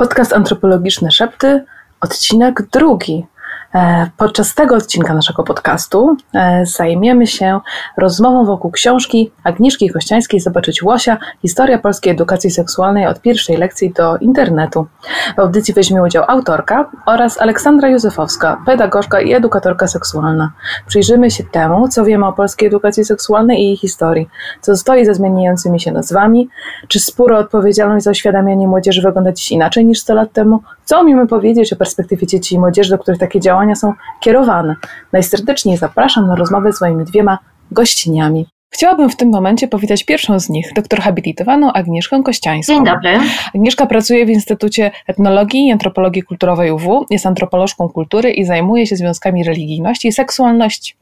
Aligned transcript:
Podcast 0.00 0.32
antropologiczny 0.32 1.10
Szepty, 1.10 1.64
odcinek 2.00 2.62
drugi. 2.72 3.26
E, 3.74 4.10
podczas 4.16 4.54
tego 4.54 4.74
odcinka 4.74 5.14
naszego 5.14 5.42
podcastu 5.42 6.16
e, 6.34 6.66
zajmiemy 6.66 7.26
się 7.26 7.60
rozmową 7.96 8.44
wokół 8.44 8.70
książki 8.70 9.32
Agnieszki 9.44 9.90
Kościańskiej 9.90 10.40
Zobaczyć 10.40 10.82
Łosia 10.82 11.18
Historia 11.42 11.78
polskiej 11.78 12.12
edukacji 12.12 12.50
seksualnej 12.50 13.06
od 13.06 13.20
pierwszej 13.20 13.56
lekcji 13.56 13.92
do 13.92 14.16
internetu. 14.16 14.86
W 15.36 15.40
audycji 15.40 15.74
weźmie 15.74 16.02
udział 16.02 16.24
autorka 16.28 16.90
oraz 17.06 17.40
Aleksandra 17.40 17.88
Józefowska, 17.88 18.62
pedagogzka 18.66 19.20
i 19.20 19.32
edukatorka 19.32 19.86
seksualna. 19.86 20.52
Przyjrzymy 20.86 21.30
się 21.30 21.44
temu, 21.44 21.88
co 21.88 22.04
wiemy 22.04 22.26
o 22.26 22.32
polskiej 22.32 22.68
edukacji 22.68 23.04
seksualnej 23.04 23.60
i 23.60 23.66
jej 23.66 23.76
historii, 23.76 24.28
co 24.60 24.76
stoi 24.76 25.04
za 25.04 25.14
zmieniającymi 25.14 25.80
się 25.80 25.92
nazwami, 25.92 26.48
czy 26.88 27.00
spór 27.00 27.32
o 27.32 27.38
odpowiedzialność 27.38 28.04
za 28.04 28.10
oświadamianie 28.10 28.68
młodzieży 28.68 29.02
wygląda 29.02 29.32
dziś 29.32 29.52
inaczej 29.52 29.84
niż 29.84 30.00
100 30.00 30.14
lat 30.14 30.32
temu, 30.32 30.62
co 30.90 31.00
umiemy 31.00 31.26
powiedzieć 31.26 31.72
o 31.72 31.76
perspektywie 31.76 32.26
dzieci 32.26 32.54
i 32.54 32.58
młodzieży, 32.58 32.90
do 32.90 32.98
których 32.98 33.20
takie 33.20 33.40
działania 33.40 33.74
są 33.74 33.92
kierowane. 34.20 34.76
Najserdeczniej 35.12 35.76
zapraszam 35.76 36.26
na 36.26 36.34
rozmowę 36.34 36.72
z 36.72 36.80
moimi 36.80 37.04
dwiema 37.04 37.38
gościniami. 37.70 38.46
Chciałabym 38.70 39.10
w 39.10 39.16
tym 39.16 39.28
momencie 39.28 39.68
powitać 39.68 40.04
pierwszą 40.04 40.40
z 40.40 40.48
nich, 40.48 40.72
doktor 40.74 41.00
habilitowaną 41.00 41.72
Agnieszkę 41.72 42.22
Kościańską. 42.22 42.74
Dzień 42.74 42.84
dobry. 42.84 43.18
Agnieszka 43.54 43.86
pracuje 43.86 44.26
w 44.26 44.30
Instytucie 44.30 44.90
Etnologii 45.06 45.66
i 45.66 45.72
Antropologii 45.72 46.22
Kulturowej 46.22 46.70
UW, 46.70 47.06
jest 47.10 47.26
antropolożką 47.26 47.88
kultury 47.88 48.30
i 48.30 48.44
zajmuje 48.44 48.86
się 48.86 48.96
związkami 48.96 49.44
religijności 49.44 50.08
i 50.08 50.12
seksualności. 50.12 50.94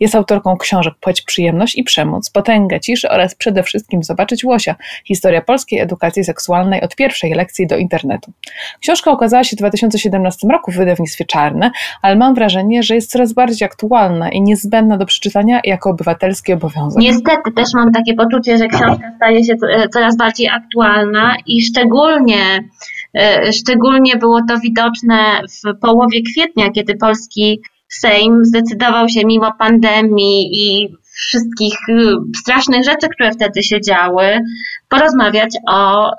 Jest 0.00 0.14
autorką 0.14 0.56
książek 0.56 0.94
Płeć, 1.00 1.22
Przyjemność 1.22 1.78
i 1.78 1.84
Przemoc, 1.84 2.30
Potęga 2.30 2.78
Ciszy 2.78 3.10
oraz 3.10 3.34
przede 3.34 3.62
wszystkim 3.62 4.02
Zobaczyć 4.02 4.44
Łosia. 4.44 4.74
Historia 5.04 5.42
polskiej 5.42 5.80
edukacji 5.80 6.24
seksualnej 6.24 6.80
od 6.80 6.96
pierwszej 6.96 7.34
lekcji 7.34 7.66
do 7.66 7.76
internetu. 7.76 8.32
Książka 8.80 9.12
ukazała 9.12 9.44
się 9.44 9.56
w 9.56 9.58
2017 9.58 10.48
roku 10.48 10.72
w 10.72 10.76
wydawnictwie 10.76 11.24
Czarne, 11.24 11.70
ale 12.02 12.16
mam 12.16 12.34
wrażenie, 12.34 12.82
że 12.82 12.94
jest 12.94 13.10
coraz 13.10 13.32
bardziej 13.32 13.66
aktualna 13.66 14.30
i 14.30 14.42
niezbędna 14.42 14.96
do 14.96 15.06
przeczytania 15.06 15.60
jako 15.64 15.90
obywatelski 15.90 16.52
obowiązek. 16.52 17.02
Niestety 17.02 17.52
też 17.56 17.68
mam 17.74 17.92
takie 17.92 18.14
poczucie, 18.14 18.58
że 18.58 18.68
książka 18.68 19.12
staje 19.16 19.44
się 19.44 19.54
e, 19.70 19.88
coraz 19.88 20.16
bardziej 20.16 20.48
aktualna 20.48 21.36
i 21.46 21.62
szczególnie 21.62 22.68
e, 23.14 23.52
Szczególnie 23.52 24.16
było 24.16 24.40
to 24.48 24.58
widoczne 24.58 25.40
w 25.42 25.78
połowie 25.80 26.22
kwietnia, 26.22 26.70
kiedy 26.70 26.96
polski 26.96 27.60
Sejm 27.88 28.44
zdecydował 28.44 29.08
się 29.08 29.20
mimo 29.24 29.52
pandemii 29.58 30.50
i 30.52 30.96
wszystkich 31.18 31.88
y, 31.88 32.14
strasznych 32.40 32.84
rzeczy, 32.84 33.08
które 33.08 33.32
wtedy 33.32 33.62
się 33.62 33.80
działy, 33.80 34.40
porozmawiać 34.88 35.50
o 35.68 36.10
y, 36.10 36.14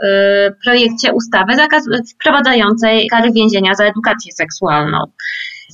projekcie 0.64 1.14
ustawy 1.14 1.54
wprowadzającej 2.16 3.08
kary 3.08 3.32
więzienia 3.32 3.76
za 3.76 3.86
edukację 3.86 4.32
seksualną. 4.32 4.98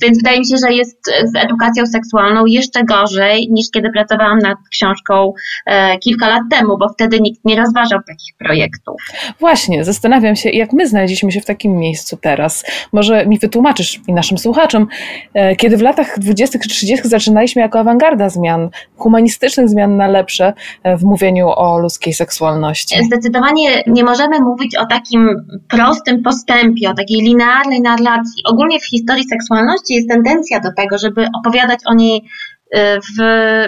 Więc 0.02 0.18
wydaje 0.18 0.38
mi 0.38 0.46
się, 0.46 0.56
że 0.66 0.72
jest 0.72 1.06
z 1.24 1.36
edukacją 1.36 1.86
seksualną 1.86 2.46
jeszcze 2.46 2.84
gorzej 2.84 3.48
niż 3.50 3.66
kiedy 3.74 3.90
pracowałam 3.90 4.38
nad 4.38 4.58
książką 4.70 5.32
e, 5.66 5.98
kilka 5.98 6.28
lat 6.28 6.42
temu, 6.50 6.78
bo 6.78 6.88
wtedy 6.88 7.20
nikt 7.20 7.44
nie 7.44 7.56
rozważał 7.56 7.98
takich 8.08 8.34
projektów. 8.38 8.96
Właśnie, 9.40 9.84
zastanawiam 9.84 10.36
się, 10.36 10.50
jak 10.50 10.72
my 10.72 10.88
znaleźliśmy 10.88 11.32
się 11.32 11.40
w 11.40 11.44
takim 11.46 11.78
miejscu 11.78 12.16
teraz. 12.16 12.64
Może 12.92 13.26
mi 13.26 13.38
wytłumaczysz 13.38 14.00
i 14.08 14.12
naszym 14.12 14.38
słuchaczom, 14.38 14.86
e, 15.34 15.56
kiedy 15.56 15.76
w 15.76 15.82
latach 15.82 16.18
20. 16.18 16.58
czy 16.58 16.68
30. 16.68 17.08
zaczynaliśmy 17.08 17.62
jako 17.62 17.78
awangarda 17.78 18.28
zmian, 18.28 18.68
humanistycznych 18.96 19.68
zmian 19.68 19.96
na 19.96 20.06
lepsze 20.06 20.52
e, 20.82 20.96
w 20.96 21.02
mówieniu 21.02 21.48
o 21.48 21.78
ludzkiej 21.78 22.14
seksualności. 22.14 23.04
Zdecydowanie 23.04 23.82
nie 23.86 24.04
możemy 24.04 24.40
mówić 24.40 24.76
o 24.76 24.86
takim 24.86 25.46
prostym 25.68 26.22
postępie, 26.22 26.90
o 26.90 26.94
takiej 26.94 27.20
linearnej 27.20 27.80
narracji. 27.80 28.42
Ogólnie 28.44 28.80
w 28.80 28.88
historii 28.90 29.24
seksualności 29.24 29.85
jest 29.94 30.08
tendencja 30.08 30.60
do 30.60 30.72
tego, 30.76 30.98
żeby 30.98 31.26
opowiadać 31.38 31.80
o 31.86 31.94
niej 31.94 32.28
w, 32.74 33.22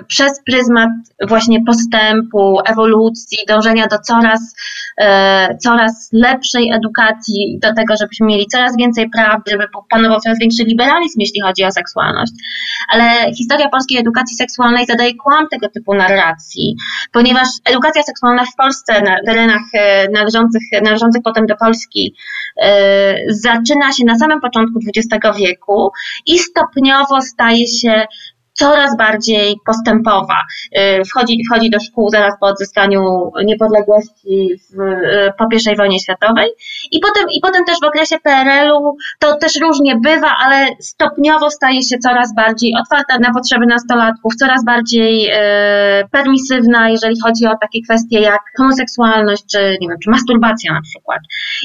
przez 0.06 0.32
pryzmat 0.46 0.90
właśnie 1.28 1.58
postępu, 1.66 2.58
ewolucji, 2.64 3.38
dążenia 3.48 3.86
do 3.86 3.98
coraz, 3.98 4.54
e, 5.00 5.56
coraz 5.62 6.08
lepszej 6.12 6.72
edukacji, 6.72 7.58
do 7.62 7.74
tego, 7.74 7.94
żebyśmy 8.00 8.26
mieli 8.26 8.46
coraz 8.46 8.76
więcej 8.76 9.10
praw, 9.10 9.42
żeby 9.50 9.64
panował 9.90 10.20
coraz 10.20 10.38
większy 10.38 10.64
liberalizm, 10.64 11.20
jeśli 11.20 11.40
chodzi 11.40 11.64
o 11.64 11.70
seksualność. 11.70 12.32
Ale 12.92 13.34
historia 13.34 13.68
polskiej 13.68 13.98
edukacji 13.98 14.36
seksualnej 14.36 14.86
zadaje 14.86 15.14
kłam 15.14 15.48
tego 15.48 15.68
typu 15.68 15.94
narracji, 15.94 16.76
ponieważ 17.12 17.48
edukacja 17.64 18.02
seksualna 18.02 18.44
w 18.44 18.56
Polsce, 18.56 19.02
na 19.02 19.16
terenach 19.26 19.62
e, 19.74 20.08
należących, 20.08 20.62
należących 20.82 21.22
potem 21.24 21.46
do 21.46 21.56
Polski, 21.56 22.14
zaczyna 23.28 23.92
się 23.92 24.04
na 24.04 24.18
samym 24.18 24.40
początku 24.40 24.78
XX 24.86 25.38
wieku 25.38 25.90
i 26.26 26.38
stopniowo 26.38 27.20
staje 27.20 27.66
się 27.66 28.06
coraz 28.58 28.96
bardziej 28.96 29.56
postępowa. 29.66 30.36
Y, 30.78 31.04
wchodzi, 31.04 31.38
wchodzi 31.50 31.70
do 31.70 31.80
szkół 31.80 32.10
zaraz 32.10 32.34
po 32.40 32.46
odzyskaniu 32.46 33.30
niepodległości 33.44 34.50
w, 34.70 34.80
y, 34.80 35.32
po 35.38 35.44
I 35.72 35.76
wojnie 35.76 36.00
światowej 36.00 36.48
i 36.92 37.00
potem, 37.00 37.24
i 37.30 37.40
potem 37.40 37.64
też 37.64 37.76
w 37.82 37.84
okresie 37.84 38.16
PRL-u 38.22 38.96
to 39.18 39.36
też 39.36 39.60
różnie 39.60 39.96
bywa, 39.96 40.36
ale 40.44 40.66
stopniowo 40.80 41.50
staje 41.50 41.82
się 41.82 41.98
coraz 41.98 42.34
bardziej 42.34 42.72
otwarta 42.80 43.18
na 43.18 43.32
potrzeby 43.32 43.66
nastolatków, 43.66 44.34
coraz 44.36 44.64
bardziej 44.64 45.30
e, 45.32 46.08
permisywna, 46.12 46.90
jeżeli 46.90 47.20
chodzi 47.20 47.46
o 47.46 47.56
takie 47.60 47.82
kwestie 47.82 48.20
jak 48.20 48.40
homoseksualność, 48.58 49.44
czy 49.52 49.76
nie 49.80 49.88
wiem, 49.88 49.98
czy 50.04 50.10
masturbacja 50.10 50.72
na 50.72 50.80
przykład. 50.82 51.18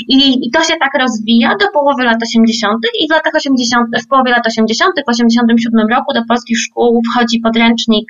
I, 0.07 0.47
i 0.47 0.51
to 0.51 0.63
się 0.63 0.73
tak 0.79 0.91
rozwija 0.99 1.55
do 1.55 1.67
połowy 1.73 2.03
lat 2.03 2.17
80. 2.23 2.77
i 2.99 3.07
w 3.07 3.11
latach 3.11 3.35
80., 3.35 3.87
w 4.05 4.07
połowie 4.07 4.31
lat 4.31 4.47
80., 4.47 4.93
w 5.07 5.09
87 5.09 5.87
roku 5.87 6.13
do 6.13 6.21
polskich 6.27 6.59
szkół 6.59 6.82
wchodzi 7.11 7.39
podręcznik 7.39 8.05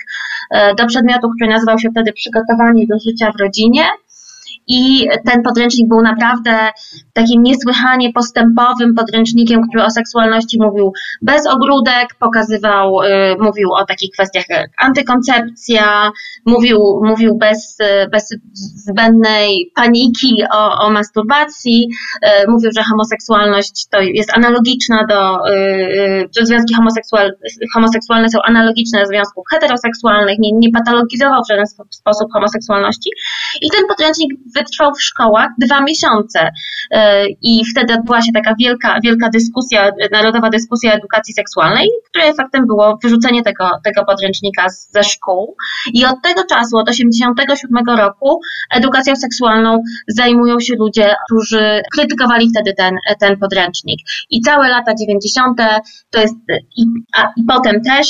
e, 0.51 0.75
do 0.75 0.85
przedmiotu, 0.85 1.29
który 1.35 1.49
nazywał 1.51 1.79
się 1.79 1.89
wtedy 1.91 2.13
Przygotowanie 2.13 2.87
do 2.87 2.95
życia 2.99 3.31
w 3.31 3.39
rodzinie. 3.41 3.83
I 4.67 5.07
ten 5.25 5.43
podręcznik 5.43 5.87
był 5.87 6.01
naprawdę 6.01 6.69
takim 7.13 7.43
niesłychanie 7.43 8.13
postępowym 8.13 8.95
podręcznikiem, 8.95 9.61
który 9.69 9.83
o 9.83 9.89
seksualności 9.89 10.57
mówił 10.61 10.93
bez 11.21 11.47
ogródek, 11.47 12.15
pokazywał, 12.19 13.01
y, 13.01 13.07
mówił 13.39 13.73
o 13.73 13.85
takich 13.85 14.11
kwestiach 14.11 14.43
jak 14.49 14.69
antykoncepcja, 14.77 16.11
mówił, 16.45 16.79
mówił 17.03 17.37
bez, 17.37 17.77
bez 18.11 18.35
zbędnej 18.87 19.71
paniki 19.75 20.43
o, 20.53 20.85
o 20.85 20.91
masturbacji, 20.91 21.89
y, 22.25 22.51
mówił, 22.51 22.71
że 22.75 22.83
homoseksualność 22.83 23.87
to 23.91 24.01
jest 24.01 24.33
analogiczna 24.33 25.05
do, 25.09 25.49
y, 25.49 26.29
że 26.39 26.45
związki 26.45 26.75
homoseksual, 26.75 27.31
homoseksualne 27.73 28.29
są 28.29 28.39
analogiczne 28.41 28.99
do 28.99 29.05
związków 29.05 29.43
heteroseksualnych, 29.51 30.39
nie, 30.39 30.51
nie 30.51 30.71
patologizował 30.71 31.41
w 31.43 31.49
żaden 31.49 31.65
sposób 31.89 32.31
homoseksualności. 32.33 33.09
I 33.61 33.69
ten 33.69 33.81
podręcznik 33.87 34.31
wytrwał 34.55 34.93
w 34.93 35.03
szkołach 35.03 35.49
dwa 35.57 35.81
miesiące. 35.81 36.51
E, 36.91 37.25
I 37.41 37.61
wtedy 37.71 37.93
odbyła 37.93 38.21
się 38.21 38.31
taka 38.33 38.55
wielka, 38.59 38.99
wielka 39.03 39.29
dyskusja, 39.29 39.91
narodowa 40.11 40.49
dyskusja 40.49 40.93
edukacji 40.93 41.33
seksualnej, 41.33 41.89
której 42.09 42.29
efektem 42.29 42.67
było 42.67 42.97
wyrzucenie 43.03 43.43
tego, 43.43 43.69
tego 43.83 44.05
podręcznika 44.05 44.65
ze 44.69 45.03
szkół. 45.03 45.55
I 45.93 46.05
od 46.05 46.15
tego 46.23 46.43
czasu, 46.49 46.77
od 46.77 46.87
1987 46.87 47.97
roku, 47.97 48.39
edukacją 48.71 49.15
seksualną 49.15 49.83
zajmują 50.07 50.59
się 50.59 50.73
ludzie, 50.75 51.15
którzy 51.25 51.81
krytykowali 51.93 52.49
wtedy 52.49 52.73
ten, 52.73 52.95
ten 53.19 53.37
podręcznik. 53.39 53.99
I 54.29 54.41
całe 54.41 54.69
lata 54.69 54.93
90. 54.95 55.57
to 56.09 56.21
jest, 56.21 56.35
i, 56.77 56.83
a, 57.13 57.31
i 57.37 57.43
potem 57.47 57.81
też 57.81 58.07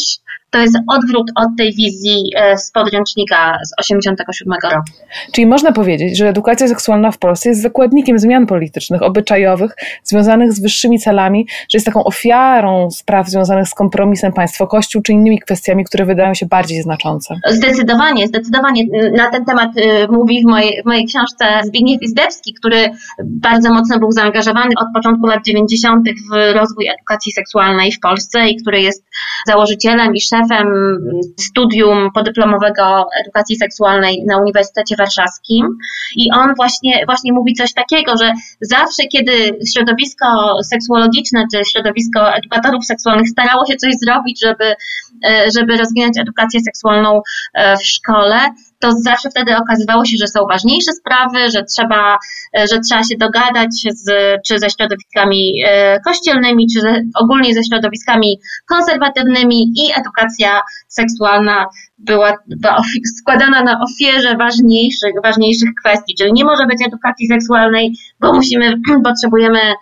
to 0.53 0.59
jest 0.59 0.77
odwrót 0.87 1.31
od 1.35 1.47
tej 1.57 1.73
wizji 1.73 2.29
e, 2.35 2.57
z 2.57 2.71
podręcznika 2.71 3.59
z 3.63 3.75
1987 3.75 4.71
roku. 4.71 4.91
Czyli 5.31 5.47
można 5.47 5.71
powiedzieć, 5.71 6.17
że 6.17 6.29
edukacja 6.29 6.67
seksualna 6.67 7.11
w 7.11 7.17
Polsce 7.17 7.49
jest 7.49 7.61
zakładnikiem 7.61 8.19
zmian 8.19 8.47
politycznych, 8.47 9.01
obyczajowych, 9.01 9.75
związanych 10.03 10.53
z 10.53 10.61
wyższymi 10.61 10.99
celami, 10.99 11.47
że 11.49 11.75
jest 11.75 11.85
taką 11.85 12.03
ofiarą 12.03 12.91
spraw 12.91 13.29
związanych 13.29 13.67
z 13.67 13.73
kompromisem 13.73 14.33
państwo-kościół, 14.33 15.01
czy 15.01 15.13
innymi 15.13 15.39
kwestiami, 15.39 15.83
które 15.83 16.05
wydają 16.05 16.33
się 16.33 16.45
bardziej 16.45 16.81
znaczące. 16.81 17.35
Zdecydowanie, 17.49 18.27
zdecydowanie. 18.27 18.83
Na 19.17 19.31
ten 19.31 19.45
temat 19.45 19.77
y, 19.77 20.07
mówi 20.11 20.43
w 20.43 20.45
mojej, 20.45 20.81
w 20.83 20.85
mojej 20.85 21.05
książce 21.05 21.45
Zbigniew 21.63 22.01
Izdebski, 22.01 22.53
który 22.53 22.89
bardzo 23.23 23.73
mocno 23.73 23.99
był 23.99 24.11
zaangażowany 24.11 24.73
od 24.77 24.87
początku 24.93 25.27
lat 25.27 25.39
90. 25.45 26.09
w 26.09 26.53
rozwój 26.53 26.87
edukacji 26.87 27.31
seksualnej 27.31 27.91
w 27.91 27.99
Polsce 27.99 28.47
i 28.49 28.61
który 28.61 28.81
jest 28.81 29.05
założycielem 29.47 30.15
i 30.15 30.21
szefem 30.27 30.67
studium 31.39 32.09
podyplomowego 32.13 33.05
edukacji 33.21 33.55
seksualnej 33.55 34.23
na 34.27 34.37
Uniwersytecie 34.37 34.95
Warszawskim. 34.95 35.67
I 36.15 36.31
on 36.31 36.53
właśnie, 36.55 37.05
właśnie 37.05 37.33
mówi 37.33 37.53
coś 37.53 37.73
takiego, 37.73 38.17
że 38.17 38.31
zawsze 38.61 39.03
kiedy 39.03 39.33
środowisko 39.73 40.25
seksuologiczne 40.63 41.45
czy 41.53 41.61
środowisko 41.71 42.33
edukatorów 42.33 42.85
seksualnych 42.85 43.29
starało 43.29 43.65
się 43.65 43.75
coś 43.75 43.93
zrobić, 44.05 44.41
żeby, 44.45 44.75
e, 45.25 45.45
żeby 45.55 45.77
rozwinąć 45.77 46.19
edukację 46.19 46.59
seksualną 46.59 47.21
e, 47.53 47.77
w 47.77 47.83
szkole, 47.83 48.37
to 48.83 48.91
zawsze 48.91 49.29
wtedy 49.29 49.57
okazywało 49.57 50.05
się, 50.05 50.17
że 50.19 50.27
są 50.27 50.39
ważniejsze 50.51 50.91
sprawy, 50.91 51.51
że 51.51 51.63
trzeba, 51.63 52.17
że 52.71 52.79
trzeba 52.79 53.03
się 53.03 53.17
dogadać 53.17 53.69
z, 53.71 54.05
czy 54.47 54.59
ze 54.59 54.69
środowiskami 54.69 55.63
kościelnymi, 56.05 56.67
czy 56.73 56.81
ze, 56.81 57.01
ogólnie 57.15 57.53
ze 57.53 57.63
środowiskami 57.63 58.39
konserwatywnymi 58.67 59.63
i 59.63 59.99
edukacja 59.99 60.61
seksualna 60.87 61.65
była, 61.97 62.33
była 62.47 62.81
składana 63.19 63.63
na 63.63 63.79
ofierze 63.79 64.37
ważniejszych, 64.37 65.13
ważniejszych 65.23 65.69
kwestii, 65.79 66.15
czyli 66.15 66.33
nie 66.33 66.45
może 66.45 66.65
być 66.65 66.87
edukacji 66.87 67.27
seksualnej, 67.27 67.93
bo 68.19 68.33
musimy, 68.33 68.73
potrzebujemy 69.03 69.59
e, 69.59 69.73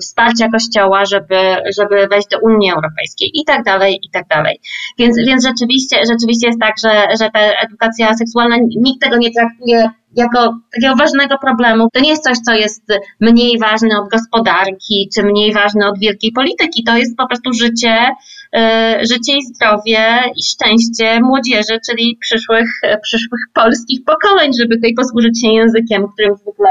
wsparcia 0.00 0.48
Kościoła, 0.48 1.04
żeby, 1.04 1.40
żeby 1.78 2.06
wejść 2.06 2.28
do 2.28 2.38
Unii 2.42 2.70
Europejskiej 2.70 3.30
i 3.34 3.44
tak 3.44 3.64
dalej, 3.64 4.00
i 4.02 4.10
tak 4.10 4.26
dalej. 4.28 4.60
Więc, 4.98 5.16
więc 5.26 5.46
rzeczywiście, 5.46 5.96
rzeczywiście 6.10 6.46
jest 6.46 6.60
tak, 6.60 6.74
że, 6.84 7.16
że 7.20 7.30
ta 7.30 7.40
edukacja 7.40 8.14
seksualna, 8.14 8.56
nikt 8.76 9.02
tego 9.02 9.16
nie 9.16 9.30
traktuje 9.32 9.90
jako 10.16 10.58
takiego 10.74 10.96
ważnego 10.96 11.38
problemu. 11.38 11.88
To 11.92 12.00
nie 12.00 12.10
jest 12.10 12.24
coś, 12.24 12.38
co 12.38 12.52
jest 12.52 12.82
mniej 13.20 13.58
ważne 13.58 13.98
od 13.98 14.10
gospodarki, 14.10 15.08
czy 15.14 15.22
mniej 15.22 15.52
ważne 15.52 15.88
od 15.88 15.98
wielkiej 15.98 16.32
polityki. 16.32 16.84
To 16.84 16.96
jest 16.96 17.16
po 17.16 17.26
prostu 17.26 17.52
życie, 17.52 17.96
e, 18.56 18.98
życie 19.00 19.36
i 19.36 19.42
zdrowie 19.42 20.00
i 20.36 20.42
szczęście 20.44 21.20
młodzieży, 21.20 21.78
czyli 21.90 22.18
przyszłych, 22.20 22.70
przyszłych 23.02 23.40
polskich 23.54 24.00
pokoleń, 24.04 24.52
żeby 24.60 24.74
tutaj 24.76 24.94
posłużyć 24.94 25.40
się 25.40 25.48
językiem, 25.48 26.06
którym 26.12 26.36
zwykle 26.36 26.70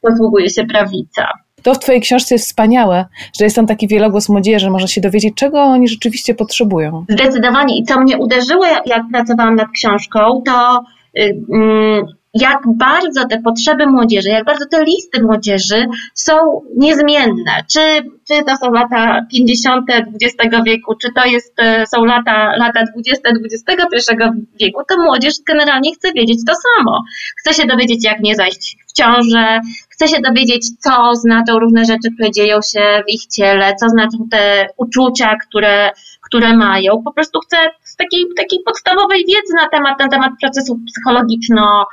posługuje 0.00 0.50
się 0.50 0.64
prawica. 0.64 1.28
To 1.64 1.74
w 1.74 1.78
Twojej 1.78 2.00
książce 2.00 2.34
jest 2.34 2.46
wspaniałe, 2.46 3.04
że 3.38 3.44
jest 3.44 3.56
tam 3.56 3.66
taki 3.66 3.88
wielogłos 3.88 4.28
młodzieży, 4.28 4.70
można 4.70 4.88
się 4.88 5.00
dowiedzieć, 5.00 5.34
czego 5.34 5.62
oni 5.62 5.88
rzeczywiście 5.88 6.34
potrzebują. 6.34 7.04
Zdecydowanie. 7.08 7.78
I 7.78 7.84
co 7.84 8.00
mnie 8.00 8.18
uderzyło, 8.18 8.64
jak 8.86 9.02
pracowałam 9.12 9.56
nad 9.56 9.68
książką, 9.70 10.42
to 10.46 10.84
y, 11.18 11.42
mm, 11.52 12.06
jak 12.34 12.58
bardzo 12.66 13.24
te 13.28 13.42
potrzeby 13.42 13.86
młodzieży, 13.86 14.28
jak 14.28 14.44
bardzo 14.44 14.66
te 14.70 14.84
listy 14.84 15.22
młodzieży 15.22 15.86
są 16.14 16.32
niezmienne. 16.76 17.52
Czy, 17.72 17.80
czy 18.28 18.44
to 18.46 18.56
są 18.56 18.72
lata 18.72 19.26
50. 19.30 19.84
XX 19.90 20.56
wieku, 20.66 20.94
czy 21.02 21.08
to 21.14 21.24
jest, 21.24 21.60
e, 21.60 21.86
są 21.86 22.04
lata, 22.04 22.56
lata 22.56 22.84
20. 22.92 23.22
XXI 23.44 24.14
wieku, 24.60 24.82
to 24.88 25.02
młodzież 25.02 25.34
generalnie 25.46 25.94
chce 25.94 26.12
wiedzieć 26.12 26.38
to 26.46 26.52
samo. 26.54 27.02
Chce 27.40 27.62
się 27.62 27.66
dowiedzieć, 27.68 28.04
jak 28.04 28.20
nie 28.20 28.34
zajść 28.34 28.76
w 28.94 28.96
ciążę, 28.96 29.60
chce 29.88 30.08
się 30.08 30.20
dowiedzieć, 30.20 30.70
co 30.78 31.14
znaczą 31.14 31.58
różne 31.58 31.84
rzeczy, 31.84 32.08
które 32.14 32.30
dzieją 32.30 32.58
się 32.72 33.02
w 33.08 33.12
ich 33.12 33.26
ciele, 33.26 33.74
co 33.80 33.88
znaczą 33.88 34.18
te 34.30 34.66
uczucia, 34.76 35.36
które, 35.48 35.90
które 36.22 36.56
mają. 36.56 37.02
Po 37.02 37.12
prostu 37.12 37.40
chce 37.40 37.56
takiej, 37.98 38.26
takiej 38.36 38.58
podstawowej 38.66 39.24
wiedzy 39.28 39.54
na 39.56 39.68
temat, 39.68 39.98
na 39.98 40.08
temat 40.08 40.32
procesów 40.40 40.78
psychologiczno- 40.78 41.84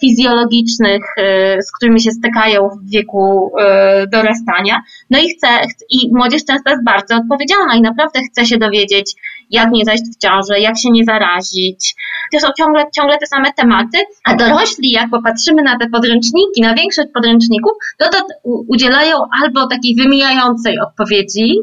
fizjologicznych, 0.00 1.02
e, 1.16 1.62
z 1.62 1.72
którymi 1.72 2.00
się 2.00 2.10
stykają 2.10 2.68
w 2.68 2.90
wieku 2.90 3.52
e, 3.60 4.06
dorastania. 4.06 4.82
No 5.10 5.18
i 5.18 5.28
chce, 5.28 5.48
i 5.90 6.10
młodzież 6.12 6.44
często 6.44 6.70
jest 6.70 6.84
bardzo 6.84 7.16
odpowiedzialna 7.16 7.74
i 7.74 7.80
naprawdę 7.80 8.20
chce 8.30 8.46
się 8.46 8.58
dowiedzieć, 8.58 9.14
jak 9.50 9.70
nie 9.70 9.84
zajść 9.84 10.02
w 10.04 10.18
ciążę, 10.18 10.60
jak 10.60 10.78
się 10.78 10.90
nie 10.90 11.04
zarazić. 11.04 11.94
To 12.32 12.40
są 12.40 12.48
ciągle, 12.58 12.84
ciągle 12.96 13.18
te 13.18 13.26
same 13.26 13.52
tematy, 13.52 13.98
a 14.24 14.34
dorośli, 14.34 14.90
jak 14.90 15.10
popatrzymy 15.10 15.62
na 15.62 15.78
te 15.78 15.88
podręczniki, 15.88 16.60
na 16.60 16.74
większość 16.74 17.08
podręczników, 17.14 17.72
to 17.98 18.08
to 18.08 18.18
udzielają 18.44 19.16
albo 19.42 19.66
takiej 19.66 19.94
wymijającej 19.94 20.78
odpowiedzi, 20.80 21.54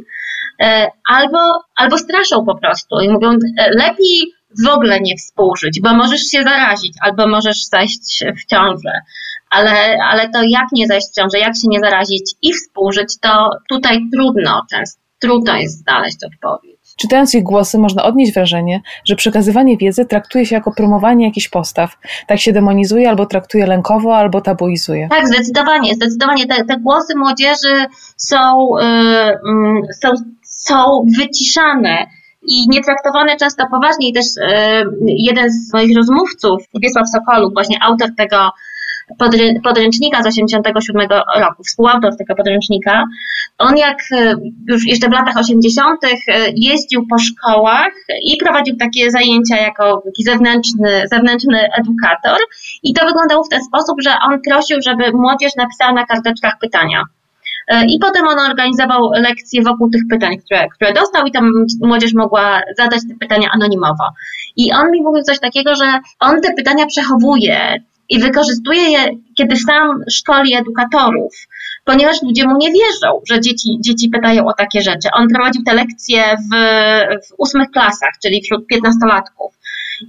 albo, 1.09 1.39
albo 1.75 1.97
straszą 1.97 2.45
po 2.45 2.57
prostu 2.57 2.99
i 3.01 3.09
mówią, 3.09 3.29
lepiej 3.77 4.33
w 4.65 4.69
ogóle 4.69 4.99
nie 4.99 5.15
współżyć, 5.17 5.81
bo 5.81 5.93
możesz 5.93 6.21
się 6.21 6.43
zarazić 6.43 6.93
albo 7.01 7.27
możesz 7.27 7.65
zajść 7.65 8.23
w 8.37 8.45
ciążę. 8.45 9.01
Ale, 9.49 9.97
ale 10.11 10.29
to 10.29 10.39
jak 10.49 10.65
nie 10.71 10.87
zajść 10.87 11.07
w 11.07 11.15
ciążę, 11.15 11.39
jak 11.39 11.55
się 11.55 11.67
nie 11.67 11.79
zarazić 11.79 12.35
i 12.41 12.53
współżyć, 12.53 13.19
to 13.21 13.49
tutaj 13.69 13.99
trudno, 14.13 14.61
często 14.69 15.05
trudno 15.19 15.55
jest 15.55 15.83
znaleźć 15.83 16.17
odpowiedź. 16.23 16.75
Czytając 16.97 17.35
ich 17.35 17.43
głosy, 17.43 17.77
można 17.77 18.03
odnieść 18.03 18.33
wrażenie, 18.33 18.81
że 19.05 19.15
przekazywanie 19.15 19.77
wiedzy 19.77 20.05
traktuje 20.05 20.45
się 20.45 20.55
jako 20.55 20.71
promowanie 20.71 21.25
jakichś 21.25 21.49
postaw. 21.49 21.97
Tak 22.27 22.39
się 22.39 22.53
demonizuje, 22.53 23.09
albo 23.09 23.25
traktuje 23.25 23.65
lękowo, 23.65 24.17
albo 24.17 24.41
tabuizuje. 24.41 25.07
Tak, 25.09 25.27
zdecydowanie. 25.27 25.93
Zdecydowanie 25.93 26.47
te, 26.47 26.65
te 26.65 26.77
głosy 26.77 27.13
młodzieży 27.17 27.85
są, 28.17 28.67
yy, 28.81 29.93
są, 29.93 30.09
są 30.43 31.05
wyciszane 31.17 32.07
i 32.47 32.69
nie 32.69 32.83
traktowane 32.83 33.37
często 33.37 33.63
poważnie. 33.71 34.09
I 34.09 34.13
też 34.13 34.25
e, 34.41 34.83
jeden 35.05 35.49
z 35.49 35.73
moich 35.73 35.97
rozmówców, 35.97 36.63
Wiesław 36.81 37.05
Sokoluk, 37.09 37.53
właśnie 37.53 37.77
autor 37.83 38.09
tego 38.17 38.51
podręcznika 39.63 40.23
z 40.23 40.27
87 40.27 41.07
roku, 41.39 41.63
współautor 41.63 42.17
tego 42.17 42.35
podręcznika, 42.35 43.03
on 43.57 43.77
jak 43.77 43.97
e, 44.11 44.35
już 44.67 44.87
jeszcze 44.87 45.09
w 45.09 45.11
latach 45.11 45.37
80. 45.37 46.03
E, 46.03 46.09
jeździł 46.55 47.07
po 47.09 47.19
szkołach 47.19 47.93
i 48.23 48.37
prowadził 48.37 48.75
takie 48.77 49.11
zajęcia 49.11 49.57
jako 49.57 50.01
taki 50.05 50.23
zewnętrzny, 50.23 51.03
zewnętrzny 51.11 51.59
edukator 51.79 52.37
i 52.83 52.93
to 52.93 53.05
wyglądało 53.05 53.43
w 53.43 53.49
ten 53.49 53.63
sposób, 53.63 54.01
że 54.01 54.11
on 54.29 54.39
prosił, 54.49 54.77
żeby 54.81 55.11
młodzież 55.11 55.51
napisała 55.57 55.93
na 55.93 56.05
karteczkach 56.05 56.53
pytania. 56.61 57.03
E, 57.67 57.85
I 57.85 57.99
potem 57.99 58.27
on 58.27 58.39
organizował 58.39 59.11
lekcje 59.15 59.63
wokół 59.63 59.89
tych 59.89 60.01
pytań, 60.09 60.37
które, 60.45 60.67
które 60.69 60.93
dostał, 60.93 61.25
i 61.25 61.31
tam 61.31 61.51
młodzież 61.83 62.13
mogła 62.13 62.61
zadać 62.77 62.99
te 63.09 63.15
pytania 63.19 63.49
anonimowo. 63.51 64.03
I 64.55 64.73
on 64.73 64.91
mi 64.91 65.01
mówił 65.01 65.23
coś 65.23 65.39
takiego, 65.39 65.75
że 65.75 65.99
on 66.19 66.41
te 66.41 66.53
pytania 66.53 66.85
przechowuje 66.85 67.83
i 68.09 68.19
wykorzystuje 68.19 68.81
je, 68.81 69.05
kiedy 69.37 69.55
sam 69.55 69.99
szkoli 70.11 70.55
edukatorów, 70.55 71.33
ponieważ 71.85 72.21
ludzie 72.23 72.47
mu 72.47 72.57
nie 72.57 72.71
wierzą, 72.71 73.21
że 73.29 73.41
dzieci, 73.41 73.77
dzieci 73.79 74.09
pytają 74.09 74.45
o 74.45 74.53
takie 74.53 74.81
rzeczy. 74.81 75.09
On 75.13 75.27
prowadził 75.27 75.63
te 75.63 75.73
lekcje 75.73 76.23
w, 76.37 76.55
w 77.27 77.33
ósmych 77.37 77.71
klasach, 77.71 78.11
czyli 78.23 78.41
wśród 78.41 78.67
piętnastolatków 78.67 79.53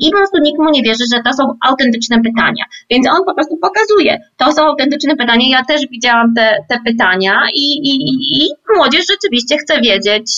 i 0.00 0.10
po 0.10 0.16
prostu 0.16 0.38
nikt 0.42 0.58
mu 0.58 0.70
nie 0.70 0.82
wierzy, 0.82 1.04
że 1.14 1.22
to 1.22 1.32
są 1.32 1.42
autentyczne 1.68 2.16
pytania. 2.22 2.64
Więc 2.90 3.08
on 3.08 3.24
po 3.26 3.34
prostu 3.34 3.56
pokazuje, 3.56 4.18
to 4.36 4.52
są 4.52 4.62
autentyczne 4.62 5.16
pytania. 5.16 5.46
Ja 5.50 5.64
też 5.64 5.82
widziałam 5.90 6.34
te, 6.34 6.56
te 6.68 6.78
pytania 6.86 7.42
i, 7.54 7.72
i, 7.88 7.94
i 8.42 8.48
młodzież 8.76 9.04
rzeczywiście 9.10 9.56
chce 9.58 9.80
wiedzieć, 9.80 10.30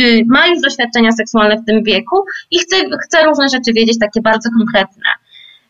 y, 0.00 0.22
ma 0.26 0.46
już 0.46 0.60
doświadczenia 0.60 1.12
seksualne 1.12 1.56
w 1.56 1.64
tym 1.66 1.82
wieku 1.84 2.16
i 2.50 2.58
chce, 2.58 2.76
chce 3.04 3.24
różne 3.24 3.48
rzeczy 3.48 3.72
wiedzieć, 3.76 3.98
takie 3.98 4.20
bardzo 4.20 4.48
konkretne. 4.58 5.10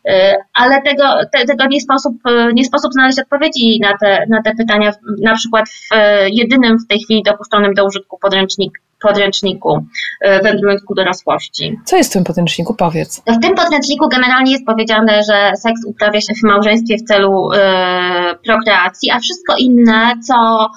Y, 0.08 0.36
ale 0.54 0.82
tego, 0.82 1.04
te, 1.32 1.44
tego 1.44 1.66
nie, 1.66 1.80
sposób, 1.80 2.14
nie 2.54 2.64
sposób 2.64 2.92
znaleźć 2.92 3.18
odpowiedzi 3.18 3.80
na 3.82 3.92
te, 4.00 4.26
na 4.28 4.42
te 4.42 4.54
pytania, 4.54 4.92
na 5.22 5.34
przykład 5.34 5.64
w 5.68 5.88
jedynym 6.28 6.78
w 6.78 6.86
tej 6.88 6.98
chwili 6.98 7.22
dopuszczonym 7.22 7.74
do 7.74 7.86
użytku 7.86 8.18
podręcznik, 8.22 8.72
podręczniku 9.04 9.86
e, 10.20 10.42
wędrując 10.42 10.82
ku 10.82 10.94
dorosłości. 10.94 11.78
Co 11.84 11.96
jest 11.96 12.10
w 12.10 12.12
tym 12.12 12.24
podręczniku? 12.24 12.74
Powiedz. 12.74 13.22
W 13.26 13.42
tym 13.42 13.54
podręczniku 13.54 14.08
generalnie 14.08 14.52
jest 14.52 14.66
powiedziane, 14.66 15.22
że 15.22 15.52
seks 15.56 15.80
uprawia 15.86 16.20
się 16.20 16.32
w 16.34 16.42
małżeństwie 16.42 16.96
w 16.96 17.02
celu 17.02 17.52
e, 17.52 18.34
prokreacji, 18.46 19.10
a 19.10 19.20
wszystko 19.20 19.54
inne, 19.58 20.12
co 20.28 20.68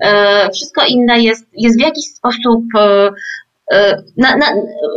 e, 0.00 0.50
wszystko 0.50 0.84
inne 0.88 1.20
jest, 1.20 1.46
jest 1.52 1.78
w 1.78 1.82
jakiś 1.82 2.04
sposób 2.04 2.64
na, 4.16 4.36
na, 4.36 4.46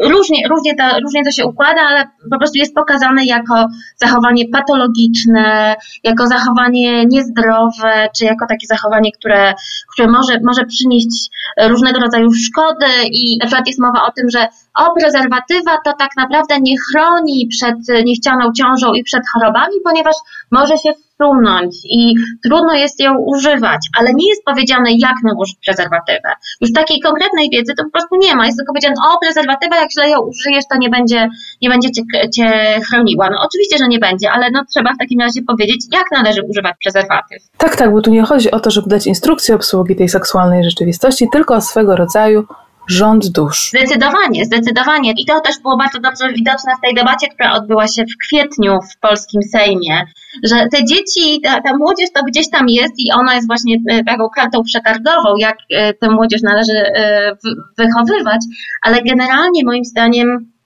różnie, 0.04 0.48
różnie, 0.50 0.76
to, 0.76 1.00
różnie 1.04 1.24
to 1.24 1.32
się 1.32 1.46
układa, 1.46 1.82
ale 1.82 2.04
po 2.32 2.38
prostu 2.38 2.58
jest 2.58 2.76
pokazane 2.76 3.26
jako 3.26 3.66
zachowanie 3.98 4.44
patologiczne, 4.54 5.76
jako 6.04 6.28
zachowanie 6.28 7.06
niezdrowe, 7.06 8.10
czy 8.18 8.26
jako 8.26 8.46
takie 8.50 8.68
zachowanie, 8.68 9.12
które, 9.12 9.54
które 9.94 10.08
może, 10.08 10.40
może 10.44 10.66
przynieść 10.66 11.30
różnego 11.62 12.00
rodzaju 12.00 12.30
szkody 12.34 12.92
i 13.12 13.38
na 13.38 13.46
przykład 13.46 13.68
jest 13.68 13.82
mowa 13.82 14.08
o 14.08 14.12
tym, 14.12 14.30
że 14.30 14.48
o 14.78 14.94
prezerwatywa 15.00 15.78
to 15.86 15.94
tak 16.00 16.12
naprawdę 16.18 16.56
nie 16.62 16.76
chroni 16.78 17.48
przed 17.48 18.06
niechcianą 18.06 18.52
ciążą 18.54 18.94
i 18.94 19.04
przed 19.04 19.24
chorobami, 19.34 19.76
ponieważ 19.84 20.16
może 20.52 20.78
się 20.78 20.94
wsunąć 20.94 21.76
i 21.86 22.16
trudno 22.44 22.74
jest 22.74 23.00
ją 23.00 23.18
używać, 23.18 23.90
ale 24.00 24.14
nie 24.14 24.30
jest 24.30 24.44
powiedziane, 24.46 24.90
jak 24.92 25.16
nałożyć 25.24 25.58
prezerwatywę. 25.66 26.30
Już 26.62 26.74
takiej 26.74 27.00
konkretnej 27.00 27.50
wiedzy 27.50 27.74
to 27.78 27.84
po 27.84 27.92
prostu 27.92 28.16
nie 28.16 28.36
ma. 28.36 28.46
Jest 28.46 28.58
tylko 28.58 28.74
powiedziane, 28.74 28.96
o 29.14 29.20
prezerwatywa, 29.20 29.76
jak 29.76 29.92
źle 29.92 30.10
ją 30.10 30.20
użyjesz, 30.20 30.64
to 30.72 30.78
nie 30.78 30.90
będzie, 30.90 31.30
nie 31.62 31.70
będzie 31.70 31.92
cię, 31.92 32.02
cię 32.36 32.80
chroniła. 32.90 33.30
No 33.30 33.38
oczywiście, 33.48 33.78
że 33.78 33.88
nie 33.88 34.00
będzie, 34.00 34.32
ale 34.32 34.52
no 34.52 34.64
trzeba 34.74 34.94
w 34.94 34.98
takim 34.98 35.20
razie 35.20 35.42
powiedzieć, 35.48 35.86
jak 35.94 36.06
należy 36.12 36.42
używać 36.50 36.76
prezerwatyw. 36.84 37.44
Tak, 37.58 37.76
tak, 37.76 37.92
bo 37.92 38.02
tu 38.02 38.12
nie 38.12 38.24
chodzi 38.24 38.52
o 38.52 38.60
to, 38.60 38.72
żeby 38.72 38.90
dać 38.90 39.08
instrukcję 39.08 39.56
obsługi 39.56 39.96
tej 39.96 40.10
seksualnej 40.10 40.64
rzeczywistości, 40.64 41.28
tylko 41.32 41.56
o 41.56 41.62
swego 41.62 41.96
rodzaju 41.96 42.46
rząd 42.88 43.28
dusz. 43.28 43.70
Zdecydowanie, 43.70 44.46
zdecydowanie. 44.46 45.12
I 45.18 45.26
to 45.26 45.40
też 45.40 45.60
było 45.60 45.78
bardzo 45.78 46.00
dobrze 46.00 46.34
widoczne 46.34 46.72
w 46.78 46.82
tej 46.82 46.96
debacie, 46.96 47.28
która 47.28 47.54
odbyła 47.54 47.88
się 47.88 48.04
w 48.04 48.18
kwietniu 48.28 48.80
w 48.82 49.00
polskim 49.00 49.42
Sejmie, 49.44 50.06
że 50.44 50.68
te 50.72 50.86
dzieci, 50.86 51.42
ta, 51.44 51.62
ta 51.62 51.78
młodzież 51.78 52.10
to 52.14 52.24
gdzieś 52.24 52.50
tam 52.50 52.70
jest 52.70 52.94
i 52.98 53.12
ona 53.12 53.36
jest 53.36 53.48
właśnie 53.48 53.78
e, 53.90 54.04
taką 54.04 54.30
kartą 54.30 54.64
przetargową, 54.64 55.36
jak 55.38 55.58
e, 55.72 55.94
tę 55.94 56.10
młodzież 56.10 56.42
należy 56.42 56.78
e, 56.78 57.32
wychowywać, 57.78 58.42
ale 58.82 59.02
generalnie 59.02 59.62
moim 59.66 59.86
zdaniem 59.86 60.57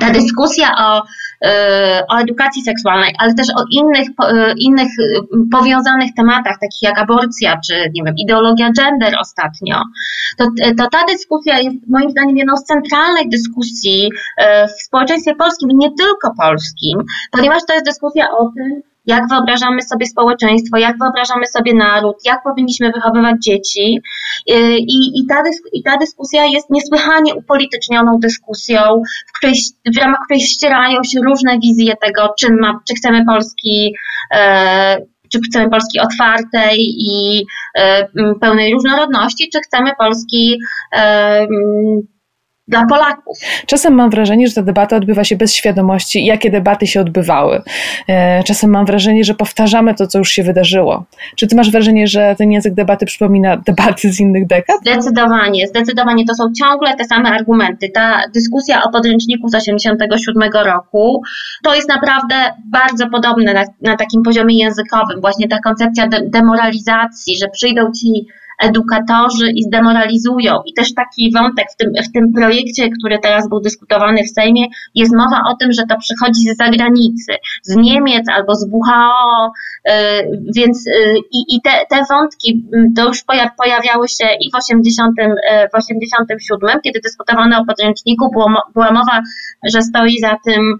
ta 0.00 0.10
dyskusja 0.10 0.68
o, 0.78 1.02
e, 1.44 2.02
o 2.08 2.18
edukacji 2.18 2.62
seksualnej, 2.62 3.14
ale 3.18 3.34
też 3.34 3.48
o 3.50 3.64
innych, 3.70 4.08
e, 4.22 4.54
innych 4.58 4.88
powiązanych 5.52 6.10
tematach, 6.16 6.56
takich 6.60 6.82
jak 6.82 6.98
aborcja, 6.98 7.60
czy 7.66 7.74
nie 7.94 8.02
wiem, 8.04 8.14
ideologia 8.18 8.70
gender 8.72 9.16
ostatnio, 9.20 9.82
to, 10.38 10.44
to 10.78 10.88
ta 10.90 11.04
dyskusja 11.08 11.58
jest 11.58 11.76
moim 11.88 12.10
zdaniem 12.10 12.36
jedną 12.36 12.56
z 12.56 12.64
centralnych 12.64 13.28
dyskusji 13.28 14.10
e, 14.36 14.68
w 14.68 14.82
społeczeństwie 14.82 15.34
polskim 15.34 15.70
i 15.70 15.76
nie 15.76 15.90
tylko 15.90 16.34
polskim, 16.40 16.98
ponieważ 17.30 17.62
to 17.68 17.74
jest 17.74 17.86
dyskusja 17.86 18.30
o 18.30 18.52
tym, 18.56 18.82
jak 19.06 19.28
wyobrażamy 19.28 19.82
sobie 19.82 20.06
społeczeństwo, 20.06 20.78
jak 20.78 20.98
wyobrażamy 20.98 21.46
sobie 21.46 21.74
naród, 21.74 22.16
jak 22.24 22.42
powinniśmy 22.42 22.92
wychowywać 22.92 23.36
dzieci. 23.40 24.00
Y, 24.50 24.76
I, 24.78 25.20
i, 25.20 25.26
ta, 25.28 25.42
i 25.72 25.82
ta 25.82 25.96
dyskusja 25.96 26.44
jest 26.44 26.70
niesłychanie 26.70 27.34
upolitycznioną 27.34 28.18
dyskusją, 28.18 29.02
w, 29.28 29.38
której, 29.38 29.54
w 29.94 29.98
ramach 29.98 30.20
której 30.24 30.40
ścierają 30.40 31.00
się 31.04 31.20
różne 31.20 31.58
wizje 31.58 31.94
tego, 31.96 32.34
czym 32.38 32.60
ma, 32.60 32.80
czy 32.88 32.94
chcemy 32.94 33.24
Polski. 33.24 33.94
E, 34.34 34.96
czy 35.32 35.40
chcemy 35.40 35.70
Polski 35.70 36.00
otwartej 36.00 36.78
i 36.98 37.46
e, 37.78 38.08
pełnej 38.40 38.72
różnorodności, 38.72 39.48
czy 39.52 39.58
chcemy 39.60 39.90
Polski 39.98 40.58
e, 40.92 41.46
dla 42.68 42.86
Polaków. 42.86 43.38
Czasem 43.66 43.94
mam 43.94 44.10
wrażenie, 44.10 44.48
że 44.48 44.54
ta 44.54 44.62
debata 44.62 44.96
odbywa 44.96 45.24
się 45.24 45.36
bez 45.36 45.54
świadomości, 45.54 46.24
jakie 46.24 46.50
debaty 46.50 46.86
się 46.86 47.00
odbywały. 47.00 47.62
E, 48.08 48.42
czasem 48.44 48.70
mam 48.70 48.86
wrażenie, 48.86 49.24
że 49.24 49.34
powtarzamy 49.34 49.94
to, 49.94 50.06
co 50.06 50.18
już 50.18 50.30
się 50.30 50.42
wydarzyło. 50.42 51.04
Czy 51.36 51.46
ty 51.46 51.56
masz 51.56 51.70
wrażenie, 51.70 52.06
że 52.06 52.34
ten 52.38 52.52
język 52.52 52.74
debaty 52.74 53.06
przypomina 53.06 53.56
debaty 53.56 54.12
z 54.12 54.20
innych 54.20 54.46
dekad? 54.46 54.76
Zdecydowanie, 54.80 55.66
zdecydowanie. 55.66 56.24
To 56.24 56.34
są 56.34 56.44
ciągle 56.52 56.96
te 56.96 57.04
same 57.04 57.30
argumenty. 57.30 57.88
Ta 57.94 58.22
dyskusja 58.34 58.82
o 58.82 58.90
podręczniku 58.90 59.48
z 59.48 59.52
1987 59.52 60.64
roku 60.64 61.22
to 61.64 61.74
jest 61.74 61.88
naprawdę 61.88 62.34
bardzo 62.72 63.10
podobne 63.10 63.54
na, 63.54 63.64
na 63.82 63.96
takim 63.96 64.22
poziomie 64.22 64.58
językowym. 64.58 65.20
Właśnie 65.20 65.48
ta 65.48 65.58
koncepcja 65.58 66.08
de 66.08 66.20
demoralizacji, 66.24 67.38
że 67.38 67.48
przyjdą 67.48 67.92
ci 67.92 68.26
edukatorzy 68.58 69.50
i 69.54 69.62
zdemoralizują. 69.62 70.62
I 70.66 70.74
też 70.74 70.94
taki 70.94 71.32
wątek 71.32 71.66
w 71.74 71.76
tym, 71.76 71.90
w 72.08 72.12
tym 72.12 72.32
projekcie, 72.32 72.88
który 73.00 73.18
teraz 73.18 73.48
był 73.48 73.60
dyskutowany 73.60 74.22
w 74.24 74.30
Sejmie, 74.30 74.66
jest 74.94 75.16
mowa 75.16 75.40
o 75.50 75.56
tym, 75.56 75.72
że 75.72 75.82
to 75.88 75.96
przychodzi 75.98 76.40
z 76.40 76.56
zagranicy, 76.56 77.32
z 77.62 77.76
Niemiec 77.76 78.28
albo 78.28 78.54
z 78.54 78.68
WHO, 78.72 79.52
y, 79.88 79.92
więc 80.56 80.86
y, 80.86 81.14
i, 81.32 81.56
i 81.56 81.60
te, 81.62 81.70
te 81.90 82.02
wątki 82.10 82.66
mm, 82.74 82.94
to 82.94 83.06
już 83.08 83.24
pojawiały 83.58 84.08
się 84.08 84.26
i 84.40 84.50
w 84.50 84.54
80, 84.54 85.18
y, 85.18 85.24
w 85.72 85.74
87, 85.74 86.80
kiedy 86.84 87.00
dyskutowano 87.00 87.58
o 87.58 87.64
podręczniku, 87.64 88.30
było, 88.32 88.46
była 88.74 88.92
mowa, 88.92 89.22
że 89.72 89.82
stoi 89.82 90.18
za 90.18 90.36
tym 90.44 90.78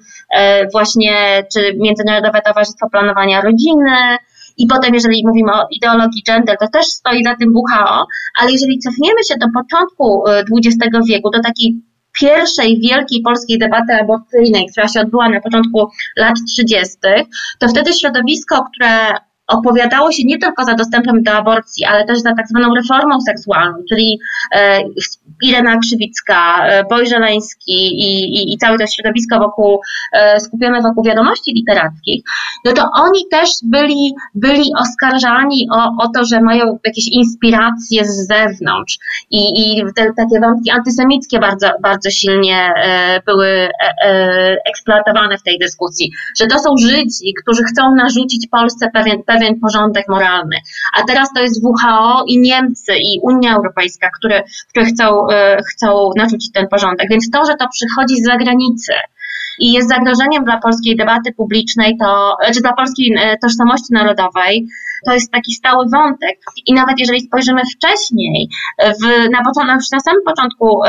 właśnie 0.73 1.45
czy 1.52 1.75
Międzynarodowe 1.78 2.40
Towarzystwo 2.47 2.90
Planowania 2.90 3.40
Rodziny, 3.40 4.16
i 4.56 4.66
potem, 4.66 4.94
jeżeli 4.94 5.26
mówimy 5.26 5.52
o 5.52 5.66
ideologii 5.70 6.22
gender, 6.26 6.56
to 6.60 6.68
też 6.68 6.86
stoi 6.86 7.25
za 7.25 7.36
tym 7.36 7.52
WHO, 7.56 8.06
ale 8.40 8.52
jeżeli 8.52 8.78
cofniemy 8.78 9.25
się 9.28 9.34
do 9.40 9.46
początku 9.54 10.25
XX 10.28 10.94
y, 10.94 11.08
wieku, 11.08 11.30
do 11.30 11.40
takiej 11.40 11.82
pierwszej 12.20 12.80
wielkiej 12.80 13.22
polskiej 13.22 13.58
debaty 13.58 13.94
aborcyjnej, 14.00 14.66
która 14.72 14.88
się 14.88 15.00
odbyła 15.00 15.28
na 15.28 15.40
początku 15.40 15.88
lat 16.16 16.34
30., 16.48 16.96
to 17.58 17.68
wtedy 17.68 17.92
środowisko, 17.92 18.64
które 18.75 19.12
opowiadało 19.47 20.12
się 20.12 20.23
nie 20.25 20.38
tylko 20.38 20.65
za 20.65 20.75
dostępem 20.75 21.23
do 21.23 21.33
aborcji, 21.33 21.85
ale 21.85 22.05
też 22.05 22.21
za 22.21 22.35
tak 22.35 22.49
zwaną 22.49 22.75
reformą 22.75 23.21
seksualną, 23.21 23.79
czyli 23.88 24.19
e, 24.55 24.79
Irena 25.43 25.79
Krzywicka, 25.79 26.67
e, 26.67 26.85
Boj 26.85 27.07
Żeleński 27.07 27.73
i, 27.73 28.38
i, 28.38 28.55
i 28.55 28.59
całe 28.59 28.79
to 28.79 28.85
środowisko 28.87 29.38
wokół, 29.38 29.81
e, 30.12 30.41
skupione 30.41 30.83
wokół 30.83 31.05
wiadomości 31.05 31.53
literackich, 31.53 32.25
no 32.65 32.73
to 32.73 32.83
oni 32.95 33.21
też 33.31 33.50
byli, 33.62 34.15
byli 34.35 34.71
oskarżani 34.79 35.69
o, 35.73 36.05
o 36.05 36.09
to, 36.09 36.25
że 36.25 36.41
mają 36.41 36.79
jakieś 36.85 37.09
inspiracje 37.12 38.05
z 38.05 38.26
zewnątrz 38.26 38.99
i, 39.31 39.38
i 39.38 39.83
te, 39.97 40.12
takie 40.17 40.41
wątki 40.41 40.71
antysemickie 40.71 41.38
bardzo, 41.38 41.69
bardzo 41.83 42.11
silnie 42.11 42.73
były 43.26 43.69
eksploatowane 44.71 45.38
w 45.38 45.43
tej 45.43 45.59
dyskusji, 45.59 46.11
że 46.41 46.47
to 46.47 46.59
są 46.59 46.71
Żydzi, 46.79 47.35
którzy 47.43 47.62
chcą 47.62 47.95
narzucić 47.95 48.47
Polsce 48.50 48.91
pewien, 48.93 49.23
pewien 49.23 49.36
pewien 49.38 49.61
porządek 49.61 50.09
moralny. 50.09 50.57
A 50.99 51.02
teraz 51.02 51.28
to 51.35 51.43
jest 51.43 51.64
WHO 51.64 52.25
i 52.26 52.40
Niemcy 52.40 52.93
i 52.97 53.21
Unia 53.23 53.57
Europejska, 53.57 54.11
które, 54.19 54.43
które 54.71 54.87
chcą, 54.87 55.28
e, 55.31 55.62
chcą 55.62 56.11
narzucić 56.16 56.52
ten 56.52 56.69
porządek. 56.69 57.09
Więc 57.11 57.31
to, 57.31 57.45
że 57.45 57.55
to 57.55 57.66
przychodzi 57.69 58.16
z 58.16 58.26
zagranicy, 58.26 58.93
i 59.59 59.73
jest 59.73 59.88
zagrożeniem 59.88 60.45
dla 60.45 60.59
polskiej 60.59 60.97
debaty 60.97 61.33
publicznej, 61.33 61.97
to, 61.99 62.37
czy 62.55 62.61
dla 62.61 62.73
polskiej 62.73 63.16
e, 63.19 63.37
tożsamości 63.38 63.93
narodowej, 63.93 64.66
to 65.07 65.12
jest 65.12 65.33
taki 65.33 65.53
stały 65.53 65.85
wątek. 65.93 66.38
I 66.67 66.75
nawet 66.75 66.99
jeżeli 66.99 67.21
spojrzymy 67.21 67.62
wcześniej, 67.76 68.49
w, 68.79 69.31
na, 69.31 69.38
początku, 69.45 69.87
na 69.93 70.00
samym 70.00 70.23
początku 70.25 70.81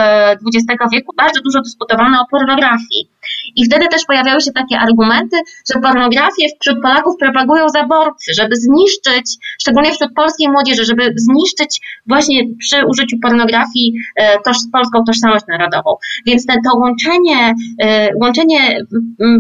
XX 0.48 0.82
e, 0.82 0.90
wieku 0.92 1.16
bardzo 1.18 1.42
dużo 1.42 1.62
dyskutowano 1.62 2.22
o 2.22 2.28
pornografii. 2.32 3.10
I 3.56 3.66
wtedy 3.66 3.88
też 3.88 4.06
pojawiały 4.06 4.42
się 4.42 4.52
takie 4.52 4.80
argumenty, 4.80 5.38
że 5.74 5.82
pornografię 5.82 6.46
wśród 6.62 6.82
Polaków 6.82 7.16
propagują 7.20 7.70
zaborcy, 7.70 8.34
żeby 8.34 8.56
zniszczyć, 8.56 9.38
szczególnie 9.62 9.92
wśród 9.92 10.14
polskiej 10.16 10.50
młodzieży, 10.50 10.86
żeby 10.86 11.14
zniszczyć 11.16 11.82
właśnie 12.08 12.42
przy 12.60 12.86
użyciu 12.86 13.18
pornografii 13.22 13.94
e, 14.16 14.38
toż, 14.46 14.58
polską 14.74 15.04
tożsamość 15.08 15.46
narodową. 15.50 15.96
Więc 16.26 16.46
te, 16.46 16.54
to 16.54 16.78
łączenie, 16.78 17.54
e, 17.82 18.10
łączenie 18.22 18.80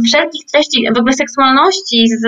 wszelkich 0.07 0.45
treści 0.51 0.87
w 0.95 0.99
ogóle 0.99 1.13
seksualności 1.13 2.07
z, 2.07 2.21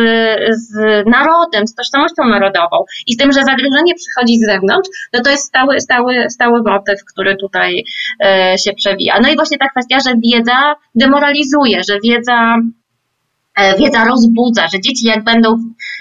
z 0.51 0.71
narodem, 1.05 1.67
z 1.67 1.75
tożsamością 1.75 2.23
narodową 2.29 2.85
i 3.07 3.13
z 3.13 3.17
tym, 3.17 3.31
że 3.31 3.43
zagrożenie 3.43 3.93
przychodzi 3.95 4.39
z 4.39 4.45
zewnątrz, 4.45 4.89
no 5.13 5.21
to 5.21 5.29
jest 5.29 5.43
stały, 5.43 5.81
stały, 5.81 6.29
stały 6.29 6.61
motyw, 6.63 6.99
który 7.13 7.35
tutaj 7.35 7.83
e, 8.23 8.55
się 8.57 8.73
przewija. 8.73 9.19
No 9.21 9.29
i 9.29 9.35
właśnie 9.35 9.57
ta 9.57 9.69
kwestia, 9.69 9.99
że 9.99 10.15
wiedza 10.33 10.75
demoralizuje, 10.95 11.81
że 11.89 11.99
wiedza 12.03 12.55
wiedza 13.79 14.05
rozbudza, 14.05 14.67
że 14.73 14.81
dzieci 14.81 15.07
jak 15.07 15.23
będą 15.23 15.55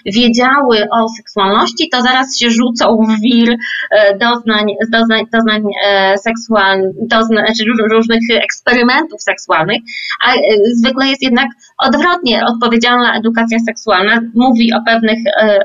wiedziały 0.06 0.88
o 0.90 1.08
seksualności, 1.08 1.88
to 1.92 2.00
zaraz 2.00 2.38
się 2.38 2.50
rzucą 2.50 2.98
w 3.08 3.20
wir 3.22 3.56
e, 3.90 4.18
doznań, 4.18 4.66
doznań, 4.92 5.24
doznań 5.32 5.62
e, 5.86 6.18
seksualnych, 6.18 6.90
doznań, 7.08 7.44
znaczy 7.46 7.64
różnych 7.92 8.20
eksperymentów 8.30 9.22
seksualnych, 9.22 9.78
a 10.24 10.32
zwykle 10.74 11.08
jest 11.08 11.22
jednak 11.22 11.48
odwrotnie. 11.78 12.44
Odpowiedzialna 12.46 13.14
edukacja 13.18 13.58
seksualna 13.58 14.20
mówi 14.34 14.72
o 14.72 14.80
pewnych, 14.86 15.18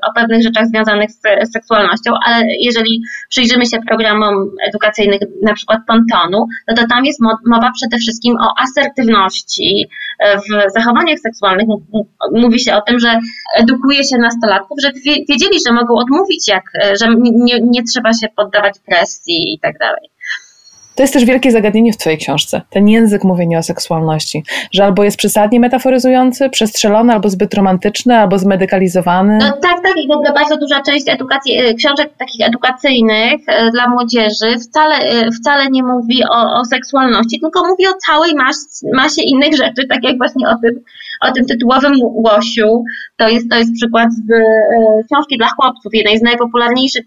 o 0.10 0.14
pewnych 0.16 0.44
rzeczach 0.44 0.68
związanych 0.68 1.12
z 1.12 1.22
seksualnością, 1.54 2.12
ale 2.26 2.46
jeżeli 2.60 3.02
przyjrzymy 3.30 3.66
się 3.66 3.78
programom 3.88 4.34
edukacyjnych, 4.68 5.20
na 5.44 5.54
przykład 5.54 5.80
Pontonu, 5.88 6.48
no 6.68 6.76
to 6.76 6.88
tam 6.90 7.06
jest 7.06 7.20
mowa 7.46 7.72
przede 7.76 7.98
wszystkim 7.98 8.36
o 8.36 8.48
asertywności 8.62 9.88
w 10.38 10.72
zachowaniach 10.74 11.20
seksualnych, 11.20 11.68
mówi 12.32 12.60
się 12.60 12.76
o 12.76 12.82
tym, 12.82 13.00
że 13.00 13.20
edukuje 13.58 14.04
się 14.04 14.18
nastolatków, 14.18 14.78
żeby 14.82 15.00
wiedzieli, 15.04 15.58
że 15.68 15.74
mogą 15.74 15.96
odmówić, 15.96 16.48
jak, 16.48 16.64
że 17.02 17.08
nie, 17.20 17.60
nie 17.62 17.84
trzeba 17.84 18.14
się 18.14 18.28
poddawać 18.36 18.74
presji 18.86 19.54
i 19.54 19.60
tak 19.60 19.78
dalej. 19.78 20.10
To 20.96 21.04
jest 21.04 21.14
też 21.14 21.26
wielkie 21.26 21.52
zagadnienie 21.52 21.94
w 21.94 21.98
Twojej 21.98 22.20
książce, 22.20 22.62
ten 22.70 22.88
język 22.88 23.24
mówienia 23.24 23.60
o 23.60 23.64
seksualności, 23.64 24.44
że 24.72 24.86
albo 24.86 25.04
jest 25.04 25.18
przesadnie 25.18 25.60
metaforyzujący, 25.60 26.50
przestrzelony, 26.50 27.14
albo 27.14 27.30
zbyt 27.30 27.54
romantyczny, 27.54 28.18
albo 28.18 28.40
zmedykalizowany. 28.40 29.38
No 29.38 29.52
tak, 29.52 29.84
tak 29.84 29.98
i 29.98 30.08
w 30.08 30.12
ogóle 30.12 30.34
bardzo 30.34 30.58
duża 30.58 30.82
część 30.82 31.10
edukacji, 31.10 31.58
e, 31.58 31.74
książek 31.74 32.14
takich 32.18 32.48
edukacyjnych 32.48 33.42
e, 33.48 33.72
dla 33.72 33.90
młodzieży 33.90 34.60
wcale, 34.70 34.96
e, 34.96 35.32
wcale 35.32 35.68
nie 35.72 35.84
mówi 35.84 36.24
o, 36.32 36.60
o 36.60 36.66
seksualności, 36.66 37.40
tylko 37.40 37.68
mówi 37.68 37.88
o 37.88 37.94
całej 38.06 38.36
mas, 38.36 38.86
masie 38.94 39.22
innych 39.22 39.58
rzeczy, 39.58 39.88
tak 39.90 40.04
jak 40.04 40.18
właśnie 40.18 40.50
o 40.50 40.56
tym, 40.62 40.84
o 41.22 41.32
tym 41.32 41.46
tytułowym 41.46 41.94
łosiu. 42.02 42.84
To 43.18 43.30
jest, 43.30 43.50
to 43.50 43.58
jest 43.58 43.74
przykład 43.74 44.10
z 44.14 44.28
książki 45.12 45.38
dla 45.38 45.48
chłopców, 45.48 45.94
jednej 45.94 46.18
z 46.18 46.22
najpopularniejszych 46.22 47.04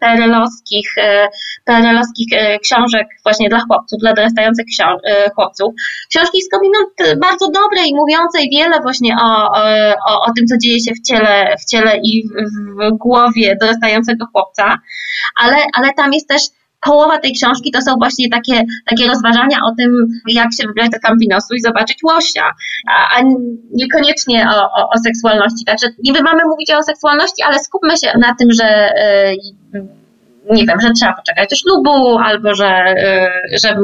PRL-owskich, 0.00 0.88
PRL-owskich 1.64 2.28
książek 2.62 3.06
właśnie 3.22 3.48
dla 3.48 3.60
chłopców, 3.60 3.98
dla 4.00 4.12
dorastających 4.12 4.66
e, 4.80 5.30
chłopców. 5.30 5.74
Książki 6.10 6.38
skądinąd 6.42 7.20
bardzo 7.20 7.46
dobre 7.46 7.86
i 7.86 7.94
mówiące 7.94 8.38
wiele 8.52 8.80
właśnie 8.82 9.16
o, 9.22 9.52
o, 10.08 10.24
o 10.26 10.32
tym, 10.36 10.46
co 10.46 10.56
dzieje 10.56 10.80
się 10.80 10.92
w 10.94 11.06
ciele, 11.08 11.54
w 11.60 11.70
ciele 11.70 11.96
i 12.02 12.28
w, 12.28 12.32
w 12.94 12.98
głowie 12.98 13.56
dorastającego 13.60 14.26
chłopca, 14.32 14.78
ale, 15.36 15.56
ale 15.74 15.92
tam 15.96 16.12
jest 16.12 16.28
też 16.28 16.42
połowa 16.84 17.18
tej 17.18 17.32
książki 17.32 17.70
to 17.70 17.80
są 17.82 17.94
właśnie 17.94 18.28
takie, 18.28 18.62
takie 18.90 19.08
rozważania 19.08 19.58
o 19.64 19.74
tym, 19.78 20.20
jak 20.28 20.48
się 20.54 20.66
wybrać 20.66 20.90
do 20.90 20.98
kampinosu 21.02 21.54
i 21.54 21.60
zobaczyć 21.60 21.98
łosia, 22.04 22.50
a, 22.90 23.16
a 23.16 23.22
niekoniecznie 23.70 24.48
o, 24.54 24.62
o, 24.62 24.88
o, 24.90 24.98
seksualności. 24.98 25.64
Także 25.64 25.86
niby 26.04 26.22
mamy 26.22 26.40
mówić 26.44 26.70
o 26.72 26.82
seksualności, 26.82 27.42
ale 27.42 27.58
skupmy 27.58 27.96
się 27.96 28.18
na 28.18 28.34
tym, 28.38 28.48
że 28.52 28.90
yy, 29.72 29.88
nie 30.50 30.66
wiem, 30.66 30.80
że 30.80 30.90
trzeba 30.90 31.12
poczekać 31.12 31.50
do 31.50 31.56
ślubu, 31.56 32.18
albo 32.18 32.54
że, 32.54 32.94
y, 33.52 33.58
że 33.58 33.76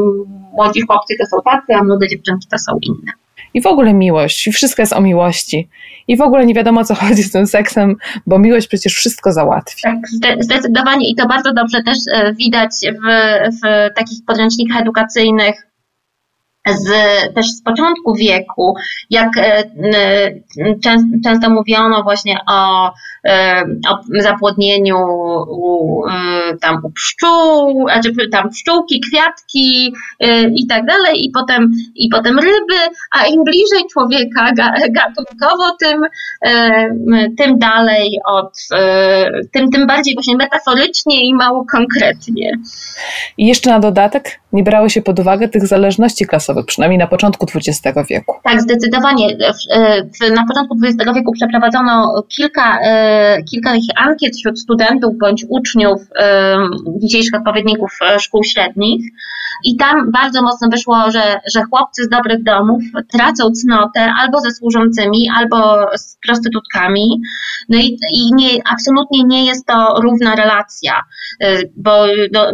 młodzi 0.52 0.80
chłopcy 0.80 1.14
to 1.20 1.26
są 1.26 1.42
tacy, 1.44 1.74
a 1.80 1.84
młode 1.84 2.08
dziewczynki 2.08 2.46
to 2.50 2.58
są 2.58 2.78
inne. 2.82 3.12
I 3.54 3.60
w 3.60 3.66
ogóle 3.66 3.94
miłość, 3.94 4.46
i 4.46 4.52
wszystko 4.52 4.82
jest 4.82 4.92
o 4.92 5.00
miłości. 5.00 5.68
I 6.08 6.16
w 6.16 6.20
ogóle 6.20 6.46
nie 6.46 6.54
wiadomo, 6.54 6.84
co 6.84 6.94
chodzi 6.94 7.22
z 7.22 7.32
tym 7.32 7.46
seksem, 7.46 7.96
bo 8.26 8.38
miłość 8.38 8.68
przecież 8.68 8.94
wszystko 8.94 9.32
załatwi. 9.32 9.82
Tak, 9.82 9.98
zdecydowanie 10.40 11.10
i 11.10 11.14
to 11.14 11.28
bardzo 11.28 11.52
dobrze 11.52 11.82
też 11.82 11.98
e, 12.14 12.34
widać 12.34 12.70
w, 12.82 13.06
w 13.62 13.94
takich 13.96 14.18
podręcznikach 14.26 14.80
edukacyjnych, 14.80 15.69
z, 16.68 16.88
też 17.34 17.46
z 17.46 17.62
początku 17.62 18.14
wieku, 18.14 18.74
jak 19.10 19.28
e, 19.36 19.64
często, 21.22 21.50
mówiono 21.50 22.02
właśnie 22.02 22.38
o, 22.48 22.92
e, 23.24 23.62
o 23.90 23.98
zapłodnieniu 24.22 24.98
u, 25.48 26.04
e, 26.06 26.12
tam 26.60 26.80
u 26.84 26.90
pszczół, 26.90 27.86
znaczy 27.92 28.12
tam 28.32 28.50
pszczółki, 28.50 29.00
kwiatki 29.00 29.94
i 30.54 30.66
tak 30.66 30.86
dalej, 30.86 31.24
i 31.24 31.30
potem, 31.30 31.70
i 31.94 32.08
potem 32.08 32.38
ryby, 32.38 32.94
a 33.18 33.26
im 33.26 33.44
bliżej 33.44 33.86
człowieka 33.92 34.52
gatunkowo, 34.90 35.76
tym, 35.80 36.02
tym 37.38 37.58
dalej 37.58 38.18
od, 38.26 38.58
tym, 39.52 39.70
tym 39.70 39.86
bardziej 39.86 40.14
właśnie 40.14 40.36
metaforycznie 40.36 41.28
i 41.28 41.34
mało 41.34 41.64
konkretnie. 41.72 42.52
I 43.38 43.46
jeszcze 43.46 43.70
na 43.70 43.80
dodatek 43.80 44.40
nie 44.52 44.62
brały 44.62 44.90
się 44.90 45.02
pod 45.02 45.18
uwagę 45.18 45.48
tych 45.48 45.66
zależności 45.66 46.26
klasowych, 46.26 46.49
przynajmniej 46.66 46.98
na 46.98 47.06
początku 47.06 47.46
XX 47.54 47.98
wieku. 48.10 48.34
Tak, 48.44 48.62
zdecydowanie. 48.62 49.36
Na 50.34 50.46
początku 50.46 50.76
XX 50.84 51.14
wieku 51.14 51.32
przeprowadzono 51.32 52.22
kilka, 52.28 52.78
e, 52.82 53.42
kilka 53.42 53.72
ankiet 53.96 54.36
wśród 54.36 54.60
studentów 54.60 55.18
bądź 55.20 55.44
uczniów 55.48 56.00
e, 56.18 56.56
dzisiejszych 56.96 57.34
odpowiedników 57.34 57.90
e, 58.02 58.20
szkół 58.20 58.44
średnich 58.44 59.12
i 59.64 59.76
tam 59.76 60.12
bardzo 60.12 60.42
mocno 60.42 60.68
wyszło, 60.68 61.10
że, 61.10 61.40
że 61.54 61.62
chłopcy 61.70 62.04
z 62.04 62.08
dobrych 62.08 62.42
domów 62.42 62.82
tracą 63.12 63.50
cnotę 63.50 64.12
albo 64.18 64.40
ze 64.40 64.50
służącymi, 64.50 65.28
albo 65.36 65.86
z 65.96 66.18
prostytutkami. 66.26 67.20
No 67.68 67.78
i, 67.78 67.98
i 68.12 68.34
nie, 68.34 68.48
absolutnie 68.72 69.24
nie 69.24 69.46
jest 69.46 69.66
to 69.66 70.00
równa 70.02 70.34
relacja, 70.34 70.92
bo 71.76 72.06
no, 72.32 72.52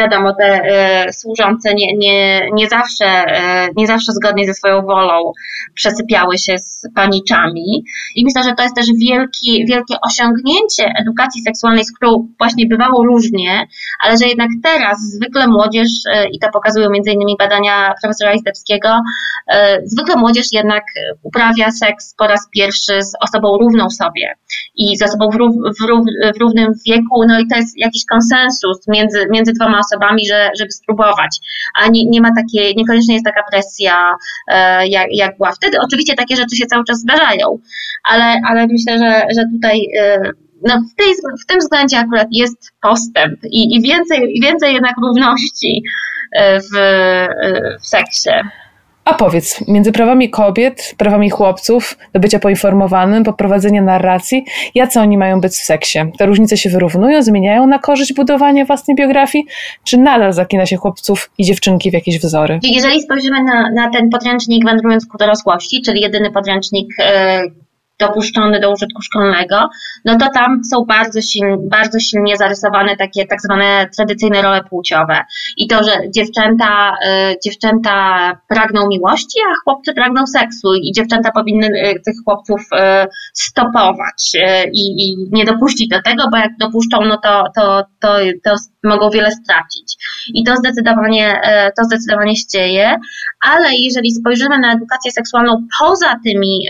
wiadomo, 0.00 0.34
te 0.34 0.44
e, 0.44 1.12
służące 1.12 1.74
nie, 1.74 1.96
nie, 1.96 2.48
nie, 2.52 2.68
zawsze, 2.68 3.06
e, 3.06 3.68
nie 3.76 3.86
zawsze 3.86 4.12
zgodnie 4.12 4.46
ze 4.46 4.54
swoją 4.54 4.82
wolą 4.82 5.32
przesypiały 5.74 6.38
się 6.38 6.58
z 6.58 6.82
paniczami. 6.94 7.84
I 8.14 8.24
myślę, 8.24 8.50
że 8.50 8.54
to 8.54 8.62
jest 8.62 8.76
też 8.76 8.86
wielki, 9.08 9.64
wielkie 9.68 9.94
osiągnięcie 10.02 10.92
edukacji 11.00 11.42
seksualnej, 11.42 11.84
z 11.84 11.92
którą 11.96 12.28
właśnie 12.38 12.66
bywało 12.66 13.04
różnie, 13.04 13.66
ale 14.00 14.16
że 14.16 14.26
jednak 14.26 14.48
teraz 14.62 14.98
zwykle 15.00 15.46
młodzież, 15.46 15.88
e, 16.10 16.28
i 16.28 16.38
to 16.38 16.48
pokazują 16.52 16.90
między 16.90 17.10
innymi 17.10 17.36
badania 17.38 17.94
profesora 18.02 18.34
Izdebskiego, 18.34 18.88
zwykle 19.84 20.16
młodzież 20.16 20.46
jednak 20.52 20.82
uprawia 21.22 21.70
seks 21.70 22.14
po 22.18 22.26
raz 22.26 22.48
pierwszy 22.54 23.02
z 23.02 23.12
osobą 23.20 23.58
równą 23.58 23.90
sobie 23.90 24.34
i 24.74 24.96
z 24.96 25.02
osobą 25.02 25.30
w, 25.30 25.36
w, 25.78 25.86
w 26.36 26.40
równym 26.40 26.72
wieku, 26.86 27.24
no 27.28 27.40
i 27.40 27.46
to 27.48 27.56
jest 27.56 27.78
jakiś 27.78 28.02
konsensus 28.10 28.88
między, 28.88 29.26
między 29.30 29.52
dwoma 29.52 29.80
osobami, 29.86 30.26
że, 30.26 30.50
żeby 30.58 30.72
spróbować. 30.72 31.38
A 31.74 31.88
nie, 31.88 32.04
nie 32.04 32.20
ma 32.20 32.28
takiej, 32.36 32.76
niekoniecznie 32.76 33.14
jest 33.14 33.26
taka 33.26 33.42
presja, 33.50 34.16
e, 34.48 34.88
jak, 34.88 35.06
jak 35.10 35.36
była 35.36 35.52
wtedy. 35.52 35.76
Oczywiście 35.80 36.14
takie 36.14 36.36
rzeczy 36.36 36.56
się 36.56 36.66
cały 36.66 36.84
czas 36.84 36.98
zdarzają, 36.98 37.58
ale, 38.04 38.40
ale 38.48 38.66
myślę, 38.66 38.98
że, 38.98 39.26
że 39.36 39.42
tutaj 39.52 39.80
e, 39.98 40.30
no 40.62 40.80
w, 40.92 40.94
tej, 40.94 41.14
w 41.42 41.46
tym 41.46 41.58
względzie 41.58 41.98
akurat 41.98 42.28
jest 42.30 42.72
postęp 42.82 43.44
i, 43.44 43.76
i, 43.76 43.82
więcej, 43.82 44.40
więcej 44.42 44.74
jednak 44.74 44.94
równości 45.02 45.82
e, 46.36 46.60
w, 46.60 46.68
w 47.80 47.86
seksie. 47.86 48.30
A 49.06 49.14
powiedz, 49.14 49.68
między 49.68 49.92
prawami 49.92 50.30
kobiet, 50.30 50.94
prawami 50.96 51.30
chłopców, 51.30 51.98
do 52.12 52.20
bycia 52.20 52.38
poinformowanym, 52.38 53.24
poprowadzenia 53.24 53.82
narracji, 53.82 54.44
jacy 54.74 55.00
oni 55.00 55.18
mają 55.18 55.40
być 55.40 55.52
w 55.52 55.64
seksie? 55.64 55.98
Te 56.18 56.26
różnice 56.26 56.56
się 56.56 56.70
wyrównują, 56.70 57.22
zmieniają 57.22 57.66
na 57.66 57.78
korzyść 57.78 58.12
budowania 58.12 58.64
własnej 58.64 58.96
biografii, 58.96 59.44
czy 59.84 59.98
nadal 59.98 60.32
zakina 60.32 60.66
się 60.66 60.76
chłopców 60.76 61.30
i 61.38 61.44
dziewczynki 61.44 61.90
w 61.90 61.94
jakieś 61.94 62.18
wzory? 62.18 62.58
Jeżeli 62.62 63.02
spojrzymy 63.02 63.42
na, 63.42 63.70
na 63.70 63.90
ten 63.90 64.10
podręcznik 64.10 64.64
Wędrując 64.64 65.06
ku 65.06 65.18
dorosłości, 65.18 65.82
czyli 65.82 66.00
jedyny 66.00 66.30
podręcznik, 66.30 66.88
e, 67.00 67.42
dopuszczony 67.98 68.60
do 68.60 68.72
użytku 68.72 69.02
szkolnego, 69.02 69.68
no 70.04 70.16
to 70.18 70.26
tam 70.34 70.64
są 70.64 70.84
bardzo, 70.84 71.20
silnie, 71.20 71.56
bardzo 71.70 71.98
silnie 72.00 72.36
zarysowane 72.36 72.96
takie 72.96 73.26
tak 73.26 73.40
zwane 73.40 73.88
tradycyjne 73.96 74.42
role 74.42 74.64
płciowe. 74.64 75.24
I 75.56 75.66
to, 75.66 75.84
że 75.84 75.92
dziewczęta, 76.14 76.96
y, 77.32 77.36
dziewczęta 77.44 77.96
pragną 78.48 78.88
miłości, 78.88 79.38
a 79.50 79.54
chłopcy 79.64 79.94
pragną 79.94 80.26
seksu 80.26 80.74
i 80.74 80.92
dziewczęta 80.92 81.30
powinny 81.30 81.66
y, 81.66 82.00
tych 82.04 82.14
chłopców 82.24 82.60
y, 82.60 82.76
stopować 83.34 84.32
i, 84.72 85.08
i 85.08 85.16
nie 85.32 85.44
dopuścić 85.44 85.88
do 85.88 86.02
tego, 86.02 86.24
bo 86.30 86.36
jak 86.36 86.56
dopuszczą, 86.58 87.04
no 87.04 87.18
to, 87.22 87.44
to, 87.56 87.84
to, 88.00 88.08
to 88.44 88.54
mogą 88.86 89.10
wiele 89.10 89.30
stracić. 89.30 89.96
I 90.34 90.44
to 90.44 90.56
zdecydowanie, 90.56 91.40
to 91.76 91.84
zdecydowanie 91.84 92.36
się 92.36 92.46
dzieje, 92.52 92.96
ale 93.40 93.74
jeżeli 93.74 94.10
spojrzymy 94.10 94.58
na 94.58 94.72
edukację 94.72 95.10
seksualną 95.12 95.66
poza 95.80 96.20
tymi, 96.24 96.60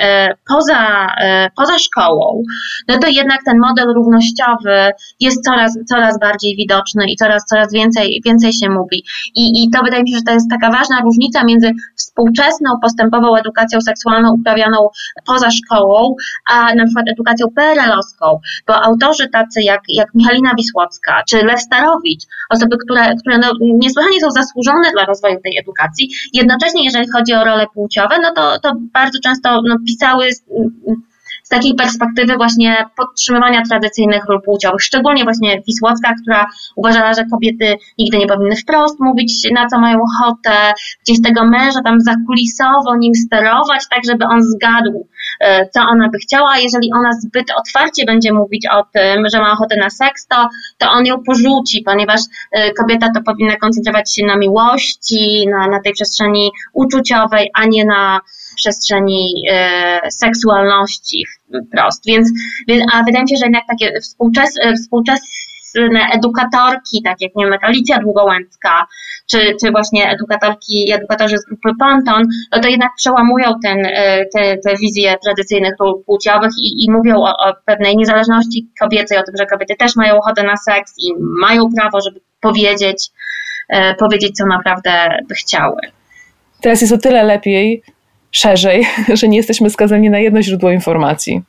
poza 0.49 1.07
E, 1.17 1.51
poza 1.57 1.79
szkołą, 1.79 2.43
no 2.89 2.99
to 2.99 3.09
jednak 3.09 3.41
ten 3.45 3.59
model 3.59 3.95
równościowy 3.95 4.91
jest 5.21 5.45
coraz, 5.45 5.79
coraz 5.89 6.21
bardziej 6.21 6.57
widoczny 6.57 7.05
i 7.11 7.17
coraz, 7.17 7.45
coraz 7.47 7.73
więcej, 7.73 8.21
więcej 8.25 8.53
się 8.53 8.69
mówi. 8.71 9.05
I, 9.35 9.65
I 9.65 9.71
to 9.71 9.83
wydaje 9.85 10.03
mi 10.03 10.11
się, 10.11 10.17
że 10.17 10.23
to 10.23 10.33
jest 10.33 10.51
taka 10.51 10.71
ważna 10.71 11.01
różnica 11.01 11.45
między 11.45 11.71
współczesną, 11.97 12.71
postępową 12.83 13.37
edukacją 13.37 13.81
seksualną 13.81 14.35
uprawianą 14.35 14.89
poza 15.27 15.51
szkołą, 15.51 16.15
a 16.51 16.75
na 16.75 16.85
przykład 16.85 17.09
edukacją 17.09 17.47
PRL-owską, 17.57 18.39
bo 18.67 18.83
autorzy 18.83 19.29
tacy 19.29 19.63
jak, 19.63 19.81
jak 19.89 20.15
Michalina 20.15 20.51
Wisłocka 20.57 21.23
czy 21.29 21.37
Lew 21.37 21.61
Osoby, 22.51 22.77
które, 22.85 23.15
które 23.21 23.39
no, 23.39 23.51
niesłychanie 23.61 24.21
są 24.21 24.31
zasłużone 24.31 24.91
dla 24.93 25.05
rozwoju 25.05 25.37
tej 25.45 25.59
edukacji, 25.59 26.11
jednocześnie 26.33 26.85
jeżeli 26.85 27.07
chodzi 27.11 27.35
o 27.35 27.45
role 27.45 27.67
płciowe, 27.75 28.17
no 28.23 28.33
to, 28.37 28.59
to 28.61 28.73
bardzo 28.93 29.19
często 29.25 29.61
no, 29.69 29.77
pisały 29.87 30.29
z 31.47 31.49
takiej 31.49 31.75
perspektywy 31.75 32.37
właśnie 32.37 32.87
podtrzymywania 32.97 33.63
tradycyjnych 33.63 34.25
ról 34.29 34.43
płciowych, 34.43 34.83
szczególnie 34.83 35.25
właśnie 35.25 35.63
Wisłocka, 35.67 36.13
która 36.23 36.47
uważała, 36.77 37.15
że 37.15 37.25
kobiety 37.33 37.75
nigdy 37.99 38.19
nie 38.19 38.27
powinny 38.27 38.57
wprost 38.57 39.01
mówić, 39.01 39.33
na 39.53 39.67
co 39.67 39.79
mają 39.79 39.99
ochotę, 40.03 40.73
gdzieś 41.03 41.23
tego 41.23 41.45
męża 41.45 41.83
tam 41.85 42.01
zakulisowo 42.01 42.97
nim 42.99 43.15
sterować, 43.15 43.81
tak 43.91 44.01
żeby 44.07 44.25
on 44.25 44.43
zgadł, 44.43 45.09
e, 45.41 45.69
co 45.69 45.81
ona 45.81 46.09
by 46.09 46.19
chciała, 46.19 46.51
a 46.51 46.59
jeżeli 46.59 46.91
ona 46.95 47.13
zbyt 47.13 47.47
otwarcie 47.57 48.05
będzie 48.05 48.33
mówić 48.33 48.67
o 48.67 48.85
tym, 48.93 49.25
że 49.33 49.41
ma 49.41 49.53
ochotę 49.53 49.77
na 49.77 49.91
seks, 49.91 50.27
to, 50.27 50.49
to 50.79 50.91
on 50.91 51.07
ją 51.07 51.23
porzuci, 51.23 51.83
ponieważ 51.83 52.21
e, 52.53 52.73
kobieta 52.73 53.07
to 53.15 53.21
powinna 53.23 53.57
koncentrować 53.57 54.15
się 54.15 54.27
na 54.27 54.37
miłości, 54.37 55.47
na, 55.51 55.67
na 55.67 55.81
tej 55.81 55.93
przestrzeni 55.93 56.51
uczuciowej, 56.73 57.51
a 57.55 57.67
nie 57.67 57.85
na 57.85 58.21
przestrzeni 58.57 59.43
e, 59.51 60.01
seksualności 60.11 61.25
wprost. 61.69 62.07
Więc, 62.07 62.29
a 62.93 63.03
wydaje 63.03 63.23
mi 63.23 63.31
się, 63.31 63.37
że 63.37 63.47
jednak 63.47 63.63
takie 63.69 64.01
współczes, 64.01 64.51
e, 64.63 64.75
współczesne 64.75 66.01
edukatorki, 66.15 67.03
tak 67.05 67.17
jak 67.21 67.33
nie 67.37 67.45
wiem, 67.45 67.55
Alicja 67.63 67.99
Długołęcka, 67.99 68.87
czy, 69.31 69.39
czy 69.61 69.71
właśnie 69.71 70.11
edukatorki 70.11 70.93
edukatorzy 70.93 71.39
z 71.39 71.45
grupy 71.45 71.69
Ponton, 71.79 72.23
no 72.53 72.61
to 72.61 72.69
jednak 72.69 72.91
przełamują 72.97 73.53
ten, 73.65 73.87
e, 73.87 74.25
te, 74.35 74.57
te 74.57 74.77
wizje 74.77 75.17
tradycyjnych 75.25 75.75
ról 75.81 76.05
płciowych 76.07 76.51
i, 76.63 76.85
i 76.85 76.91
mówią 76.91 77.17
o, 77.17 77.31
o 77.31 77.55
pewnej 77.67 77.97
niezależności 77.97 78.69
kobiecej, 78.81 79.19
o 79.19 79.23
tym, 79.23 79.35
że 79.39 79.47
kobiety 79.47 79.75
też 79.79 79.97
mają 79.97 80.19
ochotę 80.19 80.43
na 80.43 80.57
seks 80.57 80.95
i 80.99 81.13
mają 81.41 81.69
prawo, 81.77 82.01
żeby 82.01 82.21
powiedzieć, 82.41 83.11
powiedzieć, 83.99 84.37
co 84.37 84.47
naprawdę 84.47 85.19
by 85.29 85.35
chciały. 85.35 85.77
Teraz 86.61 86.81
jest 86.81 86.93
o 86.93 86.99
tyle 86.99 87.25
lepiej, 87.25 87.83
szerzej, 88.31 88.87
że 89.19 89.29
nie 89.29 89.37
jesteśmy 89.37 89.71
skazani 89.71 90.11
na 90.11 90.19
jedno 90.19 90.43
źródło 90.43 90.71
informacji. 90.71 91.43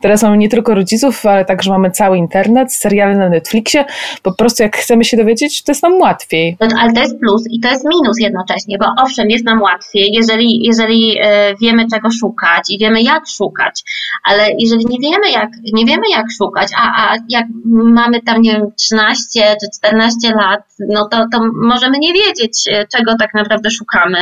Teraz 0.00 0.22
mamy 0.22 0.38
nie 0.38 0.48
tylko 0.48 0.74
rodziców, 0.74 1.26
ale 1.26 1.44
także 1.44 1.70
mamy 1.70 1.90
cały 1.90 2.18
internet, 2.18 2.74
seriale 2.74 3.16
na 3.16 3.28
Netflixie. 3.28 3.84
Po 4.22 4.32
prostu 4.34 4.62
jak 4.62 4.76
chcemy 4.76 5.04
się 5.04 5.16
dowiedzieć, 5.16 5.62
to 5.62 5.72
jest 5.72 5.82
nam 5.82 6.00
łatwiej. 6.00 6.56
No, 6.60 6.66
ale 6.78 6.92
to 6.92 7.00
jest 7.00 7.20
plus 7.20 7.44
i 7.50 7.60
to 7.60 7.68
jest 7.68 7.84
minus 7.84 8.20
jednocześnie, 8.20 8.78
bo 8.78 8.86
owszem, 9.02 9.30
jest 9.30 9.44
nam 9.44 9.62
łatwiej, 9.62 10.12
jeżeli, 10.12 10.64
jeżeli 10.64 11.18
e, 11.20 11.54
wiemy 11.60 11.86
czego 11.92 12.10
szukać 12.10 12.70
i 12.70 12.78
wiemy 12.78 13.02
jak 13.02 13.28
szukać, 13.28 13.82
ale 14.24 14.46
jeżeli 14.58 14.86
nie 14.86 14.98
wiemy 15.10 15.30
jak, 15.30 15.50
nie 15.72 15.84
wiemy 15.84 16.02
jak 16.10 16.26
szukać, 16.38 16.68
a, 16.76 17.12
a 17.12 17.16
jak 17.28 17.46
mamy 17.84 18.22
tam, 18.22 18.42
nie 18.42 18.52
wiem, 18.52 18.72
13 18.76 19.56
czy 19.60 19.78
14 19.78 20.14
lat, 20.40 20.60
no 20.88 21.08
to, 21.08 21.26
to 21.32 21.38
możemy 21.62 21.98
nie 21.98 22.12
wiedzieć, 22.12 22.68
e, 22.72 22.86
czego 22.96 23.16
tak 23.18 23.34
naprawdę 23.34 23.70
szukamy 23.70 24.18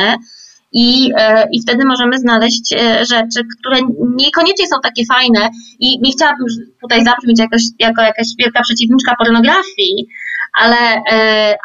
i, 0.71 1.11
e, 1.17 1.47
i 1.51 1.61
wtedy 1.61 1.85
możemy 1.85 2.19
znaleźć 2.19 2.73
e, 2.73 3.05
rzeczy, 3.05 3.41
które 3.59 3.79
niekoniecznie 4.15 4.67
są 4.67 4.75
takie 4.83 5.03
fajne. 5.05 5.49
I 5.79 5.99
nie 5.99 6.11
chciałabym 6.11 6.47
tutaj 6.81 7.05
zabrzmieć 7.05 7.39
jakoś, 7.39 7.61
jako 7.79 8.01
jakaś 8.01 8.27
wielka 8.39 8.61
przeciwniczka 8.61 9.15
pornografii, 9.15 10.07
ale, 10.53 11.03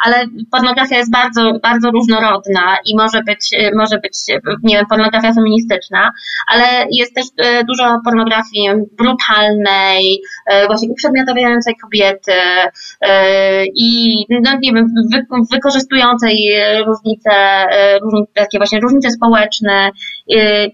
ale 0.04 0.24
pornografia 0.52 0.96
jest 0.96 1.12
bardzo, 1.12 1.52
bardzo 1.62 1.90
różnorodna 1.90 2.76
i 2.86 2.96
może 2.96 3.22
być, 3.22 3.50
może 3.76 3.98
być, 3.98 4.12
nie 4.62 4.76
wiem, 4.76 4.86
pornografia 4.86 5.32
feministyczna, 5.34 6.12
ale 6.52 6.64
jest 6.90 7.14
też 7.14 7.24
dużo 7.68 8.00
pornografii 8.04 8.68
brutalnej, 8.98 10.20
właśnie 10.66 10.88
uprzedmiotawiającej 10.88 11.74
kobiety 11.82 12.32
i, 13.74 14.16
no 14.30 14.58
nie 14.62 14.72
wiem, 14.72 14.94
wy, 15.12 15.26
wykorzystującej 15.52 16.52
różnice, 16.86 17.30
różnice, 18.02 18.32
takie 18.34 18.58
właśnie 18.58 18.80
różnice 18.80 19.10
społeczne 19.10 19.90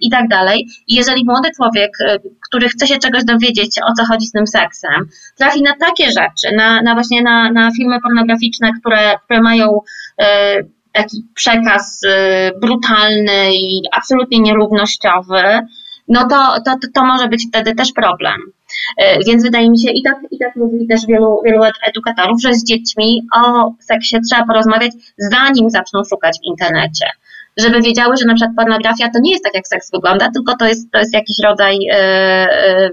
i 0.01 0.11
tak 0.11 0.29
dalej. 0.29 0.66
I 0.87 0.94
jeżeli 0.94 1.25
młody 1.25 1.48
człowiek, 1.57 1.90
który 2.53 2.69
chce 2.69 2.87
się 2.87 2.99
czegoś 2.99 3.25
dowiedzieć, 3.25 3.79
o 3.91 3.93
co 3.93 4.05
chodzi 4.05 4.27
z 4.27 4.33
tym 4.33 4.47
seksem, 4.47 5.09
trafi 5.37 5.62
na 5.62 5.73
takie 5.81 6.07
rzeczy, 6.07 6.57
na, 6.57 6.83
na 6.83 6.95
właśnie 6.95 7.23
na, 7.23 7.51
na 7.51 7.71
filmy 7.77 8.01
pornograficzne, 8.01 8.71
które, 8.81 9.19
które 9.25 9.41
mają 9.41 9.81
e, 10.19 10.57
taki 10.93 11.27
przekaz 11.35 12.01
e, 12.09 12.51
brutalny 12.61 13.55
i 13.55 13.83
absolutnie 13.93 14.41
nierównościowy, 14.41 15.43
no 16.09 16.29
to, 16.29 16.61
to, 16.65 16.77
to 16.95 17.05
może 17.05 17.29
być 17.29 17.47
wtedy 17.49 17.75
też 17.75 17.93
problem. 17.93 18.41
E, 18.99 19.25
więc 19.25 19.43
wydaje 19.43 19.71
mi 19.71 19.81
się, 19.81 19.91
i 19.91 20.03
tak, 20.03 20.17
i 20.31 20.38
tak 20.38 20.57
mówi 20.57 20.87
też 20.87 21.01
wielu, 21.07 21.41
wielu 21.45 21.62
edukatorów, 21.87 22.43
że 22.43 22.55
z 22.55 22.65
dziećmi 22.65 23.23
o 23.37 23.73
seksie 23.81 24.17
trzeba 24.31 24.47
porozmawiać, 24.47 24.93
zanim 25.19 25.71
zaczną 25.71 26.05
szukać 26.05 26.38
w 26.43 26.47
internecie 26.47 27.07
żeby 27.57 27.83
wiedziały, 27.83 28.17
że 28.17 28.27
na 28.27 28.35
przykład 28.35 28.57
pornografia 28.57 29.11
to 29.15 29.19
nie 29.23 29.33
jest 29.33 29.45
tak, 29.45 29.55
jak 29.55 29.67
seks 29.67 29.91
wygląda, 29.91 30.31
tylko 30.35 30.57
to 30.57 30.67
jest, 30.67 30.93
to 30.93 30.99
jest 30.99 31.15
jakiś 31.15 31.37
rodzaj 31.45 31.77
e, 31.91 31.97
e, 31.97 32.91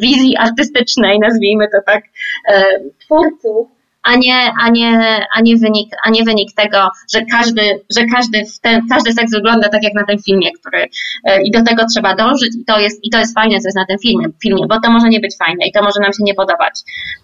wizji 0.00 0.36
artystycznej, 0.36 1.18
nazwijmy 1.18 1.68
to 1.72 1.78
tak, 1.86 2.04
e, 2.48 2.64
twórców, 2.98 3.77
a 4.02 4.16
nie, 4.16 4.52
a 4.60 4.68
nie, 4.68 5.20
a 5.36 5.40
nie, 5.40 5.56
wynik, 5.56 5.88
a 6.04 6.10
nie 6.10 6.24
wynik 6.24 6.52
tego, 6.56 6.90
że 7.14 7.20
każdy, 7.30 7.62
że 7.96 8.06
każdy, 8.14 8.42
ten, 8.62 8.80
każdy 8.90 9.12
seks 9.12 9.32
wygląda 9.32 9.68
tak 9.68 9.82
jak 9.82 9.94
na 9.94 10.04
tym 10.04 10.18
filmie, 10.18 10.50
który 10.52 10.88
e, 11.24 11.42
i 11.42 11.50
do 11.50 11.62
tego 11.62 11.82
trzeba 11.94 12.14
dążyć 12.14 12.56
i 12.60 12.64
to 12.64 12.80
jest, 12.80 13.04
i 13.04 13.10
to 13.10 13.18
jest 13.18 13.34
fajne, 13.34 13.60
co 13.60 13.68
jest 13.68 13.76
na 13.76 13.86
tym 13.86 13.98
filmie, 13.98 14.26
filmie, 14.42 14.66
bo 14.68 14.80
to 14.80 14.90
może 14.90 15.08
nie 15.08 15.20
być 15.20 15.36
fajne 15.38 15.66
i 15.66 15.72
to 15.72 15.82
może 15.82 16.00
nam 16.02 16.12
się 16.12 16.22
nie 16.22 16.34
podobać, 16.34 16.72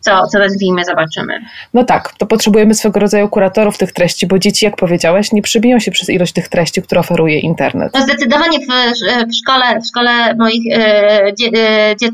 co, 0.01 0.27
co 0.27 0.39
filmie 0.61 0.85
zobaczymy. 0.85 1.41
No 1.75 1.85
tak, 1.85 2.13
to 2.19 2.27
potrzebujemy 2.27 2.75
swego 2.75 3.01
rodzaju 3.01 3.29
kuratorów 3.29 3.79
tych 3.79 3.93
treści, 3.93 4.27
bo 4.27 4.39
dzieci, 4.39 4.65
jak 4.65 4.77
powiedziałaś, 4.77 5.33
nie 5.33 5.43
przybiją 5.43 5.79
się 5.79 5.91
przez 5.91 6.09
ilość 6.09 6.33
tych 6.33 6.49
treści, 6.49 6.83
które 6.83 7.01
oferuje 7.01 7.41
internet. 7.41 7.93
No 7.95 8.03
zdecydowanie 8.03 8.59
w, 8.59 8.69
w 9.31 9.35
szkole, 9.35 9.81
w 9.81 9.87
szkole 9.87 10.35
moich 10.35 10.63
e, 10.73 11.33
dzie, 11.39 11.47
e, 11.47 11.97
dzie, 11.97 12.09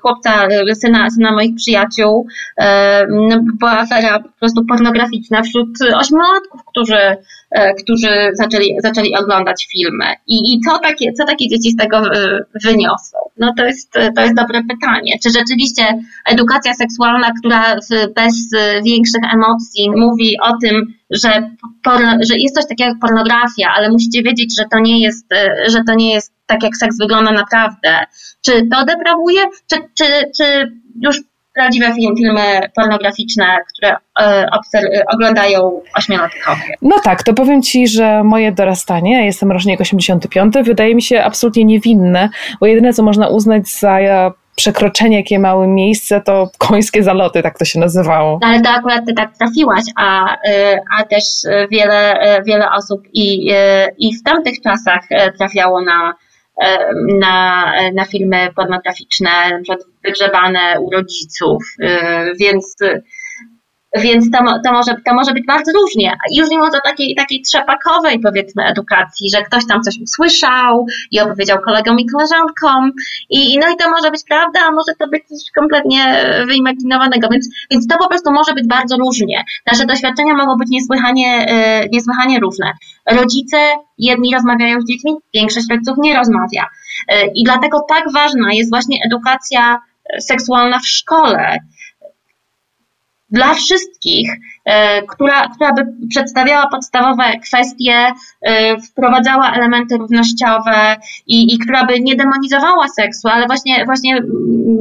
chłopca, 0.00 0.48
syna, 0.80 1.10
syna 1.10 1.32
moich 1.32 1.54
przyjaciół, 1.54 2.26
no, 3.08 3.40
była 3.58 3.71
afera 3.78 4.20
po 4.20 4.28
prostu 4.28 4.64
pornograficzna 4.64 5.42
wśród 5.42 5.68
ośmiolatków, 5.94 6.60
którzy, 6.70 7.16
e, 7.50 7.74
którzy 7.74 8.30
zaczęli, 8.32 8.76
zaczęli 8.78 9.16
oglądać 9.16 9.66
filmy. 9.72 10.04
I, 10.26 10.54
i 10.54 10.60
co, 10.60 10.78
takie, 10.78 11.12
co 11.12 11.24
takie 11.24 11.48
dzieci 11.48 11.70
z 11.70 11.76
tego 11.76 11.98
e, 11.98 12.38
wyniosą? 12.64 13.18
No 13.38 13.52
to 13.56 13.64
jest, 13.66 13.92
to 14.16 14.22
jest 14.22 14.34
dobre 14.34 14.60
pytanie. 14.70 15.12
Czy 15.22 15.30
rzeczywiście 15.30 15.82
edukacja 16.26 16.74
seksualna, 16.74 17.30
która 17.40 17.76
bez 18.14 18.50
większych 18.84 19.22
emocji 19.34 19.90
mówi 19.90 20.36
o 20.42 20.52
tym, 20.62 20.94
że, 21.10 21.50
że 22.20 22.38
jest 22.38 22.54
coś 22.54 22.66
takiego 22.68 22.90
jak 22.90 22.98
pornografia, 23.00 23.68
ale 23.76 23.90
musicie 23.90 24.22
wiedzieć, 24.22 24.56
że 24.58 24.64
to 24.72 24.78
nie 24.78 25.00
jest, 25.00 25.32
e, 25.32 25.70
że 25.70 25.78
to 25.86 25.94
nie 25.94 26.14
jest 26.14 26.32
tak, 26.46 26.62
jak 26.62 26.76
seks 26.76 26.98
wygląda 26.98 27.32
naprawdę. 27.32 27.98
Czy 28.44 28.52
to 28.52 28.84
deprawuje, 28.84 29.40
czy, 29.70 29.76
czy, 29.98 30.04
czy 30.36 30.72
już 31.02 31.20
prawdziwe 31.54 31.94
film, 31.94 32.16
filmy 32.16 32.60
pornograficzne, 32.76 33.56
które 33.74 33.96
e, 34.20 34.46
oglądają 35.14 35.80
ośmiolatkowie. 35.96 36.76
No 36.82 36.96
tak, 37.04 37.22
to 37.22 37.34
powiem 37.34 37.62
Ci, 37.62 37.88
że 37.88 38.24
moje 38.24 38.52
dorastanie, 38.52 39.12
ja 39.12 39.24
jestem 39.24 39.52
rocznik 39.52 39.80
85, 39.80 40.54
wydaje 40.62 40.94
mi 40.94 41.02
się 41.02 41.24
absolutnie 41.24 41.64
niewinne, 41.64 42.28
bo 42.60 42.66
jedyne, 42.66 42.92
co 42.92 43.02
można 43.02 43.28
uznać 43.28 43.68
za 43.68 43.98
przekroczenie, 44.56 45.16
jakie 45.16 45.38
miały 45.38 45.66
miejsce, 45.66 46.20
to 46.20 46.50
końskie 46.58 47.02
zaloty, 47.02 47.42
tak 47.42 47.58
to 47.58 47.64
się 47.64 47.80
nazywało. 47.80 48.38
Ale 48.42 48.60
to 48.60 48.70
akurat 48.70 49.06
ty 49.06 49.14
tak 49.14 49.36
trafiłaś, 49.36 49.84
a, 49.96 50.36
e, 50.48 50.80
a 50.98 51.04
też 51.04 51.24
wiele, 51.70 52.20
e, 52.20 52.42
wiele 52.42 52.70
osób 52.70 53.02
i, 53.12 53.50
e, 53.52 53.88
i 53.98 54.16
w 54.16 54.22
tamtych 54.22 54.60
czasach 54.60 55.00
trafiało 55.38 55.80
na 55.80 56.14
na, 57.18 57.72
na 57.94 58.04
filmy 58.04 58.48
pornograficzne, 58.56 59.30
na 59.50 59.62
przykład 59.62 59.80
wygrzebane 60.04 60.80
u 60.80 60.90
rodziców, 60.90 61.62
y, 61.80 61.86
więc 62.40 62.76
więc 63.94 64.30
to, 64.30 64.38
to, 64.64 64.72
może, 64.72 64.94
to 65.06 65.14
może 65.14 65.32
być 65.32 65.46
bardzo 65.46 65.72
różnie. 65.72 66.16
Już 66.36 66.50
nie 66.50 66.58
może 66.58 66.78
takiej, 66.84 67.14
takiej 67.14 67.42
trzepakowej, 67.42 68.20
powiedzmy, 68.20 68.64
edukacji, 68.64 69.30
że 69.30 69.42
ktoś 69.42 69.66
tam 69.66 69.82
coś 69.82 69.94
usłyszał 70.02 70.86
i 71.10 71.20
opowiedział 71.20 71.58
kolegom 71.60 71.98
i 71.98 72.06
koleżankom. 72.06 72.92
I, 73.30 73.58
no 73.58 73.66
i 73.70 73.76
to 73.76 73.90
może 73.90 74.10
być 74.10 74.22
prawda, 74.28 74.60
a 74.68 74.70
może 74.70 74.92
to 74.98 75.08
być 75.08 75.24
coś 75.28 75.50
kompletnie 75.54 76.24
wyimaginowanego. 76.46 77.28
Więc, 77.32 77.48
więc 77.70 77.86
to 77.86 77.98
po 77.98 78.08
prostu 78.08 78.32
może 78.32 78.52
być 78.54 78.68
bardzo 78.68 78.96
różnie. 78.96 79.44
Nasze 79.72 79.86
doświadczenia 79.86 80.34
mogą 80.34 80.56
być 80.56 80.68
niesłychanie, 80.70 81.46
y, 81.84 81.88
niesłychanie 81.92 82.40
różne. 82.40 82.72
Rodzice 83.10 83.56
jedni 83.98 84.34
rozmawiają 84.34 84.80
z 84.80 84.86
dziećmi, 84.86 85.12
większość 85.34 85.66
rodziców 85.70 85.96
nie 85.98 86.16
rozmawia. 86.16 86.62
Y, 86.62 87.14
I 87.34 87.44
dlatego 87.44 87.84
tak 87.88 88.04
ważna 88.12 88.52
jest 88.52 88.70
właśnie 88.70 88.96
edukacja 89.06 89.78
seksualna 90.20 90.78
w 90.78 90.86
szkole, 90.86 91.58
dla 93.32 93.54
wszystkich, 93.54 94.30
która, 95.08 95.48
która 95.48 95.72
by 95.72 95.82
przedstawiała 96.08 96.66
podstawowe 96.66 97.24
kwestie, 97.38 98.12
e, 98.42 98.80
wprowadzała 98.80 99.52
elementy 99.52 99.96
równościowe 99.96 100.96
i, 101.26 101.54
i 101.54 101.58
która 101.58 101.84
by 101.84 102.00
nie 102.00 102.16
demonizowała 102.16 102.88
seksu, 102.88 103.28
ale 103.28 103.46
właśnie, 103.46 103.84
właśnie 103.84 104.20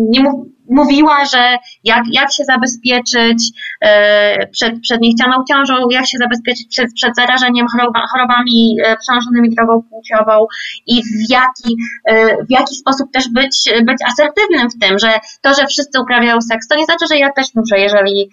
nie 0.10 0.24
mów, 0.24 0.46
mówiła, 0.72 1.26
że 1.26 1.58
jak, 1.84 2.04
jak 2.12 2.34
się 2.34 2.44
zabezpieczyć 2.44 3.52
e, 3.82 4.48
przed, 4.48 4.82
przed 4.82 5.02
niechcianą 5.02 5.44
ciążą, 5.50 5.74
jak 5.90 6.08
się 6.08 6.18
zabezpieczyć 6.18 6.68
przed, 6.68 6.94
przed 6.94 7.16
zarażeniem 7.16 7.68
choroba, 7.68 8.02
chorobami 8.12 8.76
e, 8.86 8.98
przenoszonymi 8.98 9.50
drogą 9.50 9.84
płciową 9.90 10.46
i 10.88 11.04
w 11.04 11.30
jaki, 11.30 11.76
e, 12.06 12.36
w 12.46 12.50
jaki 12.50 12.76
sposób 12.76 13.12
też 13.12 13.30
być, 13.30 13.70
być 13.84 13.98
asertywnym 14.12 14.70
w 14.70 14.80
tym, 14.80 15.00
że 15.00 15.12
to, 15.42 15.54
że 15.54 15.68
wszyscy 15.68 16.02
uprawiają 16.02 16.42
seks, 16.42 16.68
to 16.68 16.76
nie 16.76 16.86
znaczy, 16.86 17.06
że 17.12 17.18
ja 17.18 17.30
też 17.32 17.48
muszę, 17.56 17.80
jeżeli, 17.80 18.30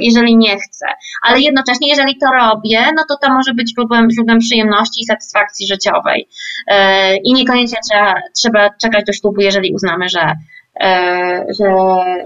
jeżeli 0.00 0.36
nie 0.36 0.56
chcę. 0.58 0.75
Ale 1.22 1.40
jednocześnie, 1.40 1.88
jeżeli 1.88 2.18
to 2.18 2.26
robię, 2.40 2.80
no 2.96 3.02
to 3.08 3.16
to 3.22 3.34
może 3.34 3.54
być 3.54 3.70
źródłem, 3.70 4.10
źródłem 4.10 4.38
przyjemności 4.38 5.00
i 5.02 5.06
satysfakcji 5.06 5.66
życiowej. 5.66 6.28
I 7.24 7.34
niekoniecznie 7.34 7.78
trzeba, 7.90 8.14
trzeba 8.36 8.70
czekać 8.82 9.04
do 9.06 9.12
ślubu, 9.12 9.40
jeżeli 9.40 9.74
uznamy, 9.74 10.08
że 10.08 10.20
E, 10.20 10.65
że, 11.58 11.64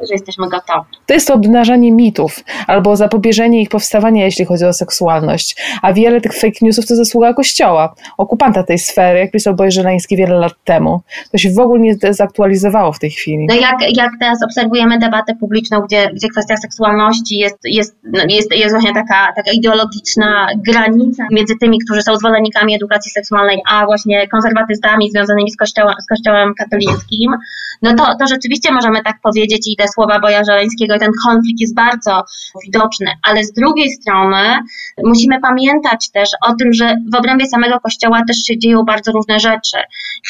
że 0.09 0.13
jesteśmy 0.13 0.49
gotowi. 0.49 0.87
To 1.07 1.15
jest 1.15 1.31
obnażanie 1.31 1.93
mitów 1.93 2.45
albo 2.67 2.97
zapobieżenie 2.97 3.63
ich 3.63 3.69
powstawania, 3.69 4.25
jeśli 4.25 4.45
chodzi 4.45 4.65
o 4.65 4.73
seksualność. 4.73 5.57
A 5.83 5.93
wiele 5.93 6.21
tych 6.21 6.35
fake 6.35 6.59
newsów 6.63 6.87
to 6.87 6.97
zasługa 6.97 7.35
Kościoła, 7.35 7.95
okupanta 8.19 8.63
tej 8.63 8.79
sfery, 8.79 9.19
jak 9.19 9.31
pisał 9.31 9.55
Boj 9.55 9.71
Żeleński 9.71 10.17
wiele 10.17 10.35
lat 10.35 10.53
temu. 10.65 11.01
To 11.33 11.39
się 11.39 11.51
w 11.51 11.59
ogóle 11.59 11.81
nie 11.81 11.95
zaktualizowało 12.11 12.93
w 12.93 12.99
tej 12.99 13.11
chwili. 13.11 13.47
No 13.49 13.55
jak, 13.55 13.97
jak 13.97 14.11
teraz 14.21 14.43
obserwujemy 14.43 14.99
debatę 14.99 15.35
publiczną, 15.35 15.81
gdzie, 15.81 16.11
gdzie 16.15 16.29
kwestia 16.29 16.57
seksualności 16.57 17.39
jest, 17.39 17.59
jest, 17.65 17.97
no 18.05 18.23
jest, 18.29 18.55
jest 18.55 18.75
właśnie 18.75 18.95
taka, 18.95 19.33
taka 19.37 19.53
ideologiczna 19.53 20.49
granica 20.57 21.27
między 21.31 21.55
tymi, 21.61 21.79
którzy 21.79 22.03
są 22.03 22.17
zwolennikami 22.17 22.75
edukacji 22.75 23.11
seksualnej, 23.11 23.63
a 23.71 23.87
właśnie 23.87 24.29
konserwatystami 24.29 25.11
związanymi 25.11 25.51
z 25.51 25.57
kościołem, 25.57 25.95
z 26.03 26.07
kościołem 26.07 26.55
katolickim, 26.55 27.37
no 27.83 27.95
to, 27.95 28.17
to 28.19 28.27
rzeczywiście 28.43 28.73
możemy 28.73 29.03
tak 29.03 29.17
powiedzieć 29.23 29.69
i 29.69 29.77
te 29.77 29.89
słowa 29.89 30.21
Boja 30.21 30.45
Żeleńskiego 30.45 30.99
ten 30.99 31.11
konflikt 31.27 31.61
jest 31.61 31.75
bardzo 31.75 32.23
widoczny, 32.65 33.07
ale 33.23 33.45
z 33.45 33.53
drugiej 33.53 33.91
strony 33.91 34.59
musimy 35.05 35.41
pamiętać 35.41 36.11
też 36.11 36.29
o 36.47 36.55
tym, 36.55 36.73
że 36.73 36.97
w 37.13 37.15
obrębie 37.15 37.47
samego 37.47 37.81
Kościoła 37.81 38.23
też 38.29 38.37
się 38.47 38.59
dzieją 38.59 38.83
bardzo 38.83 39.13
różne 39.13 39.41
rzeczy. 39.41 39.77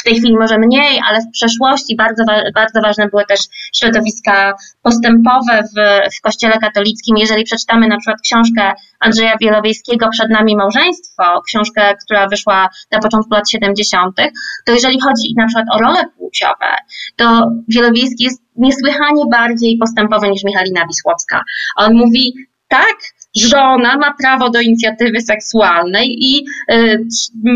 W 0.00 0.02
tej 0.02 0.14
chwili 0.14 0.36
może 0.36 0.58
mniej, 0.58 1.00
ale 1.08 1.20
w 1.20 1.30
przeszłości 1.32 1.96
bardzo, 1.96 2.24
bardzo 2.54 2.80
ważne 2.80 3.08
były 3.08 3.24
też 3.26 3.40
środowiska 3.74 4.54
postępowe 4.82 5.62
w, 5.62 5.76
w 6.18 6.20
Kościele 6.20 6.58
katolickim. 6.58 7.16
Jeżeli 7.16 7.44
przeczytamy 7.44 7.88
na 7.88 7.96
przykład 7.96 8.20
książkę 8.20 8.72
Andrzeja 9.00 9.36
Wielowiejskiego 9.40 10.08
Przed 10.12 10.30
nami 10.30 10.56
małżeństwo, 10.56 11.42
książkę, 11.46 11.94
która 12.04 12.28
wyszła 12.28 12.68
na 12.92 12.98
początku 12.98 13.34
lat 13.34 13.50
70., 13.50 14.16
to 14.64 14.72
jeżeli 14.72 15.00
chodzi 15.00 15.34
na 15.36 15.46
przykład 15.46 15.66
o 15.72 15.78
role 15.78 16.04
płciowe, 16.18 16.76
to 17.16 17.50
Wielowiejski 18.00 18.24
jest 18.24 18.42
niesłychanie 18.56 19.24
bardziej 19.30 19.78
postępowy 19.78 20.30
niż 20.30 20.44
Michalina 20.44 20.86
Wisłocka. 20.86 21.42
On 21.76 21.94
mówi, 21.94 22.34
tak, 22.68 22.96
żona 23.36 23.96
ma 23.96 24.14
prawo 24.22 24.50
do 24.50 24.60
inicjatywy 24.60 25.20
seksualnej 25.20 26.16
i 26.20 26.46
y, 26.72 27.06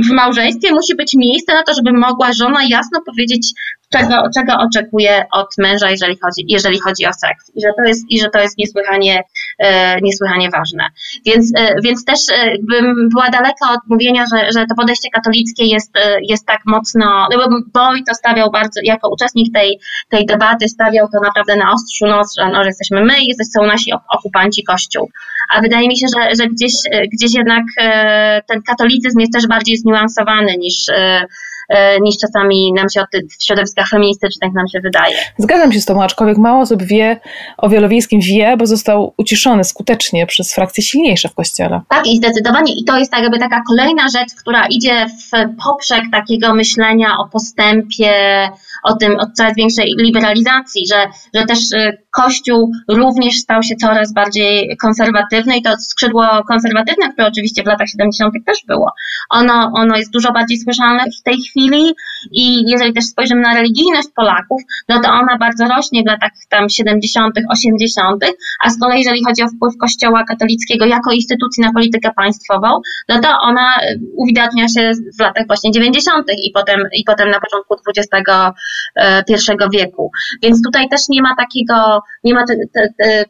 w 0.09 0.11
małżeństwie 0.11 0.73
musi 0.73 0.95
być 0.95 1.15
miejsce 1.15 1.55
na 1.55 1.63
to, 1.63 1.75
żeby 1.75 1.93
mogła 1.93 2.33
żona 2.33 2.65
jasno 2.69 3.01
powiedzieć, 3.07 3.53
czego, 3.95 4.29
czego 4.35 4.53
oczekuje 4.59 5.25
od 5.33 5.59
męża, 5.59 5.91
jeżeli 5.91 6.19
chodzi, 6.23 6.45
jeżeli 6.49 6.81
chodzi 6.81 7.07
o 7.07 7.13
seks. 7.13 7.53
I 7.55 7.61
że 7.63 7.69
to 7.79 7.83
jest, 7.89 8.05
i 8.11 8.21
że 8.21 8.29
to 8.31 8.39
jest 8.39 8.59
niesłychanie, 8.59 9.23
e, 9.59 10.01
niesłychanie 10.01 10.51
ważne. 10.51 10.85
Więc, 11.27 11.53
e, 11.59 11.75
więc 11.85 12.05
też 12.05 12.21
e, 12.33 12.55
bym 12.63 13.09
była 13.09 13.29
daleka 13.31 13.73
od 13.73 13.81
mówienia, 13.89 14.25
że, 14.35 14.53
że 14.53 14.67
to 14.67 14.75
podejście 14.75 15.09
katolickie 15.11 15.65
jest, 15.65 15.97
e, 15.97 16.17
jest 16.23 16.47
tak 16.47 16.61
mocno, 16.67 17.29
no 17.33 17.39
bo 17.39 17.45
Boy 17.81 17.99
to 18.09 18.15
stawiał 18.15 18.51
bardzo, 18.51 18.81
jako 18.83 19.11
uczestnik 19.13 19.55
tej, 19.55 19.79
tej 20.09 20.27
debaty, 20.27 20.69
stawiał 20.69 21.07
to 21.13 21.21
naprawdę 21.25 21.57
na 21.57 21.73
ostrzu 21.73 22.07
nos, 22.07 22.35
że, 22.39 22.49
no, 22.49 22.63
że 22.63 22.69
jesteśmy 22.69 23.05
my 23.05 23.15
i 23.21 23.35
są 23.35 23.67
nasi 23.67 23.93
okupanci 24.17 24.65
Kościół. 24.65 25.11
A 25.55 25.61
wydaje 25.61 25.89
mi 25.89 25.99
się, 25.99 26.07
że, 26.17 26.35
że 26.41 26.49
gdzieś, 26.49 26.73
gdzieś 27.13 27.35
jednak 27.35 27.63
e, 27.81 28.43
ten 28.49 28.63
katolicyzm 28.63 29.21
jest 29.21 29.33
też 29.33 29.47
bardziej 29.47 29.77
zniuansowany 29.77 30.57
niż 30.57 30.89
e, 30.89 31.15
E, 31.15 31.27
niż 32.03 32.17
czasami 32.19 32.73
nam 32.73 32.87
się 32.89 33.05
w 33.41 33.45
środowiskach 33.45 33.89
feministycznych 33.89 34.53
nam 34.55 34.69
się 34.69 34.81
wydaje. 34.81 35.17
Zgadzam 35.39 35.73
się 35.73 35.81
z 35.81 35.85
Tobą, 35.85 36.03
aczkolwiek 36.03 36.39
mało 36.39 36.61
osób 36.61 36.83
wie 36.83 37.21
o 37.59 37.69
Wielowiejskim 37.69 38.21
wie, 38.21 38.57
bo 38.57 38.67
został 38.67 39.15
uciszony 39.17 39.65
skutecznie 39.65 40.27
przez 40.27 40.55
frakcje 40.55 40.85
silniejsze 40.85 41.29
w 41.29 41.35
Kościele. 41.35 41.81
Tak 41.89 42.07
i 42.07 42.17
zdecydowanie 42.17 42.73
i 42.81 42.85
to 42.85 42.99
jest 42.99 43.11
tak 43.11 43.23
jakby 43.23 43.39
taka 43.39 43.63
kolejna 43.69 44.03
rzecz, 44.09 44.35
która 44.41 44.67
idzie 44.67 45.07
w 45.07 45.31
poprzek 45.65 46.05
takiego 46.13 46.55
myślenia 46.55 47.09
o 47.19 47.29
postępie, 47.29 48.13
o 48.85 48.97
tym, 48.97 49.17
o 49.21 49.27
coraz 49.37 49.55
większej 49.57 49.95
liberalizacji, 49.99 50.87
że, 50.93 51.07
że 51.35 51.47
też 51.47 51.59
y, 51.73 51.99
Kościół 52.11 52.73
również 52.89 53.35
stał 53.37 53.63
się 53.63 53.75
coraz 53.77 54.13
bardziej 54.13 54.77
konserwatywny 54.77 55.57
i 55.57 55.63
to 55.63 55.71
skrzydło 55.79 56.27
konserwatywne, 56.49 57.13
które 57.13 57.29
oczywiście 57.29 57.63
w 57.63 57.67
latach 57.67 57.89
70. 57.89 58.35
też 58.47 58.59
było, 58.67 58.93
ono, 59.31 59.71
ono 59.75 59.97
jest 59.97 60.13
dużo 60.13 60.33
bardziej 60.33 60.59
słyszalne 60.59 61.05
w 61.21 61.23
tej 61.23 61.37
chwili 61.37 61.54
i 62.33 62.71
jeżeli 62.71 62.93
też 62.93 63.05
spojrzymy 63.05 63.41
na 63.41 63.55
religijność 63.55 64.09
Polaków, 64.17 64.63
no 64.89 65.01
to 65.01 65.09
ona 65.09 65.39
bardzo 65.39 65.65
rośnie 65.77 66.03
w 66.03 66.07
latach 66.07 66.31
tam 66.51 66.69
70., 66.69 67.35
80., 67.51 68.25
a 68.65 68.71
z 68.71 68.81
kolei 68.81 68.99
jeżeli 68.99 69.25
chodzi 69.25 69.43
o 69.43 69.49
wpływ 69.49 69.75
Kościoła 69.81 70.25
katolickiego 70.25 70.85
jako 70.85 71.13
instytucji 71.13 71.63
na 71.63 71.73
politykę 71.73 72.11
państwową, 72.17 72.69
no 73.09 73.21
to 73.21 73.29
ona 73.41 73.75
uwidatnia 74.17 74.69
się 74.69 74.93
w 75.19 75.21
latach 75.21 75.47
właśnie 75.47 75.71
90. 75.71 76.27
i 76.43 76.51
potem, 76.55 76.81
i 76.93 77.05
potem 77.05 77.31
na 77.31 77.41
początku 77.41 77.77
XXI 77.97 79.53
wieku. 79.73 80.11
Więc 80.43 80.63
tutaj 80.63 80.89
też 80.89 81.01
nie 81.09 81.23
ma 81.23 81.37
takiego 81.37 82.01
nie 82.25 82.35
ma, 82.35 82.45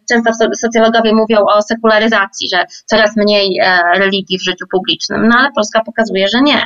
często 0.09 0.31
socjologowie 0.61 1.15
mówią 1.15 1.39
o 1.39 1.63
sekularyzacji, 1.63 2.49
że 2.49 2.65
coraz 2.85 3.17
mniej 3.17 3.59
e, 3.59 3.79
religii 3.99 4.39
w 4.39 4.45
życiu 4.45 4.67
publicznym, 4.71 5.29
no 5.29 5.37
ale 5.39 5.53
Polska 5.53 5.83
pokazuje, 5.85 6.29
że 6.29 6.41
nie, 6.41 6.63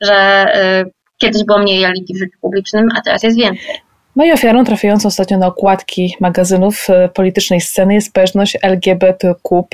że 0.00 0.14
e, 0.14 0.84
kiedyś 1.22 1.44
było 1.44 1.58
mniej 1.58 1.82
religii 1.82 2.14
w 2.14 2.18
życiu 2.18 2.38
publicznym, 2.40 2.88
a 2.96 3.00
teraz 3.00 3.22
jest 3.22 3.36
więcej. 3.36 3.80
No 4.16 4.24
i 4.24 4.32
ofiarą 4.32 4.64
trafiającą 4.64 5.08
ostatnio 5.08 5.38
na 5.38 5.46
okładki 5.46 6.16
magazynów 6.20 6.90
e, 6.90 7.08
politycznej 7.08 7.60
sceny 7.60 7.94
jest 7.94 8.06
społeczność 8.06 8.58
LGBTQ+, 8.62 9.64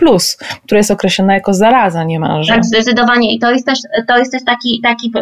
która 0.64 0.78
jest 0.78 0.90
określona 0.90 1.34
jako 1.34 1.54
zaraza 1.54 2.04
niemalże. 2.04 2.54
Tak, 2.54 2.64
zdecydowanie. 2.64 3.34
I 3.34 3.38
to 3.38 3.50
jest 3.50 3.66
też, 3.66 3.78
to 4.08 4.18
jest 4.18 4.32
też 4.32 4.44
taki, 4.44 4.80
taki, 4.82 5.12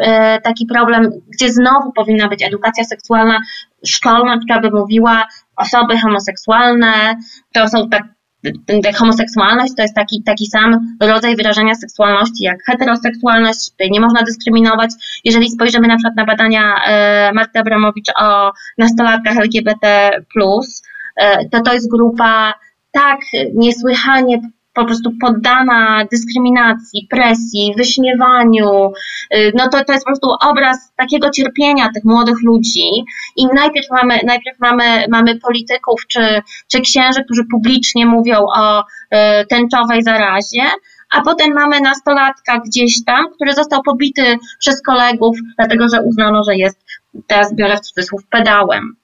taki 0.42 0.66
problem, 0.66 1.10
gdzie 1.28 1.52
znowu 1.52 1.92
powinna 1.92 2.28
być 2.28 2.42
edukacja 2.42 2.84
seksualna 2.84 3.40
szkolna, 3.86 4.38
która 4.38 4.60
by 4.60 4.70
mówiła, 4.70 5.26
osoby 5.56 5.98
homoseksualne 5.98 7.16
to 7.52 7.68
są 7.68 7.88
tak 7.88 8.02
homoseksualność 8.96 9.72
to 9.76 9.82
jest 9.82 9.94
taki, 9.94 10.22
taki 10.22 10.46
sam 10.46 10.96
rodzaj 11.00 11.36
wyrażenia 11.36 11.74
seksualności 11.74 12.44
jak 12.44 12.58
heteroseksualność, 12.66 13.70
tutaj 13.70 13.90
nie 13.90 14.00
można 14.00 14.22
dyskryminować. 14.22 14.90
Jeżeli 15.24 15.50
spojrzymy 15.50 15.88
na 15.88 15.96
przykład 15.96 16.16
na 16.16 16.24
badania 16.24 16.74
e, 16.86 17.32
Marty 17.32 17.58
Abramowicz 17.58 18.10
o 18.20 18.52
nastolatkach 18.78 19.36
LGBT+, 19.36 20.10
e, 21.16 21.48
to 21.48 21.60
to 21.60 21.74
jest 21.74 21.90
grupa 21.90 22.54
tak 22.92 23.20
niesłychanie 23.54 24.40
po 24.76 24.84
prostu 24.84 25.10
poddana 25.20 26.04
dyskryminacji, 26.12 27.06
presji, 27.10 27.74
wyśmiewaniu. 27.76 28.92
Y, 29.34 29.52
no 29.54 29.68
to, 29.68 29.84
to 29.84 29.92
jest 29.92 30.04
po 30.04 30.10
prostu 30.10 30.28
obraz 30.50 30.92
takiego 30.96 31.30
cierpienia 31.30 31.88
tych 31.94 32.04
młodych 32.04 32.42
ludzi. 32.42 32.90
I 33.36 33.46
najpierw 33.46 33.86
mamy, 33.90 34.20
najpierw 34.26 34.58
mamy, 34.60 35.04
mamy 35.10 35.38
polityków 35.40 36.00
czy, 36.08 36.42
czy 36.72 36.80
księży, 36.80 37.24
którzy 37.24 37.42
publicznie 37.50 38.06
mówią 38.06 38.38
o 38.56 38.80
y, 38.80 39.46
tęczowej 39.48 40.02
zarazie, 40.02 40.62
a 41.10 41.22
potem 41.22 41.52
mamy 41.52 41.80
nastolatka 41.80 42.60
gdzieś 42.66 43.04
tam, 43.04 43.26
który 43.34 43.54
został 43.54 43.82
pobity 43.82 44.36
przez 44.58 44.82
kolegów, 44.82 45.36
dlatego 45.58 45.88
że 45.88 46.02
uznano, 46.02 46.44
że 46.44 46.56
jest, 46.56 46.78
teraz 47.26 47.54
biorę 47.54 47.76
w 47.76 47.80
cudzysłów, 47.80 48.22
pedałem. 48.30 48.96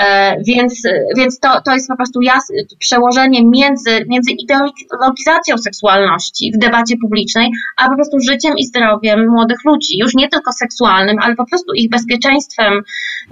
E, 0.00 0.36
więc, 0.46 0.82
więc 1.16 1.40
to, 1.40 1.60
to 1.64 1.72
jest 1.72 1.88
po 1.88 1.96
prostu 1.96 2.20
jas, 2.20 2.52
przełożenie 2.78 3.44
między, 3.44 4.04
między 4.08 4.30
ideologizacją 4.32 5.58
seksualności 5.58 6.52
w 6.54 6.58
debacie 6.58 6.96
publicznej, 6.96 7.50
a 7.76 7.88
po 7.88 7.94
prostu 7.94 8.20
życiem 8.20 8.54
i 8.58 8.64
zdrowiem 8.66 9.28
młodych 9.28 9.58
ludzi. 9.64 9.98
Już 9.98 10.14
nie 10.14 10.28
tylko 10.28 10.52
seksualnym, 10.52 11.18
ale 11.22 11.34
po 11.34 11.46
prostu 11.46 11.74
ich 11.74 11.90
bezpieczeństwem 11.90 12.82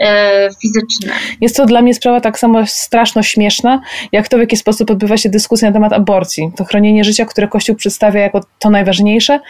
e, 0.01 0.49
fizycznym. 0.63 1.15
Jest 1.41 1.57
to 1.57 1.67
dla 1.67 1.83
mnie 1.83 1.95
sprawa 1.95 2.21
tak 2.21 2.39
samo 2.39 2.67
straszno 2.67 3.23
śmieszna, 3.23 3.81
jak 4.13 4.29
to 4.29 4.37
w 4.37 4.41
jaki 4.41 4.57
sposób 4.57 4.91
odbywa 4.91 5.17
się 5.17 5.29
dyskusja 5.29 5.69
na 5.69 5.75
temat 5.75 5.93
aborcji. 5.93 6.53
To 6.57 6.65
chronienie 6.65 7.05
życia, 7.05 7.25
które 7.25 7.49
Kościół 7.49 7.77
przedstawia 7.77 8.21
jako 8.21 8.41
to 8.59 8.71
najważniejsze, 8.71 9.41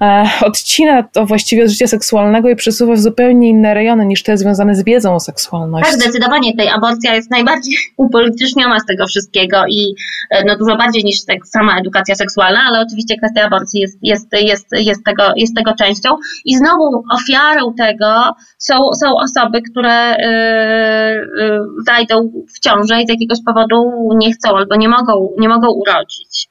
e, 0.00 0.24
odcina 0.40 1.02
to 1.02 1.26
właściwie 1.26 1.64
od 1.64 1.70
życia 1.70 1.86
seksualnego 1.86 2.48
i 2.48 2.56
przesuwa 2.56 2.94
w 2.94 2.98
zupełnie 2.98 3.48
inne 3.48 3.74
rejony 3.74 4.06
niż 4.06 4.22
te 4.22 4.36
związane 4.36 4.74
z 4.74 4.84
wiedzą 4.84 5.14
o 5.14 5.20
seksualności. 5.20 5.92
Tak, 5.92 6.00
zdecydowanie 6.00 6.52
tej 6.58 6.68
aborcja 6.68 7.14
jest 7.14 7.30
najbardziej 7.30 7.74
upolityczniona 8.04 8.78
z 8.80 8.86
tego 8.86 9.06
wszystkiego 9.06 9.62
i 9.68 9.94
e, 10.30 10.44
no, 10.44 10.56
dużo 10.56 10.76
bardziej 10.76 11.04
niż 11.04 11.24
tak 11.24 11.46
sama 11.46 11.78
edukacja 11.80 12.14
seksualna, 12.14 12.60
ale 12.68 12.80
oczywiście 12.80 13.16
kwestia 13.16 13.46
aborcji 13.46 13.80
jest, 13.80 13.98
jest, 14.02 14.28
jest, 14.32 14.66
jest, 14.72 15.04
tego, 15.04 15.22
jest 15.36 15.56
tego 15.56 15.72
częścią. 15.74 16.10
I 16.44 16.56
znowu 16.56 17.02
ofiarą 17.10 17.74
tego 17.74 18.32
są, 18.58 18.74
są 19.02 19.16
osoby, 19.16 19.62
które 19.62 20.16
yy, 20.18 21.44
yy, 21.44 21.60
zajdą 21.86 22.32
w 22.54 22.60
ciążę 22.60 23.02
i 23.02 23.06
z 23.06 23.10
jakiegoś 23.10 23.38
powodu 23.46 24.08
nie 24.16 24.32
chcą 24.32 24.56
albo 24.56 24.76
nie 24.76 24.88
mogą, 24.88 25.28
nie 25.38 25.48
mogą 25.48 25.68
urodzić. 25.70 26.48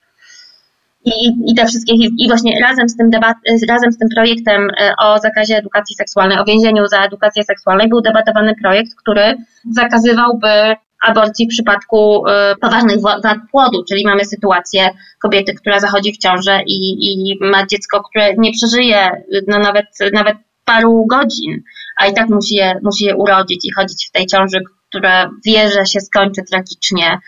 I, 1.08 1.52
i 1.52 1.56
te 1.56 1.65
wszystkie, 1.65 1.93
i 1.93 2.28
właśnie 2.28 2.60
razem 2.62 2.89
z 2.89 2.98
tym 2.98 3.10
debat, 3.10 3.38
razem 3.70 3.91
z 3.91 3.98
tym 3.98 4.08
projektem 4.15 4.70
e, 4.80 4.93
o 5.00 5.20
zakazie 5.20 5.58
edukacji 5.58 5.96
seksualnej, 5.96 6.39
o 6.39 6.46
więzieniu 6.46 6.88
za 6.88 7.06
edukację 7.06 7.43
seksualną 7.43 7.89
był 7.89 8.02
debatowany 8.02 8.56
projekt, 8.62 8.91
który 8.96 9.38
zakazywałby 9.72 10.76
aborcji 11.04 11.46
w 11.46 11.50
przypadku 11.50 12.28
e, 12.28 12.56
poważnych 12.62 13.02
wad 13.02 13.38
płodu, 13.52 13.84
czyli 13.89 14.06
mamy 14.06 14.26
sytuację 14.26 14.89
kobiety, 15.22 15.54
która 15.54 15.80
zachodzi 15.80 16.13
w 16.13 16.17
ciążę 16.17 16.60
i, 16.65 16.78
i 17.02 17.38
ma 17.41 17.65
dziecko, 17.65 18.04
które 18.10 18.34
nie 18.38 18.52
przeżyje 18.52 19.10
no 19.48 19.60
nawet, 19.60 19.86
nawet 20.13 20.38
paru 20.65 21.06
godzin, 21.10 21.63
a 21.98 22.08
i 22.08 22.13
tak 22.13 22.30
musi 22.30 22.56
je, 22.56 22.80
musi 22.84 23.06
je 23.06 23.15
urodzić 23.15 23.65
i 23.65 23.74
chodzić 23.74 24.08
w 24.10 24.12
tej 24.12 24.26
ciąży, 24.26 24.60
która 24.89 25.30
wie, 25.46 25.72
że 25.72 25.86
się 25.86 26.00
skończy 26.00 26.41
tragicznie 26.52 27.20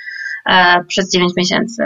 e, 0.49 0.83
przez 0.87 1.11
9 1.11 1.33
miesięcy. 1.37 1.83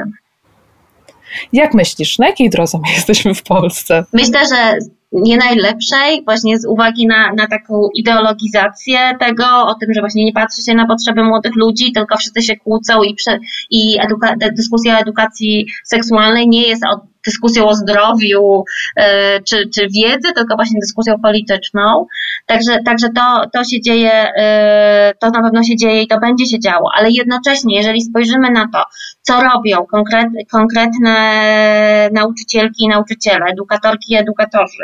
Jak 1.53 1.73
myślisz, 1.73 2.19
na 2.19 2.27
jakiej 2.27 2.49
drodze 2.49 2.77
my 2.77 2.93
jesteśmy 2.93 3.33
w 3.33 3.43
Polsce? 3.43 4.05
Myślę, 4.13 4.39
że 4.47 4.77
nie 5.13 5.37
najlepszej, 5.37 6.23
właśnie 6.25 6.59
z 6.59 6.65
uwagi 6.65 7.07
na, 7.07 7.33
na 7.33 7.47
taką 7.47 7.89
ideologizację 7.95 8.99
tego, 9.19 9.45
o 9.65 9.73
tym, 9.73 9.93
że 9.93 9.99
właśnie 10.01 10.25
nie 10.25 10.33
patrzy 10.33 10.61
się 10.61 10.73
na 10.73 10.87
potrzeby 10.87 11.23
młodych 11.23 11.55
ludzi, 11.55 11.91
tylko 11.91 12.17
wszyscy 12.17 12.41
się 12.41 12.57
kłócą 12.57 13.03
i, 13.03 13.15
prze, 13.15 13.39
i 13.69 13.97
eduka, 13.99 14.35
dyskusja 14.53 14.95
o 14.95 14.99
edukacji 14.99 15.67
seksualnej 15.83 16.47
nie 16.47 16.67
jest 16.67 16.83
o, 16.85 17.12
dyskusją 17.25 17.67
o 17.67 17.73
zdrowiu 17.73 18.63
e, 18.95 19.39
czy, 19.41 19.69
czy 19.75 19.81
wiedzy, 19.81 20.33
tylko 20.35 20.55
właśnie 20.55 20.79
dyskusją 20.79 21.19
polityczną. 21.21 22.05
Także, 22.45 22.79
także 22.85 23.07
to, 23.15 23.49
to 23.53 23.63
się 23.63 23.81
dzieje, 23.81 24.11
e, 24.37 25.13
to 25.19 25.29
na 25.29 25.41
pewno 25.43 25.63
się 25.63 25.75
dzieje 25.75 26.01
i 26.01 26.07
to 26.07 26.19
będzie 26.19 26.45
się 26.45 26.59
działo, 26.59 26.89
ale 26.95 27.09
jednocześnie, 27.11 27.77
jeżeli 27.77 28.01
spojrzymy 28.01 28.51
na 28.51 28.67
to, 28.73 28.83
co 29.21 29.41
robią 29.41 29.85
konkret, 29.91 30.27
konkretne 30.51 32.09
nauczycielki 32.13 32.83
i 32.83 32.87
nauczyciele, 32.87 33.45
edukatorki 33.45 34.13
i 34.13 34.17
edukatorzy, 34.17 34.83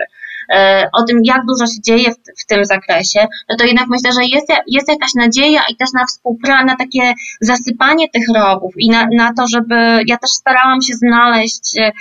o 0.93 1.03
tym, 1.03 1.19
jak 1.23 1.41
dużo 1.45 1.65
się 1.65 1.81
dzieje 1.81 2.11
w, 2.11 2.43
w 2.43 2.45
tym 2.47 2.65
zakresie, 2.65 3.27
no 3.49 3.55
to 3.55 3.65
jednak 3.65 3.85
myślę, 3.89 4.11
że 4.11 4.25
jest, 4.25 4.47
jest 4.67 4.87
jakaś 4.87 5.13
nadzieja 5.15 5.61
i 5.71 5.75
też 5.75 5.89
na 5.93 6.05
współpracę, 6.05 6.65
na 6.65 6.75
takie 6.75 7.13
zasypanie 7.41 8.09
tych 8.09 8.23
rowów 8.35 8.73
i 8.77 8.89
na, 8.89 9.07
na 9.15 9.33
to, 9.33 9.47
żeby 9.47 9.75
ja 10.07 10.17
też 10.17 10.29
starałam 10.29 10.81
się 10.81 10.93
znaleźć, 10.93 11.77
e, 11.77 11.91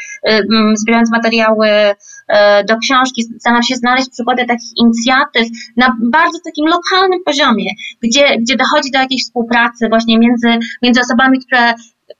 zbierając 0.74 1.10
materiały 1.10 1.68
e, 2.28 2.64
do 2.64 2.78
książki, 2.78 3.22
staram 3.40 3.62
się 3.62 3.74
znaleźć 3.76 4.10
przykłady 4.10 4.46
takich 4.46 4.76
inicjatyw 4.76 5.48
na 5.76 5.96
bardzo 6.02 6.38
takim 6.44 6.66
lokalnym 6.66 7.24
poziomie, 7.24 7.70
gdzie, 8.02 8.36
gdzie 8.40 8.56
dochodzi 8.56 8.90
do 8.90 8.98
jakiejś 8.98 9.22
współpracy 9.22 9.88
właśnie 9.88 10.18
między, 10.18 10.58
między 10.82 11.00
osobami, 11.00 11.38
które 11.46 11.74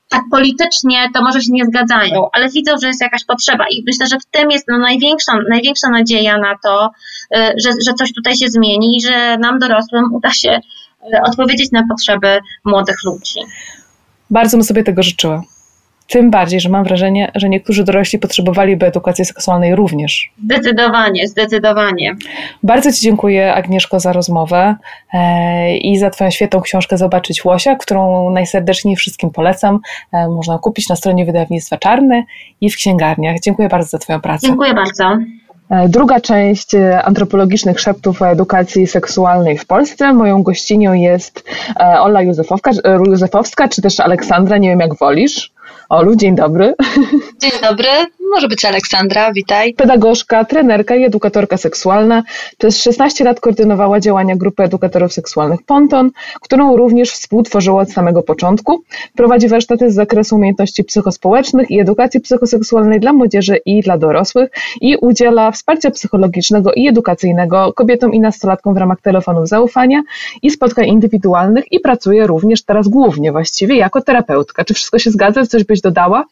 tak 0.09 0.23
politycznie 0.31 1.09
to 1.15 1.23
może 1.23 1.41
się 1.41 1.53
nie 1.53 1.65
zgadzają, 1.65 2.29
ale 2.33 2.49
widzą, 2.49 2.73
że 2.83 2.87
jest 2.87 3.01
jakaś 3.01 3.25
potrzeba 3.25 3.65
i 3.71 3.85
myślę, 3.87 4.07
że 4.07 4.17
w 4.19 4.27
tym 4.31 4.51
jest 4.51 4.69
no 4.69 4.79
największa, 4.79 5.33
największa 5.51 5.89
nadzieja 5.91 6.39
na 6.39 6.55
to, 6.65 6.91
y, 7.37 7.39
że, 7.65 7.71
że 7.87 7.95
coś 7.99 8.13
tutaj 8.13 8.37
się 8.37 8.49
zmieni 8.49 8.97
i 8.97 9.01
że 9.01 9.39
nam 9.39 9.59
dorosłym 9.59 10.05
uda 10.13 10.31
się 10.33 10.61
odpowiedzieć 11.25 11.73
na 11.73 11.83
potrzeby 11.89 12.39
młodych 12.65 12.97
ludzi. 13.05 13.41
Bardzo 14.31 14.57
bym 14.57 14.65
sobie 14.65 14.85
tego 14.85 15.03
życzyła. 15.03 15.43
Tym 16.09 16.31
bardziej, 16.31 16.61
że 16.61 16.69
mam 16.69 16.85
wrażenie, 16.85 17.33
że 17.35 17.49
niektórzy 17.49 17.85
dorośli 17.85 18.19
potrzebowaliby 18.19 18.87
edukacji 18.87 19.25
seksualnej 19.25 19.75
również. 19.77 20.31
Zdecydowanie, 20.45 21.29
zdecydowanie. 21.29 22.17
Bardzo 22.63 22.93
Ci 22.93 23.01
dziękuję, 23.01 23.55
Agnieszko, 23.55 24.01
za 24.01 24.13
rozmowę 24.13 24.77
e, 25.13 25.77
i 25.77 25.99
za 25.99 26.11
Twoją 26.11 26.31
świetną 26.31 26.61
książkę 26.61 26.99
Zobaczyć 26.99 27.45
Łosia, 27.45 27.77
którą 27.77 28.31
najserdeczniej 28.31 28.97
wszystkim 28.97 29.31
polecam. 29.31 29.81
E, 30.13 30.29
można 30.29 30.59
kupić 30.59 30.89
na 30.89 30.97
stronie 30.97 31.25
wydawnictwa 31.25 31.77
Czarny 31.77 32.25
i 32.61 32.71
w 32.71 32.77
księgarniach. 32.77 33.37
Dziękuję 33.41 33.69
bardzo 33.69 33.89
za 33.89 33.99
Twoją 33.99 34.21
pracę. 34.21 34.47
Dziękuję 34.47 34.75
bardzo. 34.75 35.19
E, 35.71 35.89
druga 35.89 36.21
część 36.21 36.71
antropologicznych 37.05 37.81
szeptów 37.81 38.23
o 38.23 38.29
edukacji 38.29 38.87
seksualnej 38.87 39.59
w 39.59 39.67
Polsce. 39.67 40.13
Moją 40.13 40.43
gościnią 40.43 40.93
jest 40.93 41.45
Ola 41.79 42.23
Józefowska, 42.23 42.71
Józefowska, 43.07 43.69
czy 43.69 43.83
też 43.83 44.01
Aleksandra, 44.01 44.59
nie 44.59 44.69
wiem 44.69 44.81
jak 44.81 44.99
wolisz. 44.99 45.58
Olu, 45.89 46.17
dzień 46.17 46.35
dobry. 46.35 46.75
Dzień 47.43 47.51
dobry, 47.63 47.89
może 48.31 48.49
być 48.49 48.65
Aleksandra, 48.65 49.33
witaj. 49.33 49.75
Pedagogzka, 49.75 50.45
trenerka 50.45 50.97
i 50.97 51.05
edukatorka 51.05 51.57
seksualna. 51.57 52.23
Przez 52.59 52.83
16 52.83 53.25
lat 53.25 53.41
koordynowała 53.41 54.01
działania 54.01 54.37
grupy 54.37 54.63
edukatorów 54.63 55.13
seksualnych 55.13 55.63
Ponton, 55.67 56.11
którą 56.41 56.77
również 56.77 57.11
współtworzyła 57.11 57.83
od 57.83 57.93
samego 57.93 58.23
początku. 58.23 58.83
Prowadzi 59.17 59.49
warsztaty 59.49 59.91
z 59.91 59.95
zakresu 59.95 60.37
umiejętności 60.37 60.85
psychospołecznych 60.85 61.71
i 61.71 61.81
edukacji 61.81 62.21
psychoseksualnej 62.21 63.01
dla 63.01 63.13
młodzieży 63.13 63.57
i 63.67 63.81
dla 63.81 63.99
dorosłych 63.99 64.51
i 64.81 64.97
udziela 64.97 65.51
wsparcia 65.51 65.91
psychologicznego 65.91 66.73
i 66.73 66.89
edukacyjnego 66.89 67.73
kobietom 67.73 68.15
i 68.15 68.21
nastolatkom 68.21 68.75
w 68.75 68.77
ramach 68.77 69.01
telefonów 69.01 69.49
zaufania 69.49 70.03
i 70.43 70.51
spotkań 70.51 70.89
indywidualnych 70.89 71.73
i 71.73 71.81
pracuje 71.81 72.27
również 72.27 72.63
teraz 72.63 72.89
głównie 72.89 73.33
właściwie 73.33 73.77
jako 73.77 74.01
terapeutka. 74.01 74.65
Czy 74.65 74.75
wszystko 74.75 74.99
się 74.99 75.11
zgadza? 75.11 75.47
Coś 75.47 75.65
byś 75.65 75.78
dodała? 75.81 76.25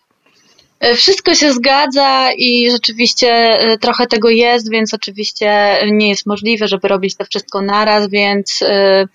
E, 0.81 0.95
wszystko 0.95 1.35
się 1.35 1.53
zgadza 1.53 2.29
i 2.37 2.71
rzeczywiście 2.71 3.29
e, 3.29 3.79
trochę 3.79 4.07
tego 4.07 4.29
jest, 4.29 4.71
więc 4.71 4.95
oczywiście 4.95 5.79
nie 5.93 6.09
jest 6.09 6.27
możliwe, 6.27 6.69
żeby 6.69 6.89
robić 6.89 7.17
to 7.17 7.25
wszystko 7.25 7.63
naraz, 7.63 8.11
więc 8.11 8.63
e, 8.63 9.07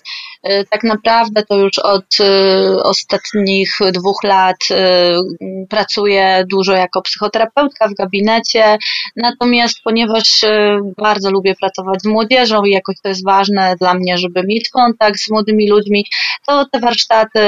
tak 0.70 0.84
naprawdę 0.84 1.44
to 1.44 1.58
już 1.58 1.80
od 1.80 2.06
e, 2.20 2.84
ostatnich 2.84 3.78
dwóch 3.92 4.24
lat 4.24 4.58
e, 4.72 5.14
pracuję 5.70 6.44
dużo 6.50 6.74
jako 6.74 7.02
psychoterapeutka 7.02 7.88
w 7.88 7.94
gabinecie, 7.94 8.78
natomiast 9.16 9.78
ponieważ 9.84 10.46
bardzo 10.98 11.32
lubię 11.32 11.56
pracować 11.56 12.02
z 12.02 12.06
młodzieżą 12.06 12.64
i 12.64 12.72
jakoś 12.72 12.96
to 13.04 13.10
jest 13.10 13.26
ważne 13.26 13.76
dla 13.80 13.94
mnie, 13.94 14.18
żeby 14.18 14.44
mieć 14.44 14.70
kontakt 14.70 15.20
z 15.20 15.30
młodymi 15.30 15.70
ludźmi, 15.70 16.06
to 16.48 16.66
te 16.66 16.80
warsztaty 16.80 17.40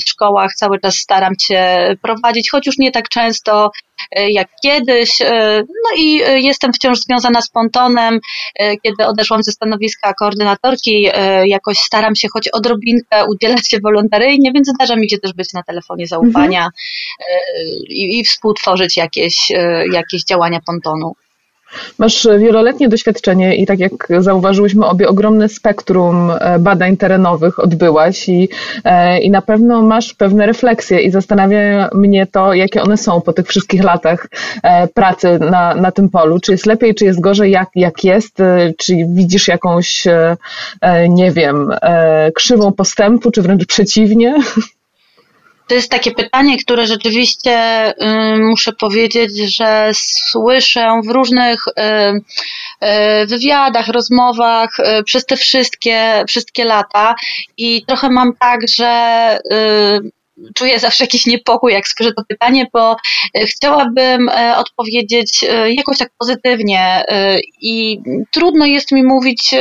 w 0.00 0.08
szkołach 0.08 0.54
cały 0.54 0.80
czas 0.80 0.94
staram 0.94 1.34
się 1.40 1.94
prowadzić, 2.02 2.50
choć 2.50 2.66
już 2.66 2.78
nie 2.78 2.90
tak 2.90 3.08
często 3.08 3.70
jak 4.16 4.48
kiedyś. 4.62 5.10
No 5.60 5.96
i 5.96 6.14
jestem 6.44 6.72
wciąż 6.72 6.98
związana 6.98 7.40
z 7.40 7.50
Pontonem. 7.50 8.20
Kiedy 8.82 9.06
odeszłam 9.06 9.42
ze 9.42 9.52
stanowiska 9.52 10.14
koordynatorki, 10.14 11.08
jakoś 11.44 11.76
staram 11.78 12.16
się 12.16 12.28
choć 12.32 12.48
odrobinkę 12.48 13.26
udzielać 13.26 13.70
się 13.70 13.78
wolontaryjnie, 13.80 14.52
więc 14.52 14.68
zdarza 14.68 14.96
mi 14.96 15.10
się 15.10 15.18
też 15.18 15.32
być 15.32 15.52
na 15.52 15.62
telefonie 15.62 16.06
zaufania 16.06 16.64
mhm. 16.64 16.72
i, 17.88 18.18
i 18.18 18.24
współtworzyć 18.24 18.96
jakieś, 18.96 19.50
e, 19.50 19.84
jakieś 19.92 20.24
działania 20.24 20.60
pontonu. 20.66 21.12
Masz 21.98 22.28
wieloletnie 22.38 22.88
doświadczenie 22.88 23.56
i 23.56 23.66
tak 23.66 23.78
jak 23.78 24.08
zauważyłyśmy, 24.18 24.86
obie 24.86 25.08
ogromne 25.08 25.48
spektrum 25.48 26.30
e, 26.30 26.58
badań 26.58 26.96
terenowych 26.96 27.58
odbyłaś 27.58 28.28
i, 28.28 28.48
e, 28.84 29.20
i 29.20 29.30
na 29.30 29.42
pewno 29.42 29.82
masz 29.82 30.14
pewne 30.14 30.46
refleksje 30.46 31.00
i 31.00 31.10
zastanawia 31.10 31.90
mnie 31.94 32.26
to, 32.26 32.54
jakie 32.54 32.82
one 32.82 32.96
są 32.96 33.20
po 33.20 33.32
tych 33.32 33.46
wszystkich 33.46 33.84
latach 33.84 34.28
e, 34.62 34.88
pracy 34.88 35.38
na, 35.38 35.74
na 35.74 35.92
tym 35.92 36.08
polu. 36.08 36.40
Czy 36.40 36.52
jest 36.52 36.66
lepiej, 36.66 36.94
czy 36.94 37.04
jest 37.04 37.20
gorzej, 37.20 37.50
jak, 37.50 37.68
jak 37.74 38.04
jest? 38.04 38.38
Czy 38.78 38.94
widzisz 39.08 39.48
jakąś, 39.48 40.04
nie 41.08 41.30
wiem, 41.30 41.70
krzywą 42.34 42.72
postępu, 42.72 43.30
czy 43.30 43.42
wręcz 43.42 43.66
przeciwnie? 43.66 44.34
To 45.66 45.74
jest 45.74 45.90
takie 45.90 46.10
pytanie, 46.10 46.58
które 46.58 46.86
rzeczywiście 46.86 47.88
y, 47.90 48.38
muszę 48.38 48.72
powiedzieć, 48.72 49.56
że 49.56 49.90
słyszę 49.94 51.00
w 51.04 51.10
różnych 51.10 51.64
y, 51.68 51.72
y, 53.22 53.26
wywiadach, 53.26 53.88
rozmowach 53.88 54.78
y, 54.78 55.04
przez 55.04 55.26
te 55.26 55.36
wszystkie, 55.36 56.24
wszystkie 56.28 56.64
lata. 56.64 57.14
I 57.56 57.84
trochę 57.86 58.10
mam 58.10 58.32
tak, 58.40 58.60
że 58.68 59.38
y, 59.52 60.10
czuję 60.54 60.78
zawsze 60.78 61.04
jakiś 61.04 61.26
niepokój, 61.26 61.72
jak 61.72 61.88
słyszę 61.88 62.12
to 62.16 62.22
pytanie, 62.28 62.66
bo 62.72 62.96
e, 63.34 63.46
chciałabym 63.46 64.28
e, 64.28 64.56
odpowiedzieć 64.56 65.44
e, 65.44 65.72
jakoś 65.72 65.98
tak 65.98 66.10
pozytywnie 66.18 67.04
i 67.60 67.98
trudno 68.30 68.66
jest 68.66 68.92
mi 68.92 69.04
mówić, 69.04 69.54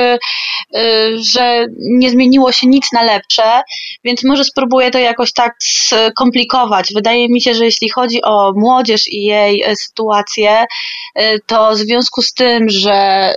że 1.16 1.66
nie 1.80 2.10
zmieniło 2.10 2.52
się 2.52 2.68
nic 2.68 2.92
na 2.94 3.04
lepsze, 3.04 3.62
więc 4.04 4.24
może 4.24 4.44
spróbuję 4.44 4.92
to 4.92 5.00
jakoś 5.00 5.34
tak 5.34 5.56
skomplikować. 5.60 6.94
Wydaje 6.96 7.30
mi 7.30 7.42
się, 7.42 7.54
że 7.54 7.66
jeśli 7.66 7.90
chodzi 7.90 8.22
o 8.24 8.54
młodzież 8.56 9.08
i 9.08 9.24
jej 9.24 9.64
sytuację, 9.76 10.66
to 11.48 11.72
w 11.72 11.78
związku 11.78 12.22
z 12.22 12.34
tym, 12.34 12.70
że 12.70 13.34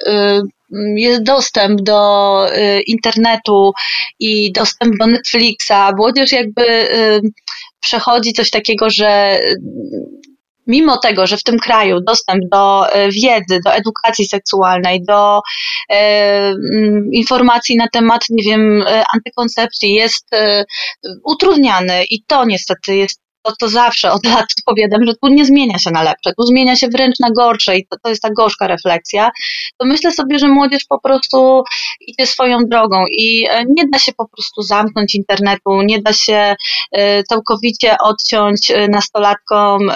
dostęp 1.21 1.81
do 1.83 2.47
y, 2.57 2.81
internetu 2.81 3.73
i 4.19 4.53
dostęp 4.53 4.99
do 4.99 5.07
Netflixa, 5.07 5.93
młodzież 5.97 6.33
jakby 6.33 6.63
y, 6.63 7.21
przechodzi 7.81 8.33
coś 8.33 8.51
takiego, 8.51 8.91
że 8.91 9.41
y, 9.41 9.57
mimo 10.67 10.99
tego, 10.99 11.27
że 11.27 11.37
w 11.37 11.43
tym 11.43 11.59
kraju 11.59 12.01
dostęp 12.01 12.45
do 12.53 12.87
wiedzy, 13.23 13.61
do 13.65 13.75
edukacji 13.75 14.27
seksualnej, 14.27 15.05
do 15.05 15.41
informacji 17.13 17.77
na 17.77 17.89
temat, 17.93 18.23
nie 18.31 18.43
wiem, 18.51 18.85
antykoncepcji 19.15 19.95
jest 19.95 20.27
utrudniany 21.25 22.05
i 22.05 22.25
to 22.27 22.45
niestety 22.45 22.97
jest 22.97 23.24
to, 23.53 23.69
zawsze 23.69 24.13
od 24.13 24.27
lat 24.27 24.47
odpowiadam, 24.59 25.07
że 25.07 25.13
tu 25.23 25.29
nie 25.29 25.45
zmienia 25.45 25.79
się 25.79 25.91
na 25.91 26.03
lepsze, 26.03 26.33
tu 26.39 26.47
zmienia 26.47 26.77
się 26.77 26.89
wręcz 26.89 27.21
na 27.21 27.31
gorsze 27.31 27.77
i 27.77 27.87
to, 27.87 27.97
to 28.03 28.09
jest 28.09 28.23
ta 28.23 28.31
gorzka 28.31 28.67
refleksja, 28.67 29.31
to 29.79 29.87
myślę 29.87 30.13
sobie, 30.13 30.39
że 30.39 30.49
młodzież 30.49 30.85
po 30.89 31.01
prostu 31.01 31.63
idzie 32.01 32.27
swoją 32.27 32.59
drogą 32.59 33.05
i 33.11 33.47
e, 33.51 33.65
nie 33.65 33.85
da 33.93 33.99
się 33.99 34.13
po 34.13 34.29
prostu 34.29 34.63
zamknąć 34.63 35.15
internetu, 35.15 35.83
nie 35.83 36.03
da 36.03 36.13
się 36.13 36.57
e, 36.93 37.23
całkowicie 37.23 37.97
odciąć 37.99 38.71
e, 38.71 38.89
nastolatkom 38.89 39.93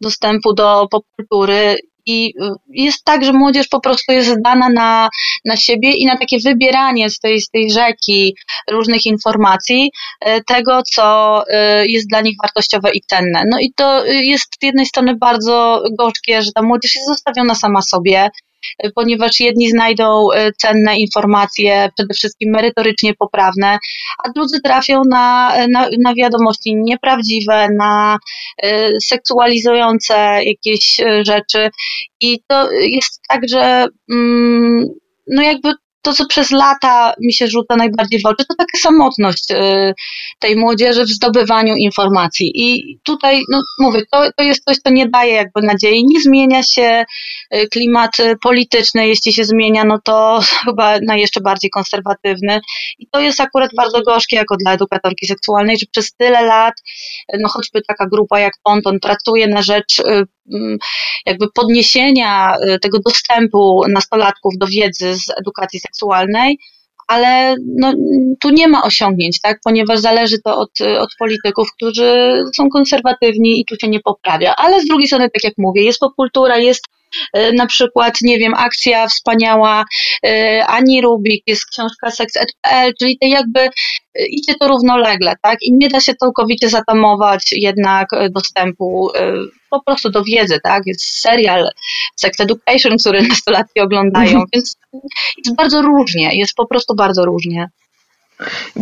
dostępu 0.00 0.54
do 0.54 0.88
popkultury 0.90 1.76
i 2.06 2.34
y, 2.42 2.50
jest 2.68 3.04
tak, 3.04 3.24
że 3.24 3.32
młodzież 3.32 3.68
po 3.68 3.80
prostu 3.80 4.12
jest 4.12 4.28
zdana 4.28 4.68
na, 4.68 5.08
na 5.44 5.56
siebie 5.56 5.92
i 5.92 6.06
na 6.06 6.16
takie 6.18 6.38
wybieranie 6.38 7.10
z 7.10 7.18
tej, 7.18 7.40
z 7.40 7.50
tej 7.50 7.70
rzeki 7.70 8.36
różnych 8.70 9.06
informacji, 9.06 9.90
y, 10.28 10.44
tego, 10.46 10.82
co 10.94 11.42
y, 11.42 11.86
jest 11.88 12.08
dla 12.08 12.20
nich 12.20 12.36
wartościowe 12.42 12.90
i 12.94 13.00
cenne. 13.00 13.42
No 13.50 13.58
i 13.58 13.72
to 13.76 14.04
jest 14.06 14.54
z 14.60 14.64
jednej 14.64 14.86
strony 14.86 15.16
bardzo 15.16 15.82
gorzkie, 15.98 16.42
że 16.42 16.52
ta 16.52 16.62
młodzież 16.62 16.94
jest 16.94 17.08
zostawiona 17.08 17.54
sama 17.54 17.82
sobie, 17.82 18.30
ponieważ 18.94 19.40
jedni 19.40 19.70
znajdą 19.70 20.32
e, 20.34 20.52
cenne 20.52 20.96
informacje, 20.98 21.88
przede 21.96 22.14
wszystkim 22.14 22.50
merytorycznie 22.50 23.14
poprawne, 23.14 23.78
a 24.24 24.30
drudzy 24.30 24.60
trafią 24.64 25.02
na, 25.10 25.52
na, 25.68 25.88
na 26.02 26.14
wiadomości 26.14 26.76
nieprawdziwe, 26.76 27.68
na 27.78 28.18
e, 28.62 28.90
seksualizujące 29.00 30.14
jakieś 30.44 31.00
e, 31.00 31.24
rzeczy. 31.24 31.70
I 32.20 32.38
to 32.48 32.72
jest 32.72 33.20
tak, 33.28 33.48
że 33.48 33.86
mm, 34.10 34.86
no 35.26 35.42
jakby 35.42 35.72
to, 36.06 36.12
co 36.12 36.26
przez 36.26 36.50
lata 36.50 37.14
mi 37.20 37.32
się 37.32 37.46
rzuca 37.46 37.76
najbardziej 37.76 38.20
w 38.20 38.26
oczy, 38.26 38.44
to 38.48 38.54
taka 38.54 38.78
samotność 38.78 39.50
y, 39.50 39.94
tej 40.38 40.56
młodzieży 40.56 41.04
w 41.04 41.08
zdobywaniu 41.08 41.74
informacji. 41.74 42.52
I 42.54 42.98
tutaj, 43.02 43.42
no 43.50 43.60
mówię, 43.78 44.02
to, 44.12 44.30
to 44.36 44.44
jest 44.44 44.64
coś, 44.64 44.76
co 44.76 44.90
nie 44.90 45.08
daje 45.08 45.34
jakby 45.34 45.62
nadziei. 45.62 46.04
Nie 46.04 46.20
zmienia 46.20 46.62
się 46.62 47.04
y, 47.54 47.68
klimat 47.68 48.10
polityczny. 48.42 49.08
Jeśli 49.08 49.32
się 49.32 49.44
zmienia, 49.44 49.84
no 49.84 49.98
to 50.04 50.40
chyba 50.64 50.98
na 51.06 51.16
jeszcze 51.16 51.40
bardziej 51.40 51.70
konserwatywny. 51.70 52.60
I 52.98 53.06
to 53.12 53.20
jest 53.20 53.40
akurat 53.40 53.70
bardzo 53.76 54.02
gorzkie 54.02 54.36
jako 54.36 54.56
dla 54.56 54.72
edukatorki 54.72 55.26
seksualnej, 55.26 55.78
że 55.78 55.86
przez 55.92 56.14
tyle 56.14 56.42
lat, 56.42 56.74
no 57.40 57.48
choćby 57.48 57.82
taka 57.82 58.06
grupa 58.06 58.40
jak 58.40 58.52
Ponton 58.62 59.00
pracuje 59.00 59.48
na 59.48 59.62
rzecz 59.62 59.98
y, 59.98 60.24
jakby 61.26 61.46
podniesienia 61.54 62.56
y, 62.56 62.78
tego 62.78 62.98
dostępu 62.98 63.82
nastolatków 63.88 64.52
do 64.58 64.66
wiedzy 64.66 65.14
z 65.14 65.30
edukacji 65.40 65.80
seksualnej, 65.80 66.58
ale 67.06 67.54
no, 67.78 67.92
tu 68.40 68.50
nie 68.50 68.68
ma 68.68 68.82
osiągnięć, 68.82 69.40
tak? 69.40 69.60
ponieważ 69.64 70.00
zależy 70.00 70.36
to 70.44 70.58
od, 70.58 70.70
od 70.80 71.08
polityków, 71.18 71.68
którzy 71.76 72.42
są 72.56 72.68
konserwatywni 72.68 73.60
i 73.60 73.64
tu 73.64 73.76
się 73.80 73.88
nie 73.88 74.00
poprawia. 74.00 74.54
Ale 74.56 74.80
z 74.80 74.86
drugiej 74.86 75.06
strony, 75.06 75.30
tak 75.30 75.44
jak 75.44 75.54
mówię, 75.58 75.82
jest 75.82 76.00
popkultura, 76.00 76.58
jest 76.58 76.84
na 77.54 77.66
przykład, 77.66 78.14
nie 78.22 78.38
wiem, 78.38 78.54
akcja 78.54 79.06
wspaniała 79.06 79.84
e, 80.26 80.64
Ani 80.66 81.00
Rubik, 81.02 81.42
jest 81.46 81.66
książka 81.66 82.10
Sex.pl, 82.10 82.92
czyli 82.98 83.18
to 83.18 83.26
jakby 83.26 83.60
e, 83.60 83.70
idzie 84.30 84.54
to 84.60 84.68
równolegle, 84.68 85.34
tak? 85.42 85.58
I 85.62 85.72
nie 85.72 85.88
da 85.88 86.00
się 86.00 86.14
całkowicie 86.14 86.68
zatamować 86.68 87.48
jednak 87.52 88.08
dostępu 88.30 89.10
po 89.70 89.82
prostu 89.82 90.10
do 90.10 90.24
wiedzy, 90.24 90.58
tak? 90.62 90.82
Jest 90.86 91.20
serial 91.20 91.70
Sex 92.16 92.40
Education, 92.40 92.96
który 93.00 93.22
nastolatki 93.28 93.80
oglądają, 93.80 94.44
więc 94.54 94.76
jest 95.44 95.56
bardzo 95.56 95.82
różnie, 95.82 96.36
jest 96.36 96.54
po 96.54 96.66
prostu 96.66 96.94
bardzo 96.94 97.24
różnie. 97.24 97.68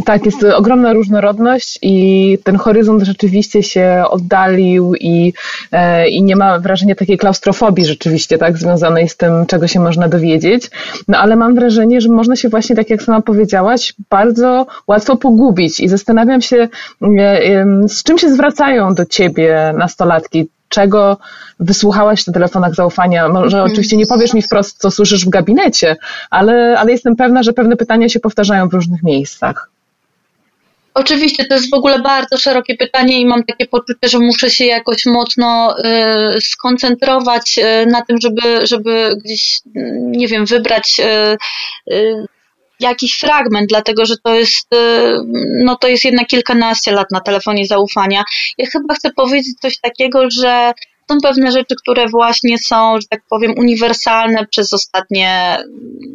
Tak, 0.04 0.26
jest 0.26 0.44
ogromna 0.44 0.92
różnorodność 0.92 1.78
i 1.82 2.38
ten 2.44 2.56
horyzont 2.56 3.02
rzeczywiście 3.02 3.62
się 3.62 4.04
oddalił 4.10 4.94
i, 4.94 5.32
e, 5.72 6.08
i 6.08 6.22
nie 6.22 6.36
ma 6.36 6.58
wrażenia 6.58 6.94
takiej 6.94 7.18
klaustrofobii 7.18 7.84
rzeczywiście, 7.84 8.38
tak, 8.38 8.58
związanej 8.58 9.08
z 9.08 9.16
tym, 9.16 9.46
czego 9.46 9.66
się 9.66 9.80
można 9.80 10.08
dowiedzieć. 10.08 10.70
No 11.08 11.18
ale 11.18 11.36
mam 11.36 11.54
wrażenie, 11.54 12.00
że 12.00 12.08
można 12.08 12.36
się 12.36 12.48
właśnie, 12.48 12.76
tak 12.76 12.90
jak 12.90 13.02
sama 13.02 13.20
powiedziałaś, 13.20 13.94
bardzo 14.10 14.66
łatwo 14.86 15.16
pogubić 15.16 15.80
i 15.80 15.88
zastanawiam 15.88 16.42
się, 16.42 16.68
e, 17.18 17.64
z 17.88 18.02
czym 18.02 18.18
się 18.18 18.30
zwracają 18.30 18.94
do 18.94 19.06
ciebie 19.06 19.74
nastolatki 19.78 20.48
czego 20.68 21.16
wysłuchałaś 21.60 22.22
w 22.22 22.32
telefonach 22.32 22.74
zaufania? 22.74 23.28
Może 23.28 23.56
mhm. 23.56 23.72
oczywiście 23.72 23.96
nie 23.96 24.06
powiesz 24.06 24.34
mi 24.34 24.42
wprost, 24.42 24.78
co 24.78 24.90
słyszysz 24.90 25.26
w 25.26 25.28
gabinecie, 25.28 25.96
ale, 26.30 26.78
ale 26.78 26.92
jestem 26.92 27.16
pewna, 27.16 27.42
że 27.42 27.52
pewne 27.52 27.76
pytania 27.76 28.08
się 28.08 28.20
powtarzają 28.20 28.68
w 28.68 28.74
różnych 28.74 29.02
miejscach. 29.02 29.70
Oczywiście, 30.94 31.44
to 31.44 31.54
jest 31.54 31.70
w 31.70 31.74
ogóle 31.74 31.98
bardzo 31.98 32.38
szerokie 32.38 32.76
pytanie 32.76 33.20
i 33.20 33.26
mam 33.26 33.44
takie 33.44 33.66
poczucie, 33.66 34.08
że 34.08 34.18
muszę 34.18 34.50
się 34.50 34.64
jakoś 34.64 35.06
mocno 35.06 35.76
y, 36.36 36.40
skoncentrować 36.40 37.58
y, 37.58 37.86
na 37.86 38.02
tym, 38.02 38.16
żeby, 38.20 38.66
żeby 38.66 39.16
gdzieś, 39.24 39.60
nie 40.00 40.28
wiem, 40.28 40.46
wybrać 40.46 41.00
y, 41.00 41.94
y 41.94 42.26
jakiś 42.88 43.18
fragment, 43.18 43.68
dlatego 43.68 44.06
że 44.06 44.14
to 44.24 44.34
jest, 44.34 44.74
y, 44.74 45.18
no 45.64 45.76
to 45.76 45.88
jest 45.88 46.04
jednak 46.04 46.26
kilkanaście 46.26 46.92
lat 46.92 47.10
na 47.10 47.20
telefonie 47.20 47.66
zaufania. 47.66 48.24
Ja 48.58 48.66
chyba 48.66 48.94
chcę 48.94 49.10
powiedzieć 49.12 49.60
coś 49.60 49.80
takiego, 49.80 50.30
że 50.30 50.72
są 51.10 51.18
pewne 51.22 51.52
rzeczy, 51.52 51.74
które 51.82 52.08
właśnie 52.08 52.58
są, 52.58 53.00
że 53.00 53.06
tak 53.10 53.20
powiem, 53.30 53.54
uniwersalne 53.58 54.46
przez 54.46 54.72
ostatnie, 54.72 55.58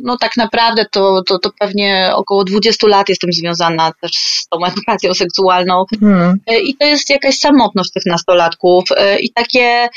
no 0.04 0.18
tak 0.18 0.38
naprawdę 0.38 0.86
to, 0.92 1.24
to, 1.24 1.40
to 1.40 1.50
pewnie 1.60 2.12
około 2.16 2.44
20 2.44 2.88
lat 2.88 3.10
jestem 3.10 3.34
związana 3.34 3.92
też 4.02 4.12
z 4.12 4.48
tą 4.48 4.66
edukacją 4.66 5.14
seksualną. 5.14 5.86
Hmm. 6.00 6.40
Y, 6.52 6.60
I 6.60 6.78
to 6.78 6.86
jest 6.86 7.10
jakaś 7.10 7.40
samotność 7.40 7.92
tych 7.92 8.06
nastolatków. 8.06 8.84
Y, 8.92 9.20
I 9.20 9.34
takie, 9.34 9.90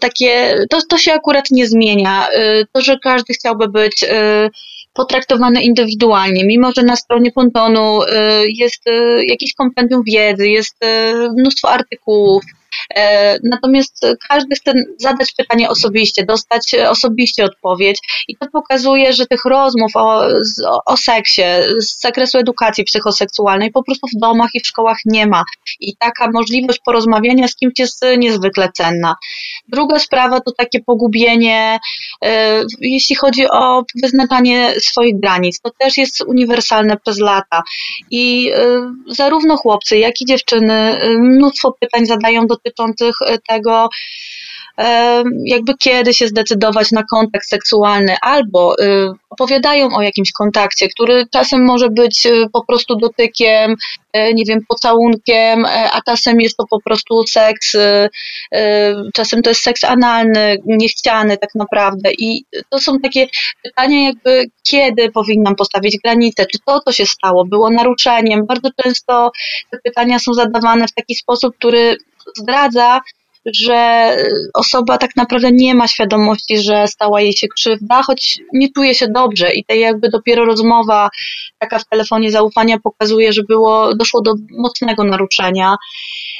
takie 0.00 0.54
to, 0.70 0.78
to 0.88 0.98
się 0.98 1.12
akurat 1.12 1.50
nie 1.50 1.66
zmienia. 1.66 2.28
To, 2.72 2.80
że 2.80 2.98
każdy 2.98 3.34
chciałby 3.34 3.68
być 3.68 4.04
potraktowane 4.92 5.62
indywidualnie, 5.62 6.44
mimo 6.44 6.72
że 6.76 6.82
na 6.82 6.96
stronie 6.96 7.32
Pontonu 7.32 8.02
y, 8.02 8.06
jest 8.48 8.86
y, 8.86 9.24
jakieś 9.26 9.54
kompendium 9.54 10.02
wiedzy, 10.02 10.48
jest 10.48 10.84
y, 10.84 10.88
mnóstwo 11.38 11.70
artykułów, 11.70 12.44
natomiast 13.44 14.06
każdy 14.28 14.54
chce 14.54 14.72
zadać 14.98 15.32
pytanie 15.32 15.68
osobiście, 15.68 16.24
dostać 16.24 16.74
osobiście 16.74 17.44
odpowiedź 17.44 17.98
i 18.28 18.36
to 18.36 18.46
pokazuje, 18.52 19.12
że 19.12 19.26
tych 19.26 19.44
rozmów 19.44 19.90
o, 19.94 20.22
o 20.86 20.96
seksie 20.96 21.42
z 21.78 22.00
zakresu 22.00 22.38
edukacji 22.38 22.84
psychoseksualnej 22.84 23.70
po 23.70 23.82
prostu 23.82 24.06
w 24.16 24.20
domach 24.20 24.50
i 24.54 24.60
w 24.60 24.66
szkołach 24.66 24.98
nie 25.04 25.26
ma. 25.26 25.44
I 25.80 25.96
taka 25.96 26.30
możliwość 26.30 26.80
porozmawiania 26.84 27.48
z 27.48 27.56
kimś 27.56 27.78
jest 27.78 28.04
niezwykle 28.18 28.68
cenna. 28.72 29.14
Druga 29.68 29.98
sprawa 29.98 30.40
to 30.40 30.52
takie 30.52 30.80
pogubienie, 30.80 31.78
e, 32.24 32.64
jeśli 32.80 33.16
chodzi 33.16 33.46
o 33.50 33.82
wyznaczanie 34.02 34.74
swoich 34.80 35.20
granic. 35.20 35.60
To 35.60 35.70
też 35.78 35.96
jest 35.96 36.20
uniwersalne 36.20 36.96
przez 36.96 37.18
lata. 37.18 37.62
I 38.10 38.50
e, 38.54 38.92
zarówno 39.06 39.56
chłopcy, 39.56 39.98
jak 39.98 40.20
i 40.20 40.24
dziewczyny 40.24 41.00
mnóstwo 41.18 41.74
pytań 41.80 42.06
zadają 42.06 42.46
dotyczących 42.46 42.69
dotyczących 42.70 43.14
e, 43.26 43.38
tego, 43.48 43.88
e, 44.78 45.22
jakby 45.44 45.74
kiedy 45.78 46.14
się 46.14 46.28
zdecydować 46.28 46.92
na 46.92 47.02
kontakt 47.02 47.46
seksualny, 47.46 48.16
albo 48.22 48.78
e, 48.78 49.12
opowiadają 49.30 49.88
o 49.96 50.02
jakimś 50.02 50.32
kontakcie, 50.32 50.88
który 50.88 51.26
czasem 51.32 51.64
może 51.64 51.90
być 51.90 52.26
po 52.52 52.64
prostu 52.64 52.96
dotykiem, 52.96 53.74
nie 54.34 54.44
wiem, 54.44 54.58
pocałunkiem, 54.68 55.64
a 55.92 56.00
czasem 56.06 56.40
jest 56.40 56.56
to 56.56 56.64
po 56.70 56.80
prostu 56.80 57.26
seks, 57.26 57.76
czasem 59.14 59.42
to 59.42 59.50
jest 59.50 59.62
seks 59.62 59.84
analny, 59.84 60.56
niechciany 60.66 61.36
tak 61.38 61.50
naprawdę. 61.54 62.10
I 62.18 62.44
to 62.70 62.78
są 62.78 62.98
takie 62.98 63.26
pytania, 63.62 64.06
jakby 64.06 64.44
kiedy 64.68 65.10
powinnam 65.10 65.56
postawić 65.56 65.98
granicę, 66.04 66.46
czy 66.46 66.58
to, 66.66 66.80
co 66.80 66.92
się 66.92 67.06
stało, 67.06 67.44
było 67.44 67.70
naruszeniem. 67.70 68.46
Bardzo 68.46 68.68
często 68.82 69.30
te 69.70 69.78
pytania 69.84 70.18
są 70.18 70.34
zadawane 70.34 70.86
w 70.88 70.94
taki 70.94 71.14
sposób, 71.14 71.56
który 71.56 71.96
zdradza, 72.36 73.00
że 73.46 74.16
osoba 74.54 74.98
tak 74.98 75.16
naprawdę 75.16 75.52
nie 75.52 75.74
ma 75.74 75.88
świadomości, 75.88 76.58
że 76.58 76.88
stała 76.88 77.20
jej 77.20 77.32
się 77.32 77.48
krzywda, 77.48 78.02
choć 78.02 78.38
nie 78.52 78.72
czuje 78.72 78.94
się 78.94 79.08
dobrze 79.08 79.52
i 79.54 79.64
to 79.64 79.74
jakby 79.74 80.08
dopiero 80.08 80.44
rozmowa 80.44 81.10
taka 81.60 81.78
w 81.78 81.84
telefonie 81.84 82.30
zaufania 82.30 82.78
pokazuje, 82.78 83.32
że 83.32 83.42
było, 83.42 83.94
doszło 83.94 84.22
do 84.22 84.34
mocnego 84.50 85.04
naruszenia. 85.04 85.76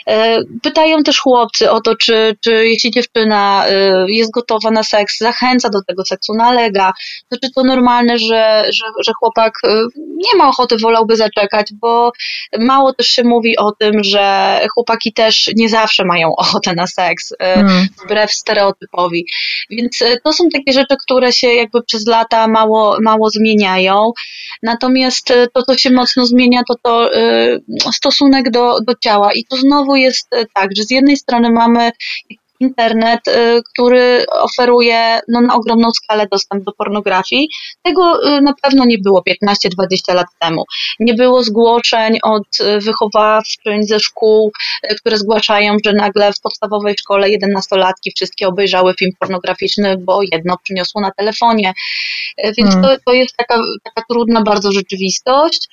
E, 0.07 0.41
pytają 0.62 1.03
też 1.03 1.21
chłopcy 1.21 1.71
o 1.71 1.81
to, 1.81 1.97
czy, 1.97 2.37
czy 2.45 2.68
jeśli 2.68 2.91
dziewczyna 2.91 3.66
e, 3.68 4.05
jest 4.09 4.31
gotowa 4.31 4.71
na 4.71 4.83
seks, 4.83 5.18
zachęca 5.18 5.71
do 5.71 5.79
tego 5.89 6.05
seksu, 6.05 6.35
nalega, 6.35 6.93
to 7.29 7.37
czy 7.43 7.51
to 7.51 7.64
normalne, 7.64 8.18
że, 8.18 8.64
że, 8.73 8.85
że 9.07 9.12
chłopak 9.18 9.53
e, 9.64 9.83
nie 9.97 10.39
ma 10.39 10.49
ochoty, 10.49 10.77
wolałby 10.77 11.16
zaczekać, 11.16 11.66
bo 11.81 12.12
mało 12.59 12.93
też 12.93 13.07
się 13.07 13.25
mówi 13.25 13.57
o 13.57 13.73
tym, 13.73 14.05
że 14.05 14.61
chłopaki 14.75 15.12
też 15.12 15.51
nie 15.57 15.68
zawsze 15.68 16.05
mają 16.05 16.37
ochotę 16.37 16.75
na 16.75 16.87
seks, 16.87 17.35
hmm. 17.41 17.87
wbrew 18.05 18.33
stereotypowi. 18.33 19.27
Więc 19.71 19.99
to 20.25 20.33
są 20.33 20.45
takie 20.53 20.73
rzeczy, 20.73 20.97
które 21.03 21.33
się 21.33 21.49
jakby 21.49 21.83
przez 21.83 22.07
lata 22.07 22.49
mało, 22.49 22.97
mało 23.03 23.31
zmieniają. 23.31 24.12
Natomiast 24.62 25.09
to, 25.54 25.62
co 25.62 25.78
się 25.78 25.90
mocno 25.90 26.26
zmienia, 26.26 26.61
to 26.68 26.74
to 26.82 27.11
stosunek 27.92 28.50
do, 28.50 28.80
do 28.80 28.94
ciała. 28.94 29.32
I 29.32 29.44
to 29.44 29.56
znowu 29.56 29.96
jest 29.96 30.28
e, 30.34 30.44
tak, 30.54 30.70
że 30.76 30.82
z 30.82 30.90
jednej 30.90 31.16
strony 31.16 31.50
mamy 31.50 31.90
internet, 32.61 33.28
y, 33.28 33.62
który 33.72 34.24
oferuje 34.30 35.20
no, 35.28 35.40
na 35.40 35.54
ogromną 35.54 35.90
skalę 35.90 36.26
dostęp 36.32 36.64
do 36.64 36.72
pornografii. 36.72 37.48
Tego 37.82 38.28
y, 38.36 38.42
na 38.42 38.54
pewno 38.62 38.84
nie 38.84 38.98
było 38.98 39.22
15-20 39.46 40.14
lat 40.14 40.26
temu. 40.40 40.64
Nie 41.00 41.14
było 41.14 41.42
zgłoszeń 41.42 42.18
od 42.22 42.61
y, 42.61 42.80
wychowawczyń 42.80 43.82
ze 43.82 44.00
szkół, 44.00 44.52
które 45.00 45.18
zgłaszają, 45.18 45.76
że 45.84 45.92
nagle 45.92 46.32
w 46.32 46.40
podstawowej 46.40 46.94
szkole 46.98 47.28
11-latki 47.28 48.11
wszystkie 48.16 48.48
obejrzały 48.48 48.94
film 48.94 49.11
pornograficzny, 49.20 49.96
bo 49.96 50.20
jedno 50.32 50.56
przyniosło 50.62 51.00
na 51.00 51.11
telefonie. 51.11 51.72
Więc 52.44 52.70
hmm. 52.70 52.82
to, 52.82 52.96
to 53.06 53.12
jest 53.12 53.36
taka, 53.36 53.61
taka 53.84 54.02
trudna 54.11 54.42
bardzo 54.42 54.72
rzeczywistość. 54.72 55.68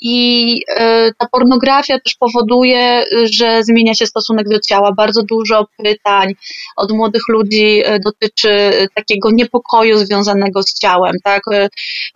E, 0.00 0.06
I 0.06 0.62
e, 0.76 1.10
ta 1.18 1.26
pornografia 1.32 1.98
też 2.00 2.14
powoduje, 2.14 3.04
że 3.30 3.64
zmienia 3.64 3.94
się 3.94 4.06
stosunek 4.06 4.48
do 4.48 4.60
ciała. 4.60 4.92
Bardzo 4.92 5.22
dużo 5.22 5.66
pytań 5.76 6.34
od 6.76 6.92
młodych 6.92 7.22
ludzi 7.28 7.82
e, 7.84 8.00
dotyczy 8.00 8.72
takiego 8.94 9.30
niepokoju 9.30 9.98
związanego 9.98 10.62
z 10.62 10.74
ciałem, 10.74 11.16
tak? 11.24 11.42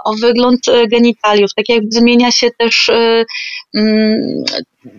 O 0.05 0.15
wygląd 0.15 0.61
genitaliów, 0.91 1.51
tak 1.57 1.69
jakby 1.69 1.89
zmienia 1.91 2.31
się 2.31 2.51
też 2.59 2.91
mm, 3.75 4.45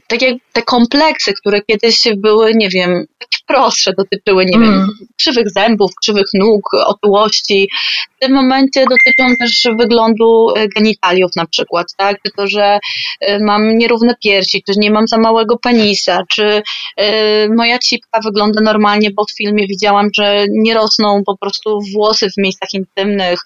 tak 0.07 0.21
jak 0.21 0.35
te 0.53 0.61
kompleksy, 0.61 1.33
które 1.33 1.61
kiedyś 1.61 2.03
były, 2.17 2.51
nie 2.55 2.69
wiem, 2.69 3.05
prostsze, 3.47 3.93
dotyczyły, 3.97 4.45
nie 4.45 4.55
mm. 4.55 4.71
wiem, 4.71 4.89
krzywych 5.17 5.51
zębów, 5.51 5.91
krzywych 6.01 6.27
nóg, 6.33 6.73
otyłości, 6.85 7.69
w 8.15 8.19
tym 8.19 8.33
momencie 8.33 8.85
dotyczą 8.89 9.35
też 9.39 9.67
wyglądu 9.79 10.49
e, 10.55 10.67
genitaliów 10.67 11.31
na 11.35 11.45
przykład, 11.45 11.87
tak? 11.97 12.17
Czy 12.25 12.31
to, 12.37 12.47
że 12.47 12.79
e, 13.21 13.39
mam 13.39 13.77
nierówne 13.77 14.15
piersi, 14.23 14.63
czy 14.63 14.73
nie 14.77 14.91
mam 14.91 15.07
za 15.07 15.17
małego 15.17 15.57
penisa, 15.57 16.23
czy 16.29 16.61
e, 16.97 17.49
moja 17.49 17.79
cipka 17.79 18.19
wygląda 18.23 18.61
normalnie, 18.61 19.11
bo 19.11 19.25
w 19.25 19.37
filmie 19.37 19.67
widziałam, 19.67 20.09
że 20.15 20.45
nie 20.49 20.73
rosną 20.73 21.21
po 21.25 21.37
prostu 21.37 21.79
włosy 21.93 22.29
w 22.29 22.37
miejscach 22.37 22.69
intymnych. 22.73 23.39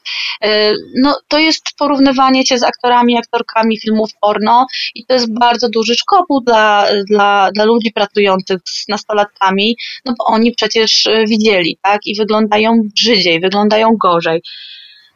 No, 0.96 1.20
to 1.28 1.40
jest 1.40 1.64
porównywanie 1.78 2.46
się 2.46 2.58
z 2.58 2.64
aktorami, 2.64 3.18
aktorkami 3.18 3.80
filmów 3.80 4.10
porno 4.22 4.66
i 4.96 5.06
to 5.06 5.14
jest 5.14 5.34
bardzo 5.40 5.70
duży 5.70 5.96
szkop 5.96 6.26
dla, 6.46 6.86
dla, 7.08 7.50
dla 7.54 7.66
ludzi 7.66 7.92
pracujących 7.92 8.60
z 8.66 8.88
nastolatkami, 8.88 9.69
no 10.06 10.14
bo 10.18 10.26
oni 10.26 10.52
przecież 10.52 11.08
widzieli, 11.28 11.78
tak, 11.82 12.02
i 12.06 12.16
wyglądają 12.16 12.82
brzydziej, 12.96 13.40
wyglądają 13.40 13.98
gorzej. 13.98 14.42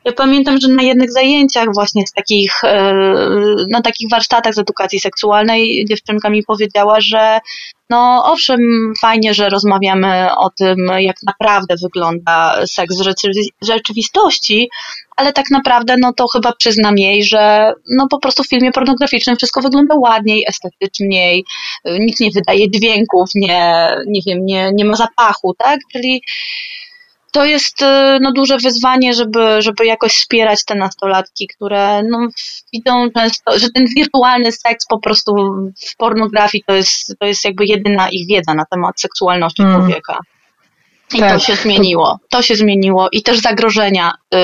Ja 0.05 0.11
pamiętam, 0.11 0.57
że 0.61 0.67
na 0.67 0.83
jednych 0.83 1.11
zajęciach 1.11 1.67
właśnie 1.73 2.07
z 2.07 2.11
takich, 2.11 2.61
na 3.71 3.81
takich 3.81 4.09
warsztatach 4.11 4.53
z 4.53 4.57
edukacji 4.57 4.99
seksualnej 4.99 5.85
dziewczynka 5.89 6.29
mi 6.29 6.43
powiedziała, 6.43 7.01
że 7.01 7.39
no 7.89 8.23
owszem, 8.25 8.59
fajnie, 9.01 9.33
że 9.33 9.49
rozmawiamy 9.49 10.35
o 10.37 10.49
tym, 10.49 10.77
jak 10.99 11.15
naprawdę 11.27 11.75
wygląda 11.83 12.65
seks 12.65 12.95
w 13.01 13.65
rzeczywistości, 13.67 14.69
ale 15.17 15.33
tak 15.33 15.45
naprawdę 15.51 15.95
no 15.99 16.13
to 16.13 16.27
chyba 16.27 16.53
przyznam 16.59 16.97
jej, 16.97 17.23
że 17.23 17.73
no 17.97 18.07
po 18.07 18.19
prostu 18.19 18.43
w 18.43 18.49
filmie 18.49 18.71
pornograficznym 18.71 19.35
wszystko 19.35 19.61
wygląda 19.61 19.95
ładniej, 19.95 20.45
estetyczniej, 20.47 21.43
nic 21.85 22.19
nie 22.19 22.29
wydaje 22.31 22.71
dźwięków, 22.71 23.29
nie, 23.35 23.87
nie 24.07 24.21
wiem, 24.27 24.45
nie, 24.45 24.71
nie 24.73 24.85
ma 24.85 24.95
zapachu, 24.95 25.53
tak? 25.57 25.79
Czyli 25.91 26.21
to 27.33 27.45
jest 27.45 27.81
y, 27.81 27.85
no, 28.21 28.31
duże 28.31 28.57
wyzwanie, 28.57 29.13
żeby, 29.13 29.61
żeby 29.61 29.85
jakoś 29.85 30.11
wspierać 30.11 30.65
te 30.65 30.75
nastolatki, 30.75 31.47
które 31.47 32.03
no, 32.03 32.27
widzą 32.73 33.11
często, 33.11 33.59
że 33.59 33.67
ten 33.69 33.85
wirtualny 33.95 34.51
seks 34.51 34.85
po 34.89 34.99
prostu 34.99 35.35
w 35.91 35.97
pornografii 35.97 36.63
to 36.67 36.73
jest, 36.73 37.15
to 37.19 37.25
jest 37.25 37.45
jakby 37.45 37.65
jedyna 37.65 38.09
ich 38.09 38.27
wiedza 38.27 38.53
na 38.53 38.65
temat 38.65 38.99
seksualności 38.99 39.61
mm. 39.61 39.75
człowieka. 39.75 40.19
I 41.13 41.19
tak. 41.19 41.33
to 41.33 41.39
się 41.39 41.55
zmieniło. 41.55 42.19
To 42.29 42.41
się 42.41 42.55
zmieniło. 42.55 43.09
I 43.11 43.23
też 43.23 43.39
zagrożenia, 43.39 44.13
y, 44.33 44.37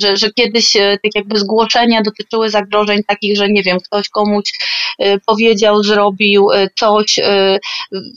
że, 0.00 0.16
że 0.16 0.30
kiedyś 0.32 0.76
y, 0.76 0.98
tak 1.02 1.14
jakby 1.14 1.38
zgłoszenia 1.38 2.02
dotyczyły 2.02 2.50
zagrożeń 2.50 3.02
takich, 3.06 3.36
że 3.36 3.48
nie 3.48 3.62
wiem, 3.62 3.78
ktoś 3.80 4.08
komuś 4.08 4.52
y, 5.02 5.20
powiedział, 5.26 5.82
zrobił 5.82 6.48
coś, 6.78 7.14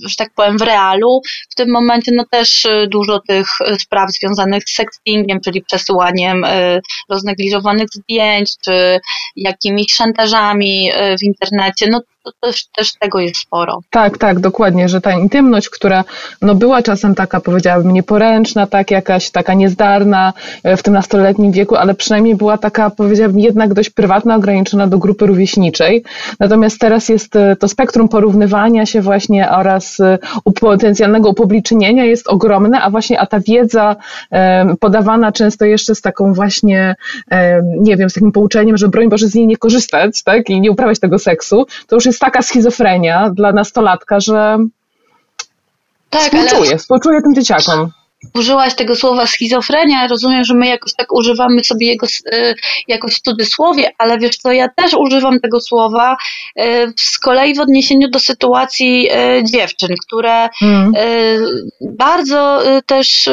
że 0.05 0.15
tak 0.17 0.33
powiem, 0.35 0.57
w 0.57 0.61
realu. 0.61 1.21
W 1.49 1.55
tym 1.55 1.71
momencie 1.71 2.11
no 2.15 2.25
też 2.31 2.67
dużo 2.87 3.19
tych 3.19 3.47
spraw 3.79 4.11
związanych 4.11 4.63
z 4.63 4.75
sextingiem, 4.75 5.39
czyli 5.41 5.63
przesyłaniem 5.63 6.45
roznegliżowanych 7.09 7.87
zdjęć, 7.93 8.51
czy 8.65 8.99
jakimiś 9.35 9.93
szantażami 9.93 10.91
w 11.19 11.23
internecie, 11.23 11.87
no 11.89 12.01
to 12.23 12.31
też, 12.41 12.65
też 12.65 12.93
tego 12.99 13.19
jest 13.19 13.37
sporo. 13.37 13.79
Tak, 13.89 14.17
tak, 14.17 14.39
dokładnie, 14.39 14.89
że 14.89 15.01
ta 15.01 15.19
intymność, 15.19 15.69
która 15.69 16.03
no 16.41 16.55
była 16.55 16.81
czasem 16.81 17.15
taka, 17.15 17.39
powiedziałabym, 17.39 17.93
nieporęczna, 17.93 18.67
tak, 18.67 18.91
jakaś 18.91 19.31
taka 19.31 19.53
niezdarna 19.53 20.33
e, 20.63 20.77
w 20.77 20.83
tym 20.83 20.93
nastoletnim 20.93 21.51
wieku, 21.51 21.75
ale 21.75 21.93
przynajmniej 21.93 22.35
była 22.35 22.57
taka, 22.57 22.89
powiedziałabym, 22.89 23.39
jednak 23.39 23.73
dość 23.73 23.89
prywatna, 23.89 24.35
ograniczona 24.35 24.87
do 24.87 24.97
grupy 24.97 25.25
rówieśniczej. 25.25 26.03
Natomiast 26.39 26.79
teraz 26.79 27.09
jest 27.09 27.35
e, 27.35 27.55
to 27.55 27.67
spektrum 27.67 28.09
porównywania 28.09 28.85
się 28.85 29.01
właśnie 29.01 29.51
oraz 29.51 29.99
e, 29.99 30.17
potencjalnego 30.59 31.29
upublicznienia 31.29 32.05
jest 32.05 32.27
ogromne, 32.27 32.81
a 32.81 32.89
właśnie, 32.89 33.19
a 33.19 33.25
ta 33.25 33.39
wiedza 33.39 33.95
podawana 34.79 35.31
często 35.31 35.65
jeszcze 35.65 35.95
z 35.95 36.01
taką 36.01 36.33
właśnie, 36.33 36.95
nie 37.79 37.97
wiem, 37.97 38.09
z 38.09 38.13
takim 38.13 38.31
pouczeniem, 38.31 38.77
że 38.77 38.87
broń 38.87 39.09
Boże 39.09 39.27
z 39.27 39.35
niej 39.35 39.47
nie 39.47 39.57
korzystać, 39.57 40.23
tak, 40.23 40.49
i 40.49 40.61
nie 40.61 40.71
uprawiać 40.71 40.99
tego 40.99 41.19
seksu, 41.19 41.65
to 41.87 41.95
już 41.95 42.05
jest 42.05 42.10
taka 42.19 42.41
schizofrenia 42.41 43.29
dla 43.29 43.51
nastolatka, 43.51 44.19
że 44.19 44.57
tak, 46.09 46.21
współczuję, 46.21 46.69
ale... 46.69 46.77
współczuję 46.77 47.21
tym 47.21 47.35
dzieciakom 47.35 47.91
użyłaś 48.33 48.75
tego 48.75 48.95
słowa 48.95 49.27
schizofrenia, 49.27 50.07
rozumiem, 50.07 50.43
że 50.43 50.53
my 50.53 50.67
jakoś 50.67 50.93
tak 50.93 51.13
używamy 51.13 51.63
sobie 51.63 51.87
jego 51.87 52.07
y, 52.07 52.55
jakoś 52.87 53.15
w 53.15 53.21
cudzysłowie, 53.21 53.91
ale 53.97 54.19
wiesz 54.19 54.37
co, 54.37 54.51
ja 54.51 54.69
też 54.69 54.93
używam 54.93 55.39
tego 55.39 55.61
słowa 55.61 56.17
y, 56.59 56.93
z 56.97 57.19
kolei 57.19 57.55
w 57.55 57.59
odniesieniu 57.59 58.09
do 58.09 58.19
sytuacji 58.19 59.09
y, 59.11 59.43
dziewczyn, 59.43 59.95
które 60.07 60.49
mm. 60.61 60.93
bardzo 61.81 62.59
też 62.85 63.29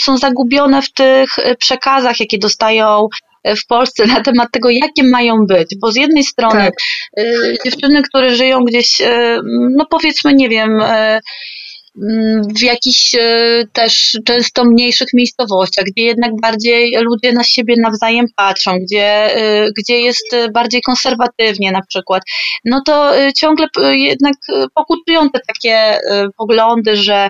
są 0.00 0.18
zagubione 0.18 0.82
w 0.82 0.92
tych 0.92 1.30
przekazach, 1.58 2.20
jakie 2.20 2.38
dostają 2.38 3.08
w 3.44 3.66
Polsce 3.66 4.06
na 4.06 4.20
temat 4.20 4.48
tego, 4.52 4.70
jakie 4.70 5.02
mają 5.02 5.46
być, 5.46 5.76
bo 5.80 5.92
z 5.92 5.96
jednej 5.96 6.24
strony 6.24 6.64
tak. 6.64 6.74
Y, 7.24 7.58
dziewczyny, 7.64 8.02
które 8.02 8.36
żyją 8.36 8.64
gdzieś, 8.64 9.00
y, 9.00 9.38
no 9.76 9.86
powiedzmy, 9.90 10.34
nie 10.34 10.48
wiem, 10.48 10.82
w 12.56 12.62
jakichś 12.62 13.14
e, 13.14 13.64
też 13.72 14.18
często 14.24 14.64
mniejszych 14.64 15.08
miejscowościach, 15.14 15.84
gdzie 15.84 16.02
jednak 16.02 16.32
bardziej 16.42 16.96
ludzie 17.00 17.32
na 17.32 17.44
siebie 17.44 17.74
nawzajem 17.78 18.26
patrzą, 18.36 18.78
gdzie, 18.78 19.36
e, 19.36 19.68
gdzie 19.78 20.00
jest 20.00 20.36
bardziej 20.54 20.82
konserwatywnie 20.82 21.72
na 21.72 21.80
przykład, 21.88 22.22
no 22.64 22.82
to 22.86 23.18
e, 23.18 23.32
ciągle 23.32 23.66
jednak 23.92 24.34
pokutują 24.74 25.30
te 25.30 25.40
takie 25.46 25.98
poglądy, 26.36 26.96
że 26.96 27.28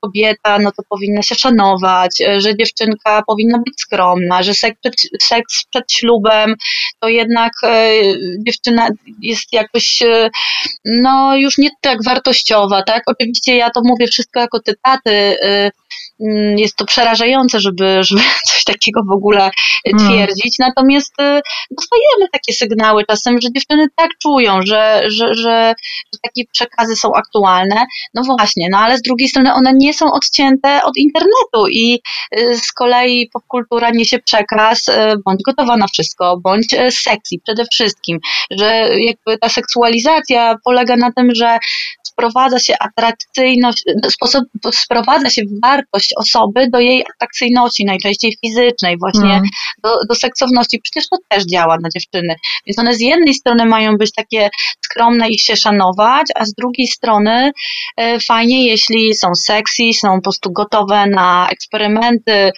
kobieta 0.00 0.58
no 0.58 0.70
to 0.72 0.82
powinna 0.88 1.22
się 1.22 1.34
szanować, 1.34 2.22
że 2.36 2.56
dziewczynka 2.56 3.22
powinna 3.26 3.58
być 3.58 3.80
skromna, 3.80 4.42
że 4.42 4.54
seks 4.54 4.80
przed, 4.80 4.94
seks 5.22 5.64
przed 5.70 5.92
ślubem 5.92 6.54
to 7.00 7.08
jednak 7.08 7.52
dziewczyna 8.46 8.88
jest 9.22 9.52
jakoś 9.52 10.02
no 10.84 11.36
już 11.36 11.58
nie 11.58 11.68
tak 11.80 12.04
wartościowa, 12.04 12.82
tak? 12.82 13.02
Oczywiście 13.06 13.56
ja 13.56 13.70
to 13.70 13.80
mówię 13.88 14.06
wszystko 14.06 14.40
jako 14.40 14.60
cytaty, 14.60 15.10
y, 15.10 15.70
jest 16.56 16.76
to 16.76 16.84
przerażające, 16.84 17.60
żeby, 17.60 17.98
żeby 18.00 18.22
coś 18.48 18.64
takiego 18.64 19.00
w 19.08 19.12
ogóle 19.12 19.50
hmm. 19.90 20.08
twierdzić. 20.08 20.56
Natomiast 20.58 21.12
y, 21.20 21.40
dostajemy 21.70 22.28
takie 22.32 22.52
sygnały 22.52 23.04
czasem, 23.04 23.40
że 23.40 23.48
dziewczyny 23.56 23.86
tak 23.96 24.10
czują, 24.22 24.58
że, 24.62 25.02
że, 25.06 25.34
że, 25.34 25.74
że 26.14 26.18
takie 26.22 26.42
przekazy 26.52 26.96
są 26.96 27.12
aktualne. 27.14 27.86
No 28.14 28.22
właśnie, 28.22 28.68
no 28.70 28.78
ale 28.78 28.98
z 28.98 29.02
drugiej 29.02 29.28
strony 29.28 29.52
one 29.54 29.72
nie 29.74 29.94
są 29.94 30.12
odcięte 30.12 30.82
od 30.82 30.96
internetu 30.96 31.68
i 31.70 32.00
y, 32.38 32.58
z 32.58 32.72
kolei 32.72 33.30
popkultura 33.32 33.90
niesie 33.90 34.18
przekaz, 34.18 34.86
bądź 35.24 35.40
gotowa 35.46 35.76
na 35.76 35.86
wszystko, 35.86 36.40
bądź 36.44 36.66
sexy 36.90 37.36
przede 37.44 37.64
wszystkim, 37.72 38.18
że 38.50 38.88
jakby 39.00 39.38
ta 39.38 39.48
seksualizacja 39.48 40.54
polega 40.64 40.96
na 40.96 41.12
tym, 41.12 41.34
że 41.34 41.58
sprowadza 42.02 42.58
się 42.58 42.74
atrakcyjność, 42.80 43.84
sposób, 44.10 44.44
sprowadza 44.72 45.30
się 45.30 45.42
wartość 45.62 46.07
osoby 46.16 46.68
do 46.70 46.80
jej 46.80 47.04
atrakcyjności, 47.14 47.84
najczęściej 47.84 48.36
fizycznej, 48.40 48.96
właśnie 48.98 49.34
mm. 49.34 49.48
do, 49.82 49.90
do 50.08 50.14
seksowności. 50.14 50.80
Przecież 50.82 51.08
to 51.08 51.16
też 51.28 51.44
działa 51.44 51.76
na 51.82 51.88
dziewczyny. 51.88 52.34
Więc 52.66 52.78
one 52.78 52.94
z 52.94 53.00
jednej 53.00 53.34
strony 53.34 53.66
mają 53.66 53.96
być 53.96 54.12
takie 54.12 54.50
skromne 54.84 55.28
i 55.28 55.38
się 55.38 55.56
szanować, 55.56 56.26
a 56.34 56.44
z 56.44 56.54
drugiej 56.54 56.86
strony 56.86 57.52
e, 57.96 58.20
fajnie, 58.20 58.66
jeśli 58.66 59.14
są 59.14 59.34
sexy, 59.34 59.82
są 60.00 60.16
po 60.16 60.22
prostu 60.22 60.52
gotowe 60.52 61.06
na 61.06 61.48
eksperymenty, 61.50 62.52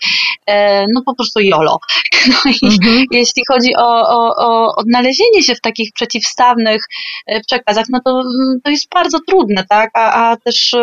e, 0.46 0.84
no 0.94 1.03
po 1.07 1.14
prostu 1.14 1.40
jolo. 1.40 1.78
No 2.26 2.51
i 2.51 2.70
mm-hmm. 2.70 3.05
jeśli 3.11 3.42
chodzi 3.48 3.76
o, 3.76 4.09
o, 4.09 4.36
o 4.36 4.76
odnalezienie 4.76 5.42
się 5.42 5.55
w 5.55 5.61
takich 5.61 5.92
przeciwstawnych 5.94 6.82
e, 7.26 7.40
przekazach, 7.40 7.86
no 7.90 8.01
to, 8.05 8.22
to 8.64 8.70
jest 8.70 8.88
bardzo 8.94 9.18
trudne, 9.28 9.64
tak? 9.68 9.90
A, 9.94 10.30
a 10.30 10.36
też 10.36 10.74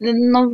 no, 0.00 0.48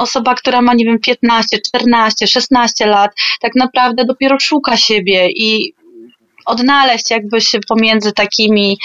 osoba, 0.00 0.34
która 0.34 0.62
ma, 0.62 0.74
nie 0.74 0.84
wiem, 0.84 0.98
15, 0.98 1.58
14, 1.66 2.26
16 2.26 2.86
lat, 2.86 3.10
tak 3.40 3.52
naprawdę 3.54 4.04
dopiero 4.04 4.36
szuka 4.40 4.76
siebie 4.76 5.28
i 5.30 5.74
odnaleźć 6.46 7.10
jakby 7.10 7.40
się 7.40 7.58
pomiędzy 7.68 8.12
takimi 8.12 8.78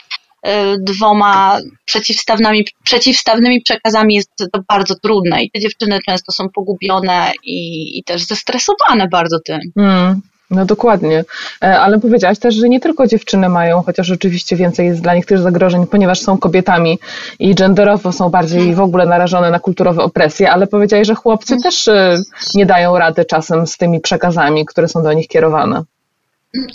e, 0.43 0.77
dwoma 0.77 1.57
przeciwstawnymi, 1.85 2.65
przeciwstawnymi 2.83 3.61
przekazami 3.61 4.15
jest 4.15 4.31
to 4.53 4.59
bardzo 4.67 4.95
trudne 4.95 5.43
i 5.43 5.51
te 5.51 5.59
dziewczyny 5.59 5.99
często 6.05 6.31
są 6.31 6.49
pogubione 6.49 7.31
i, 7.43 7.99
i 7.99 8.03
też 8.03 8.23
zestresowane 8.23 9.07
bardzo 9.11 9.39
tym. 9.39 9.59
Mm. 9.77 10.21
No 10.51 10.65
dokładnie, 10.65 11.23
e, 11.63 11.79
ale 11.79 11.99
powiedziałaś 11.99 12.39
też, 12.39 12.55
że 12.55 12.69
nie 12.69 12.79
tylko 12.79 13.07
dziewczyny 13.07 13.49
mają, 13.49 13.81
chociaż 13.81 14.11
oczywiście 14.11 14.55
więcej 14.55 14.87
jest 14.87 15.01
dla 15.01 15.15
nich 15.15 15.25
też 15.25 15.41
zagrożeń, 15.41 15.87
ponieważ 15.87 16.21
są 16.21 16.37
kobietami 16.37 16.99
i 17.39 17.55
genderowo 17.55 18.11
są 18.11 18.29
bardziej 18.29 18.75
w 18.75 18.81
ogóle 18.81 19.05
narażone 19.05 19.51
na 19.51 19.59
kulturowe 19.59 20.03
opresje, 20.03 20.51
ale 20.51 20.67
powiedziałaś, 20.67 21.07
że 21.07 21.15
chłopcy 21.15 21.53
mm. 21.53 21.63
też 21.63 21.87
e, 21.87 22.17
nie 22.55 22.65
dają 22.65 22.97
rady 22.97 23.25
czasem 23.25 23.67
z 23.67 23.77
tymi 23.77 23.99
przekazami, 23.99 24.65
które 24.65 24.87
są 24.87 25.03
do 25.03 25.13
nich 25.13 25.27
kierowane. 25.27 25.83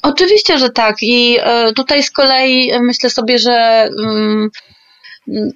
Oczywiście, 0.02 0.58
że 0.58 0.70
tak 0.70 0.96
i 1.02 1.38
e, 1.40 1.72
tutaj 1.72 2.02
z 2.02 2.10
kolei 2.10 2.72
myślę 2.80 3.10
sobie, 3.10 3.38
że 3.38 3.88
mm, 4.04 4.50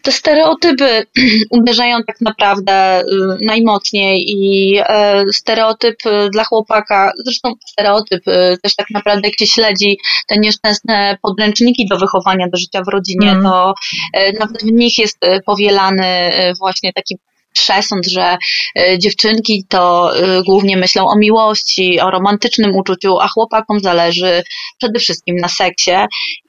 te 0.03 0.13
stereotypy 0.13 1.07
uderzają 1.51 2.03
tak 2.07 2.21
naprawdę 2.21 3.01
y, 3.01 3.05
najmocniej 3.43 4.25
i 4.29 4.75
e, 4.79 5.25
stereotyp 5.33 6.07
y, 6.07 6.31
dla 6.31 6.45
chłopaka, 6.45 7.13
zresztą 7.25 7.53
stereotyp 7.71 8.29
y, 8.29 8.59
też 8.63 8.77
tak 8.77 8.87
naprawdę 8.91 9.29
jak 9.29 9.39
się 9.39 9.47
śledzi 9.47 9.99
te 10.29 10.39
nieszczęsne 10.39 11.19
podręczniki 11.23 11.87
do 11.91 11.99
wychowania 11.99 12.49
do 12.49 12.59
życia 12.59 12.83
w 12.83 12.89
rodzinie, 12.89 13.31
mm. 13.31 13.45
to 13.45 13.75
e, 14.15 14.33
nawet 14.33 14.63
w 14.63 14.73
nich 14.73 14.99
jest 14.99 15.19
powielany 15.47 16.31
właśnie 16.59 16.93
taki 16.93 17.19
przesąd, 17.55 18.07
że 18.07 18.37
y, 18.79 18.99
dziewczynki 18.99 19.65
to 19.69 20.13
y, 20.19 20.43
głównie 20.43 20.77
myślą 20.77 21.09
o 21.09 21.17
miłości, 21.17 22.01
o 22.01 22.11
romantycznym 22.11 22.77
uczuciu, 22.77 23.19
a 23.21 23.29
chłopakom 23.29 23.81
zależy 23.81 24.43
przede 24.79 24.99
wszystkim 24.99 25.37
na 25.37 25.49
seksie. 25.49 25.97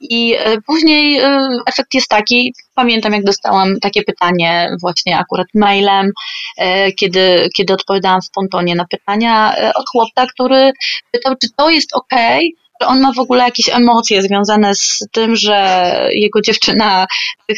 I 0.00 0.34
y, 0.34 0.62
później 0.66 1.20
efekt 1.66 1.94
jest 1.94 2.08
taki, 2.08 2.54
pamiętam 2.74 3.12
jak 3.12 3.24
dostałam 3.24 3.80
takie 3.80 4.02
pytanie 4.02 4.70
właśnie 4.80 5.18
akurat 5.18 5.46
mailem, 5.54 6.12
kiedy, 6.98 7.48
kiedy 7.56 7.72
odpowiadałam 7.72 8.22
w 8.22 8.30
pontonie 8.30 8.74
na 8.74 8.84
pytania 8.84 9.54
od 9.74 9.84
chłopca, 9.92 10.26
który 10.26 10.72
pytał, 11.12 11.34
czy 11.42 11.48
to 11.56 11.70
jest 11.70 11.94
ok, 11.94 12.12
że 12.12 12.65
on 12.80 13.00
ma 13.00 13.12
w 13.12 13.18
ogóle 13.18 13.44
jakieś 13.44 13.68
emocje 13.68 14.22
związane 14.22 14.74
z 14.74 15.04
tym, 15.12 15.36
że 15.36 16.08
jego 16.12 16.40
dziewczyna 16.40 17.06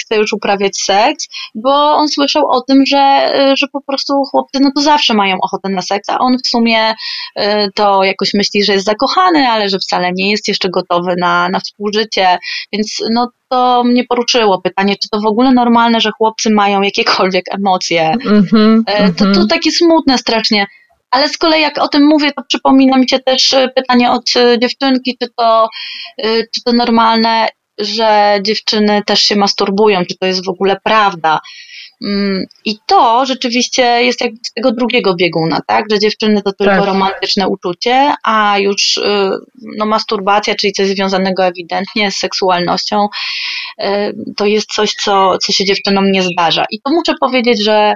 chce 0.01 0.16
już 0.16 0.33
uprawiać 0.33 0.77
seks, 0.77 1.29
bo 1.55 1.97
on 1.97 2.09
słyszał 2.09 2.47
o 2.51 2.61
tym, 2.61 2.87
że, 2.87 3.33
że 3.59 3.66
po 3.73 3.81
prostu 3.81 4.23
chłopcy 4.31 4.59
no 4.61 4.71
to 4.77 4.83
zawsze 4.83 5.14
mają 5.14 5.37
ochotę 5.43 5.69
na 5.69 5.83
seks, 5.83 6.11
a 6.11 6.19
on 6.19 6.37
w 6.45 6.49
sumie 6.49 6.91
y, 6.93 7.45
to 7.75 8.05
jakoś 8.05 8.35
myśli, 8.35 8.64
że 8.64 8.73
jest 8.73 8.87
zakochany, 8.87 9.49
ale 9.49 9.69
że 9.69 9.79
wcale 9.79 10.11
nie 10.14 10.31
jest 10.31 10.49
jeszcze 10.49 10.69
gotowy 10.69 11.14
na, 11.19 11.49
na 11.49 11.61
współżycie, 11.61 12.39
więc 12.73 13.03
no 13.11 13.31
to 13.49 13.85
mnie 13.85 14.05
poruszyło 14.05 14.61
pytanie, 14.61 14.97
czy 15.03 15.09
to 15.09 15.21
w 15.21 15.27
ogóle 15.27 15.53
normalne, 15.53 16.01
że 16.01 16.11
chłopcy 16.19 16.51
mają 16.51 16.83
jakiekolwiek 16.83 17.45
emocje. 17.51 18.16
Mm 18.27 18.43
-hmm, 18.43 18.83
to, 19.16 19.25
to 19.25 19.25
mhm. 19.25 19.49
takie 19.49 19.71
smutne 19.71 20.19
strasznie. 20.19 20.66
Ale 21.11 21.28
z 21.28 21.38
kolei 21.38 21.62
jak 21.62 21.78
o 21.78 21.88
tym 21.88 22.06
mówię, 22.06 22.32
to 22.32 22.42
przypomina 22.48 22.98
mi 22.98 23.09
się 23.09 23.18
też 23.18 23.52
e, 23.52 23.68
pytanie 23.68 24.11
od 24.11 24.36
e, 24.36 24.59
dziewczynki, 24.59 25.16
czy 25.22 25.28
to, 25.36 25.68
e, 26.18 26.28
czy 26.54 26.62
to 26.64 26.72
normalne, 26.72 27.48
że 27.78 28.38
dziewczyny 28.42 29.02
też 29.06 29.20
się 29.20 29.36
masturbują, 29.36 30.04
czy 30.04 30.18
to 30.18 30.26
jest 30.26 30.44
w 30.44 30.48
ogóle 30.48 30.76
prawda. 30.84 31.40
Mm, 32.04 32.44
I 32.64 32.78
to 32.86 33.26
rzeczywiście 33.26 33.82
jest 33.82 34.20
jakby 34.20 34.38
z 34.44 34.52
tego 34.52 34.72
drugiego 34.72 35.14
bieguna, 35.14 35.61
tak? 35.66 35.84
Że 35.90 35.98
dziewczyny 35.98 36.42
to 36.42 36.52
tylko 36.52 36.76
tak. 36.76 36.86
romantyczne 36.86 37.48
uczucie, 37.48 38.14
a 38.24 38.59
już 38.59 39.00
no, 39.78 39.86
masturbacja, 39.86 40.54
czyli 40.54 40.72
coś 40.72 40.88
związanego 40.88 41.44
ewidentnie 41.46 42.11
z 42.11 42.16
seksualnością, 42.16 43.06
to 44.36 44.46
jest 44.46 44.72
coś, 44.72 44.92
co, 44.92 45.38
co 45.38 45.52
się 45.52 45.64
dziewczynom 45.64 46.12
nie 46.12 46.22
zdarza. 46.22 46.64
I 46.70 46.80
to 46.80 46.90
muszę 46.90 47.14
powiedzieć, 47.20 47.64
że 47.64 47.94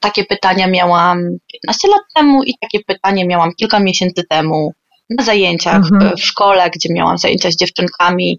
takie 0.00 0.24
pytania 0.24 0.66
miałam 0.66 1.18
15 1.52 1.88
lat 1.88 2.00
temu 2.14 2.42
i 2.42 2.54
takie 2.60 2.84
pytanie 2.84 3.26
miałam 3.26 3.54
kilka 3.54 3.80
miesięcy 3.80 4.24
temu 4.28 4.72
na 5.10 5.24
zajęciach 5.24 5.76
mhm. 5.92 6.16
w 6.16 6.24
szkole, 6.24 6.70
gdzie 6.70 6.94
miałam 6.94 7.18
zajęcia 7.18 7.50
z 7.50 7.56
dziewczynkami 7.56 8.38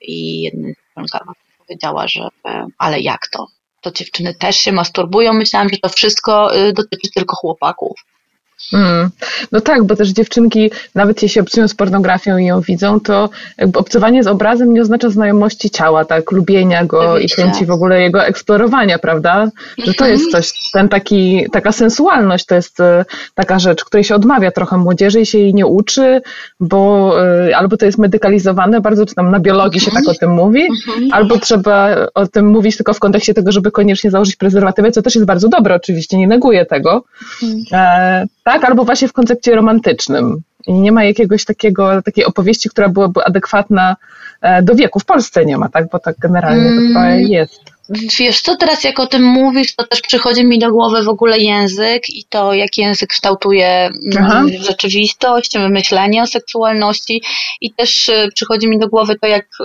i 0.00 0.42
jedna 0.42 0.68
dziewczynka 0.68 1.32
powiedziała, 1.58 2.08
że 2.08 2.28
ale 2.78 3.00
jak 3.00 3.28
to? 3.32 3.46
To 3.80 3.90
dziewczyny 3.90 4.34
też 4.34 4.56
się 4.56 4.72
masturbują. 4.72 5.32
Myślałam, 5.32 5.68
że 5.68 5.76
to 5.82 5.88
wszystko 5.88 6.56
y, 6.56 6.72
dotyczy 6.72 7.08
tylko 7.14 7.36
chłopaków. 7.36 8.00
Mm. 8.72 9.10
No 9.52 9.60
tak, 9.60 9.84
bo 9.84 9.96
też 9.96 10.08
dziewczynki, 10.08 10.70
nawet 10.94 11.22
jeśli 11.22 11.40
obcują 11.40 11.68
z 11.68 11.74
pornografią 11.74 12.36
i 12.36 12.46
ją 12.46 12.60
widzą, 12.60 13.00
to 13.00 13.30
obcowanie 13.74 14.22
z 14.22 14.26
obrazem 14.26 14.72
nie 14.72 14.82
oznacza 14.82 15.10
znajomości 15.10 15.70
ciała, 15.70 16.04
tak, 16.04 16.32
lubienia 16.32 16.84
go 16.84 17.18
i 17.18 17.28
chęci 17.28 17.66
w 17.66 17.70
ogóle 17.70 18.02
jego 18.02 18.24
eksplorowania, 18.24 18.98
prawda? 18.98 19.50
Że 19.86 19.94
to 19.94 20.06
jest 20.06 20.30
coś, 20.30 20.52
ten 20.72 20.88
taki, 20.88 21.46
taka 21.52 21.72
sensualność 21.72 22.46
to 22.46 22.54
jest 22.54 22.80
e, 22.80 23.04
taka 23.34 23.58
rzecz, 23.58 23.84
której 23.84 24.04
się 24.04 24.14
odmawia 24.14 24.50
trochę 24.50 24.76
młodzieży 24.76 25.20
i 25.20 25.26
się 25.26 25.38
jej 25.38 25.54
nie 25.54 25.66
uczy, 25.66 26.20
bo 26.60 27.12
e, 27.48 27.56
albo 27.56 27.76
to 27.76 27.86
jest 27.86 27.98
medykalizowane, 27.98 28.80
bardzo 28.80 29.06
czy 29.06 29.14
tam 29.14 29.30
na 29.30 29.40
biologii 29.40 29.80
się 29.80 29.90
tak 29.90 30.08
o 30.08 30.14
tym 30.14 30.30
mówi, 30.30 30.62
mhm. 30.62 31.08
albo 31.12 31.38
trzeba 31.38 31.96
o 32.14 32.26
tym 32.26 32.46
mówić 32.46 32.76
tylko 32.76 32.94
w 32.94 32.98
kontekście 32.98 33.34
tego, 33.34 33.52
żeby 33.52 33.70
koniecznie 33.70 34.10
założyć 34.10 34.36
prezerwatywę, 34.36 34.92
co 34.92 35.02
też 35.02 35.14
jest 35.14 35.26
bardzo 35.26 35.48
dobre 35.48 35.74
oczywiście, 35.74 36.18
nie 36.18 36.26
neguję 36.26 36.66
tego. 36.66 37.04
Mhm. 37.42 37.62
E, 37.72 38.26
tak, 38.44 38.57
albo 38.64 38.84
właśnie 38.84 39.08
w 39.08 39.12
koncepcie 39.12 39.54
romantycznym. 39.54 40.42
I 40.66 40.72
nie 40.72 40.92
ma 40.92 41.04
jakiegoś 41.04 41.44
takiego, 41.44 42.02
takiej 42.02 42.24
opowieści, 42.24 42.70
która 42.70 42.88
byłaby 42.88 43.24
adekwatna 43.24 43.96
e, 44.42 44.62
do 44.62 44.74
wieku. 44.74 45.00
W 45.00 45.04
Polsce 45.04 45.44
nie 45.44 45.58
ma, 45.58 45.68
tak? 45.68 45.90
Bo 45.90 45.98
tak 45.98 46.16
generalnie 46.18 46.70
to 46.70 46.92
trochę 46.92 47.22
jest. 47.22 47.78
Wiesz 48.18 48.40
co, 48.40 48.56
teraz 48.56 48.84
jak 48.84 49.00
o 49.00 49.06
tym 49.06 49.22
mówisz, 49.22 49.74
to 49.74 49.86
też 49.86 50.00
przychodzi 50.00 50.46
mi 50.46 50.58
do 50.58 50.70
głowy 50.72 51.02
w 51.02 51.08
ogóle 51.08 51.38
język 51.38 52.08
i 52.08 52.24
to, 52.28 52.54
jak 52.54 52.78
język 52.78 53.08
kształtuje 53.08 53.68
mm, 53.68 54.00
Aha. 54.18 54.44
rzeczywistość, 54.60 55.52
myślenie 55.70 56.22
o 56.22 56.26
seksualności 56.26 57.22
i 57.60 57.72
też 57.72 58.08
y, 58.08 58.28
przychodzi 58.34 58.68
mi 58.68 58.78
do 58.78 58.88
głowy 58.88 59.16
to, 59.20 59.26
jak 59.26 59.44
y, 59.44 59.64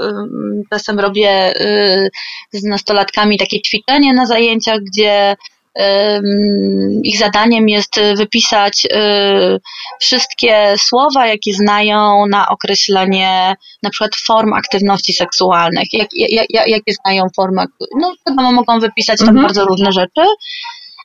czasem 0.69 0.99
robię 0.99 1.61
y, 1.61 2.09
z 2.51 2.63
nastolatkami 2.63 3.37
takie 3.37 3.61
ćwiczenie 3.61 4.13
na 4.13 4.25
zajęciach, 4.25 4.79
gdzie 4.79 5.35
ich 7.03 7.19
zadaniem 7.19 7.69
jest 7.69 7.99
wypisać 8.17 8.85
y, 8.85 9.59
wszystkie 10.01 10.73
słowa, 10.77 11.27
jakie 11.27 11.53
znają 11.53 12.25
na 12.29 12.49
określenie 12.49 13.55
na 13.83 13.89
przykład 13.89 14.11
form 14.27 14.53
aktywności 14.53 15.13
seksualnych. 15.13 15.93
Jak, 15.93 16.07
jak, 16.13 16.67
jakie 16.67 16.93
znają 16.93 17.27
formy, 17.35 17.65
no 17.99 18.13
wiadomo, 18.27 18.51
mogą 18.51 18.79
wypisać 18.79 19.19
tam 19.19 19.29
mhm. 19.29 19.45
bardzo 19.45 19.65
różne 19.65 19.91
rzeczy. 19.91 20.21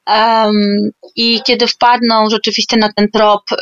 Um, 0.08 0.90
I 1.16 1.40
kiedy 1.46 1.66
wpadną 1.66 2.30
rzeczywiście 2.30 2.76
na 2.76 2.92
ten 2.92 3.10
trop 3.10 3.42
y, 3.52 3.56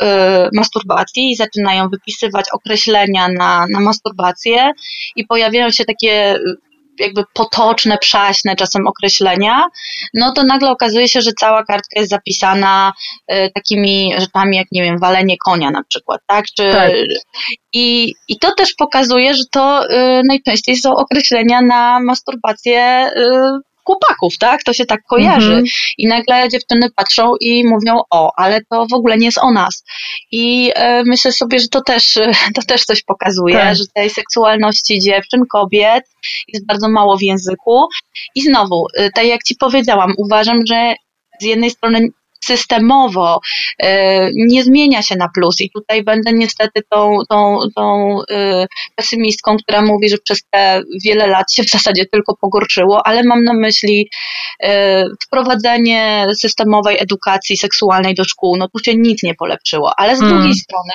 masturbacji 0.53 1.31
i 1.31 1.35
zaczynają 1.35 1.89
wypisywać 1.89 2.45
określenia 2.53 3.27
na, 3.27 3.65
na 3.69 3.79
masturbację 3.79 4.71
i 5.15 5.25
pojawiają 5.25 5.69
się 5.69 5.85
takie 5.85 6.39
jakby 6.99 7.23
potoczne, 7.33 7.97
przaśne 7.97 8.55
czasem 8.55 8.87
określenia, 8.87 9.63
no 10.13 10.31
to 10.31 10.43
nagle 10.43 10.69
okazuje 10.69 11.07
się, 11.07 11.21
że 11.21 11.31
cała 11.39 11.63
kartka 11.63 11.99
jest 11.99 12.09
zapisana 12.09 12.93
y, 13.31 13.51
takimi 13.55 14.13
rzeczami 14.17 14.57
jak, 14.57 14.67
nie 14.71 14.83
wiem, 14.83 14.99
walenie 14.99 15.35
konia 15.45 15.71
na 15.71 15.83
przykład, 15.83 16.21
tak? 16.27 16.45
Czy, 16.57 16.71
tak. 16.71 16.91
I, 17.73 18.13
I 18.27 18.39
to 18.39 18.51
też 18.55 18.73
pokazuje, 18.73 19.33
że 19.33 19.43
to 19.51 19.85
y, 19.85 20.21
najczęściej 20.27 20.75
są 20.75 20.95
określenia 20.95 21.61
na 21.61 21.99
masturbację 21.99 23.11
y, 23.17 23.67
chłopaków, 23.87 24.37
tak? 24.37 24.63
To 24.63 24.73
się 24.73 24.85
tak 24.85 24.99
kojarzy. 25.09 25.47
Mhm. 25.47 25.65
I 25.97 26.07
nagle 26.07 26.49
dziewczyny 26.49 26.87
patrzą 26.95 27.31
i 27.39 27.67
mówią, 27.67 28.01
o, 28.09 28.31
ale 28.37 28.61
to 28.69 28.85
w 28.91 28.93
ogóle 28.93 29.17
nie 29.17 29.25
jest 29.25 29.37
o 29.37 29.51
nas. 29.51 29.83
I 30.31 30.71
e, 30.75 31.03
myślę 31.03 31.31
sobie, 31.31 31.59
że 31.59 31.67
to 31.67 31.81
też, 31.81 32.13
to 32.55 32.61
też 32.67 32.85
coś 32.85 33.03
pokazuje, 33.03 33.55
tak. 33.55 33.75
że 33.75 33.83
tej 33.95 34.09
seksualności 34.09 34.99
dziewczyn, 34.99 35.41
kobiet 35.51 36.03
jest 36.47 36.65
bardzo 36.65 36.89
mało 36.89 37.17
w 37.17 37.21
języku. 37.21 37.87
I 38.35 38.41
znowu, 38.41 38.87
e, 38.97 39.09
tak 39.11 39.25
jak 39.25 39.43
Ci 39.43 39.55
powiedziałam, 39.55 40.13
uważam, 40.17 40.59
że 40.67 40.93
z 41.41 41.45
jednej 41.45 41.69
strony 41.69 42.07
systemowo 42.45 43.39
e, 43.79 44.29
nie 44.33 44.63
zmienia 44.63 45.01
się 45.01 45.15
na 45.15 45.29
plus. 45.35 45.61
I 45.61 45.69
tutaj 45.69 46.03
będę 46.03 46.33
niestety 46.33 46.81
tą, 46.89 47.17
tą, 47.29 47.59
tą 47.75 48.17
e, 48.29 48.67
pesymistką, 48.95 49.57
która 49.57 49.81
mówi, 49.81 50.09
że 50.09 50.17
przez 50.17 50.43
te 50.51 50.81
wiele 51.05 51.27
lat 51.27 51.53
się 51.53 51.63
w 51.63 51.69
zasadzie 51.69 52.05
tylko 52.05 52.35
pogorszyło, 52.41 53.07
ale 53.07 53.23
mam 53.23 53.43
na 53.43 53.53
myśli 53.53 54.09
e, 54.63 55.05
wprowadzenie 55.25 56.25
systemowej 56.39 56.97
edukacji 56.99 57.57
seksualnej 57.57 58.15
do 58.15 58.23
szkół, 58.23 58.57
no 58.57 58.67
tu 58.67 58.83
się 58.83 58.95
nic 58.95 59.23
nie 59.23 59.35
polepszyło, 59.35 59.93
ale 59.97 60.15
z 60.15 60.19
drugiej 60.19 60.37
hmm. 60.37 60.55
strony 60.55 60.93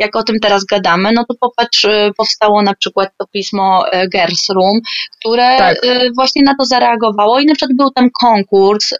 jak 0.00 0.16
o 0.16 0.22
tym 0.22 0.36
teraz 0.40 0.64
gadamy, 0.64 1.12
no 1.12 1.24
to 1.24 1.34
popatrz, 1.40 1.84
y, 1.84 2.10
powstało 2.16 2.62
na 2.62 2.74
przykład 2.74 3.10
to 3.18 3.26
pismo 3.26 3.84
y, 3.86 4.08
Girls 4.08 4.48
Room, 4.48 4.80
które 5.20 5.58
tak. 5.58 5.84
Y, 5.84 6.10
właśnie 6.14 6.42
na 6.42 6.54
to 6.54 6.64
zareagowało 6.64 7.40
i 7.40 7.46
na 7.46 7.54
przykład 7.54 7.76
był 7.76 7.90
tam 7.90 8.08
konkurs 8.20 8.90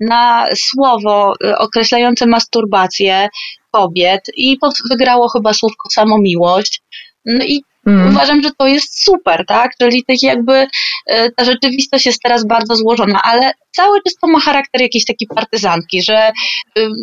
na 0.00 0.46
słowo 0.56 1.34
określające 1.58 2.26
masturbację 2.26 3.28
kobiet 3.70 4.20
i 4.36 4.58
wygrało 4.90 5.28
chyba 5.28 5.52
słówko 5.52 5.90
samomiłość. 5.90 6.82
No 7.28 7.44
i 7.44 7.62
Mm. 7.88 8.08
Uważam, 8.08 8.42
że 8.42 8.50
to 8.58 8.66
jest 8.66 9.04
super, 9.04 9.44
tak? 9.46 9.70
Czyli 9.80 10.04
tak 10.04 10.22
jakby 10.22 10.66
e, 11.06 11.30
ta 11.30 11.44
rzeczywistość 11.44 12.06
jest 12.06 12.22
teraz 12.22 12.46
bardzo 12.46 12.74
złożona, 12.74 13.20
ale 13.22 13.50
cały 13.70 13.98
czas 14.02 14.14
to 14.20 14.26
ma 14.26 14.40
charakter 14.40 14.82
jakiejś 14.82 15.04
takiej 15.04 15.28
partyzantki, 15.28 16.02
że 16.02 16.16
e, 16.18 16.32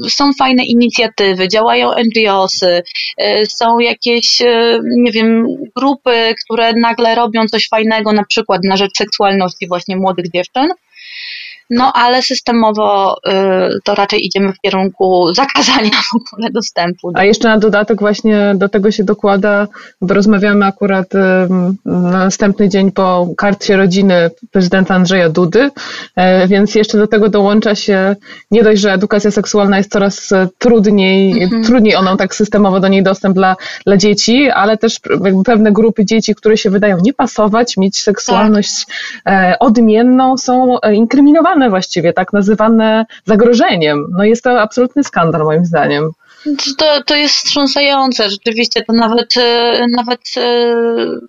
są 0.09 0.29
fajne 0.39 0.65
inicjatywy, 0.65 1.47
działają 1.47 1.91
NGOsy, 2.05 2.83
e, 3.17 3.45
są 3.45 3.79
jakieś, 3.79 4.41
nie 4.83 5.11
wiem, 5.11 5.47
grupy, 5.75 6.35
które 6.43 6.73
nagle 6.73 7.15
robią 7.15 7.47
coś 7.47 7.67
fajnego, 7.67 8.13
na 8.13 8.23
przykład 8.23 8.61
na 8.63 8.77
rzecz 8.77 8.97
seksualności 8.97 9.67
właśnie 9.67 9.97
młodych 9.97 10.31
dziewczyn. 10.31 10.67
No 11.69 11.91
ale 11.93 12.21
systemowo 12.21 13.17
y, 13.17 13.31
to 13.83 13.95
raczej 13.95 14.25
idziemy 14.25 14.53
w 14.53 14.59
kierunku 14.59 15.33
zakazania 15.33 15.89
w 16.11 16.15
ogóle 16.15 16.49
dostępu. 16.51 17.11
A 17.13 17.23
jeszcze 17.23 17.47
na 17.47 17.57
dodatek 17.57 17.99
właśnie 17.99 18.53
do 18.55 18.69
tego 18.69 18.91
się 18.91 19.03
dokłada, 19.03 19.67
bo 20.01 20.13
rozmawiamy 20.13 20.65
akurat 20.65 21.15
y, 21.15 21.17
na 21.85 22.11
następny 22.11 22.69
dzień 22.69 22.91
po 22.91 23.27
karcie 23.37 23.77
rodziny 23.77 24.29
prezydenta 24.51 24.95
Andrzeja 24.95 25.29
Dudy, 25.29 25.61
y, 25.63 26.47
więc 26.47 26.75
jeszcze 26.75 26.97
do 26.97 27.07
tego 27.07 27.29
dołącza 27.29 27.75
się 27.75 28.15
nie 28.51 28.63
dość, 28.63 28.81
że 28.81 28.93
edukacja 28.93 29.31
seksualna 29.31 29.77
jest 29.77 29.91
coraz 29.91 30.29
trudniej, 30.57 31.43
mhm. 31.43 31.63
trudniej 31.63 31.95
ona 31.95 32.17
tak 32.17 32.35
systemowo 32.35 32.79
do 32.79 32.87
niej 32.87 33.03
dostęp 33.03 33.35
dla, 33.35 33.55
dla 33.85 33.97
dzieci, 33.97 34.49
ale 34.49 34.77
też 34.77 34.99
pewne 35.45 35.71
grupy 35.71 36.05
dzieci, 36.05 36.35
które 36.35 36.57
się 36.57 36.69
wydają 36.69 36.97
nie 37.01 37.13
pasować, 37.13 37.77
mieć 37.77 38.01
seksualność 38.01 38.85
tak. 39.23 39.57
odmienną, 39.59 40.37
są 40.37 40.77
inkryminowane 40.93 41.54
tolerowane 41.55 41.69
właściwie, 41.69 42.13
tak 42.13 42.33
nazywane 42.33 43.05
zagrożeniem. 43.25 44.05
No 44.17 44.23
jest 44.23 44.43
to 44.43 44.61
absolutny 44.61 45.03
skandal 45.03 45.43
moim 45.43 45.65
zdaniem. 45.65 46.11
To, 46.77 47.03
to 47.03 47.15
jest 47.15 47.35
wstrząsające, 47.35 48.29
rzeczywiście 48.29 48.83
to 48.83 48.93
nawet, 48.93 49.37
e, 49.37 49.85
nawet 49.89 50.21
e, 50.37 50.41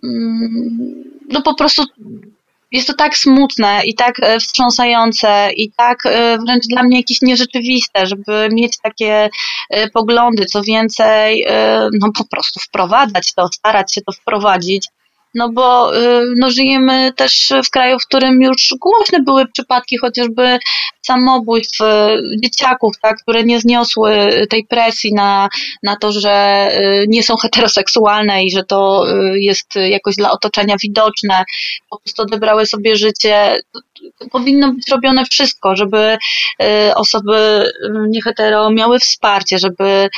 mm, 0.04 1.04
no 1.28 1.42
po 1.42 1.54
prostu 1.54 1.82
jest 2.72 2.86
to 2.86 2.94
tak 2.94 3.16
smutne 3.16 3.80
i 3.84 3.94
tak 3.94 4.14
e, 4.22 4.38
wstrząsające 4.40 5.50
i 5.56 5.72
tak 5.72 5.98
wręcz 6.46 6.66
dla 6.68 6.82
mnie 6.82 6.96
jakieś 6.96 7.22
nierzeczywiste, 7.22 8.06
żeby 8.06 8.48
mieć 8.52 8.78
takie 8.82 9.28
poglądy, 9.92 10.46
co 10.46 10.62
więcej, 10.62 11.46
no 12.00 12.12
po 12.18 12.24
prostu 12.24 12.60
wprowadzać 12.60 13.34
to, 13.34 13.48
starać 13.52 13.94
się 13.94 14.00
to 14.00 14.12
wprowadzić 14.12 14.88
no 15.36 15.48
bo 15.48 15.96
y, 15.96 16.22
no, 16.36 16.50
żyjemy 16.50 17.12
też 17.16 17.52
w 17.66 17.70
kraju, 17.70 17.98
w 17.98 18.06
którym 18.06 18.42
już 18.42 18.74
głośne 18.80 19.22
były 19.22 19.46
przypadki 19.46 19.98
chociażby 19.98 20.58
samobójstw 21.02 21.80
y, 21.80 21.84
dzieciaków, 22.42 22.92
tak, 23.02 23.16
które 23.22 23.44
nie 23.44 23.60
zniosły 23.60 24.10
tej 24.50 24.64
presji 24.64 25.14
na, 25.14 25.48
na 25.82 25.96
to, 25.96 26.12
że 26.12 26.68
y, 26.72 27.06
nie 27.08 27.22
są 27.22 27.36
heteroseksualne 27.36 28.44
i 28.44 28.50
że 28.50 28.64
to 28.64 29.06
jest 29.34 29.74
jakoś 29.74 30.16
dla 30.16 30.30
otoczenia 30.30 30.76
widoczne, 30.82 31.44
po 31.90 31.98
prostu 32.00 32.22
odebrały 32.22 32.66
sobie 32.66 32.96
życie. 32.96 33.58
Powinno 34.30 34.72
być 34.72 34.90
robione 34.90 35.24
wszystko, 35.24 35.76
żeby 35.76 36.18
osoby 36.94 37.70
niehetero 38.08 38.70
miały 38.70 38.98
wsparcie, 38.98 39.58
żeby 39.58 40.08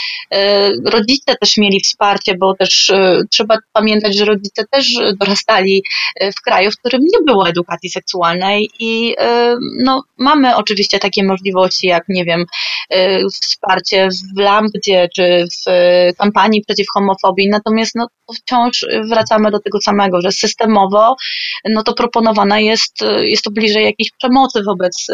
rodzice 0.84 1.36
też 1.36 1.56
mieli 1.56 1.80
wsparcie, 1.80 2.34
bo 2.34 2.54
też 2.54 2.92
trzeba 3.30 3.58
pamiętać, 3.72 4.16
że 4.16 4.24
rodzice 4.24 4.64
też 4.70 4.94
dorastali 5.20 5.82
e, 6.16 6.32
w 6.32 6.40
kraju, 6.40 6.70
w 6.70 6.76
którym 6.76 7.02
nie 7.02 7.24
było 7.26 7.48
edukacji 7.48 7.90
seksualnej 7.90 8.70
i 8.78 9.14
e, 9.18 9.56
no, 9.84 10.02
mamy 10.18 10.56
oczywiście 10.56 10.98
takie 10.98 11.24
możliwości, 11.24 11.86
jak 11.86 12.04
nie 12.08 12.24
wiem, 12.24 12.44
e, 12.90 13.20
wsparcie 13.28 14.08
w 14.36 14.40
Lambdzie 14.40 15.08
czy 15.16 15.44
w 15.66 15.70
kampanii 16.18 16.64
przeciw 16.66 16.86
homofobii, 16.94 17.48
natomiast 17.48 17.94
no, 17.94 18.06
wciąż 18.36 18.86
wracamy 19.10 19.50
do 19.50 19.60
tego 19.60 19.80
samego, 19.80 20.20
że 20.20 20.32
systemowo 20.32 21.16
no 21.64 21.82
to 21.82 21.94
proponowana 21.94 22.60
jest, 22.60 22.94
jest 23.20 23.42
to 23.42 23.50
bliżej 23.50 23.67
jakiejś 23.74 24.10
przemocy 24.10 24.62
wobec 24.62 25.06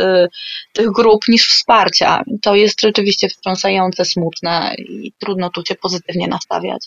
tych 0.72 0.90
grup 0.90 1.28
niż 1.28 1.48
wsparcia. 1.48 2.22
To 2.42 2.54
jest 2.54 2.80
rzeczywiście 2.80 3.28
wstrząsające, 3.28 4.04
smutne 4.04 4.74
i 4.78 5.12
trudno 5.18 5.50
tu 5.50 5.62
się 5.66 5.74
pozytywnie 5.74 6.28
nastawiać. 6.28 6.86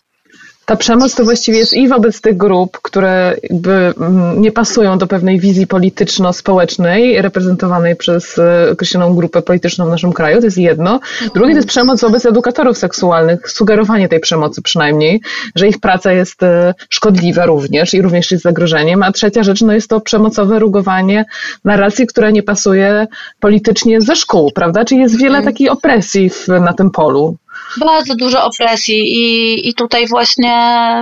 Ta 0.67 0.75
przemoc 0.75 1.15
to 1.15 1.23
właściwie 1.23 1.57
jest 1.57 1.73
i 1.73 1.87
wobec 1.87 2.21
tych 2.21 2.37
grup, 2.37 2.79
które 2.81 3.35
jakby 3.43 3.71
mm, 3.71 4.41
nie 4.41 4.51
pasują 4.51 4.97
do 4.97 5.07
pewnej 5.07 5.39
wizji 5.39 5.67
polityczno-społecznej 5.67 7.21
reprezentowanej 7.21 7.95
przez 7.95 8.37
e, 8.37 8.71
określoną 8.71 9.15
grupę 9.15 9.41
polityczną 9.41 9.85
w 9.85 9.89
naszym 9.89 10.13
kraju, 10.13 10.39
to 10.39 10.45
jest 10.45 10.57
jedno. 10.57 10.99
Drugie 11.33 11.51
to 11.51 11.57
jest 11.57 11.67
przemoc 11.67 12.01
wobec 12.01 12.25
edukatorów 12.25 12.77
seksualnych, 12.77 13.51
sugerowanie 13.51 14.09
tej 14.09 14.19
przemocy 14.19 14.61
przynajmniej, 14.61 15.21
że 15.55 15.67
ich 15.67 15.79
praca 15.79 16.11
jest 16.11 16.43
e, 16.43 16.73
szkodliwa 16.89 17.45
również 17.45 17.93
i 17.93 18.01
również 18.01 18.31
jest 18.31 18.43
zagrożeniem. 18.43 19.03
A 19.03 19.11
trzecia 19.11 19.43
rzecz 19.43 19.61
no 19.61 19.73
jest 19.73 19.89
to 19.89 20.01
przemocowe 20.01 20.59
rugowanie 20.59 21.25
narracji, 21.63 22.07
która 22.07 22.29
nie 22.29 22.43
pasuje 22.43 23.07
politycznie 23.39 24.01
ze 24.01 24.15
szkół, 24.15 24.51
prawda? 24.51 24.85
Czyli 24.85 25.01
jest 25.01 25.17
wiele 25.17 25.37
mhm. 25.37 25.45
takiej 25.45 25.69
opresji 25.69 26.29
w, 26.29 26.47
na 26.47 26.73
tym 26.73 26.91
polu 26.91 27.37
bardzo 27.79 28.15
dużo 28.15 28.45
opresji 28.45 28.97
i, 28.97 29.69
i 29.69 29.73
tutaj 29.73 30.07
właśnie 30.07 30.53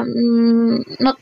mm, 0.06 0.84
no, 1.00 1.14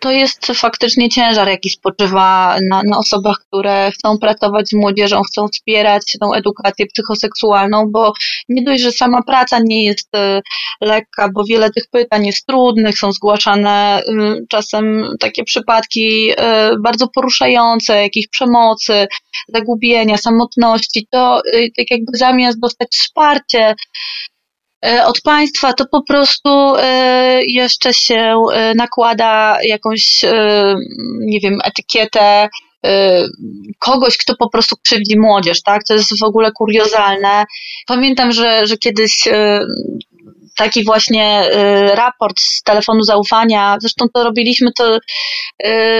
to 0.00 0.10
jest 0.10 0.46
faktycznie 0.46 1.08
ciężar, 1.08 1.48
jaki 1.48 1.70
spoczywa 1.70 2.58
na, 2.70 2.82
na 2.82 2.98
osobach, 2.98 3.36
które 3.48 3.90
chcą 3.90 4.18
pracować 4.18 4.68
z 4.68 4.72
młodzieżą, 4.72 5.22
chcą 5.22 5.48
wspierać 5.48 6.16
tą 6.20 6.34
edukację 6.34 6.86
psychoseksualną, 6.86 7.90
bo 7.90 8.12
nie 8.48 8.62
dość, 8.62 8.82
że 8.82 8.92
sama 8.92 9.22
praca 9.22 9.58
nie 9.64 9.84
jest 9.84 10.14
e, 10.14 10.40
lekka, 10.80 11.28
bo 11.34 11.44
wiele 11.44 11.70
tych 11.70 11.84
pytań 11.90 12.26
jest 12.26 12.46
trudnych, 12.46 12.98
są 12.98 13.12
zgłaszane 13.12 14.02
y, 14.08 14.46
czasem 14.48 15.04
takie 15.20 15.44
przypadki 15.44 16.30
e, 16.36 16.70
bardzo 16.78 17.08
poruszające, 17.08 18.02
jakiejś 18.02 18.28
przemocy, 18.28 19.06
zagubienia, 19.48 20.16
samotności, 20.16 21.06
to 21.10 21.42
y, 21.54 21.68
tak 21.76 21.90
jakby 21.90 22.18
zamiast 22.18 22.60
dostać 22.60 22.88
wsparcie, 22.90 23.74
E, 23.74 23.74
od 24.82 25.20
państwa, 25.20 25.72
to 25.72 25.84
po 25.86 26.02
prostu 26.02 26.74
e, 26.78 27.40
jeszcze 27.44 27.94
się 27.94 28.36
e, 28.52 28.74
nakłada 28.74 29.58
jakąś, 29.62 30.24
nie 31.20 31.40
wiem, 31.40 31.58
etykietę 31.64 32.48
kogoś, 33.78 34.16
kto 34.16 34.36
po 34.36 34.50
prostu 34.50 34.76
krzywdzi 34.84 35.18
młodzież, 35.18 35.62
tak? 35.62 35.84
To 35.84 35.94
jest 35.94 36.20
w 36.20 36.24
ogóle 36.24 36.52
kuriozalne. 36.52 37.44
Pamiętam, 37.86 38.32
że, 38.32 38.66
że 38.66 38.76
kiedyś 38.76 39.28
taki 40.56 40.84
właśnie 40.84 41.50
y, 41.50 41.94
raport 41.94 42.40
z 42.40 42.62
telefonu 42.62 43.02
zaufania. 43.02 43.76
Zresztą 43.80 44.06
to 44.14 44.24
robiliśmy 44.24 44.70
to 44.78 44.96
y, 44.96 45.00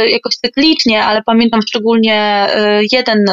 jakoś 0.09 0.35
cyklicznie, 0.35 1.05
ale 1.05 1.23
pamiętam 1.23 1.63
szczególnie 1.63 2.49
y, 2.57 2.87
jeden 2.93 3.25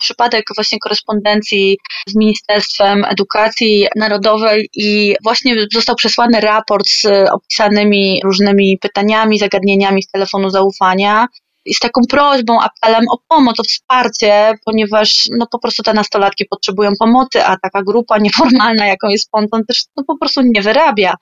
przypadek 0.00 0.44
właśnie 0.56 0.78
korespondencji 0.78 1.78
z 2.08 2.14
Ministerstwem 2.14 3.04
Edukacji 3.04 3.86
Narodowej 3.96 4.68
i 4.74 5.14
właśnie 5.22 5.54
został 5.72 5.96
przesłany 5.96 6.40
raport 6.40 6.86
z 6.88 7.06
opisanymi 7.32 8.20
różnymi 8.24 8.78
pytaniami, 8.80 9.38
zagadnieniami 9.38 10.02
z 10.02 10.10
telefonu 10.10 10.50
zaufania 10.50 11.26
z 11.72 11.78
taką 11.78 12.00
prośbą, 12.10 12.58
apelem 12.60 13.04
o 13.10 13.18
pomoc, 13.28 13.60
o 13.60 13.62
wsparcie, 13.62 14.54
ponieważ 14.64 15.28
no 15.38 15.46
po 15.52 15.58
prostu 15.58 15.82
te 15.82 15.92
nastolatki 15.92 16.44
potrzebują 16.50 16.90
pomocy, 16.98 17.44
a 17.44 17.56
taka 17.56 17.82
grupa 17.82 18.18
nieformalna, 18.24 18.86
jaką 18.86 19.08
jest 19.08 19.30
Ponton, 19.30 19.64
też 19.68 19.84
no 19.96 20.04
po 20.06 20.18
prostu 20.18 20.42
nie 20.44 20.62
wyrabia. 20.62 21.14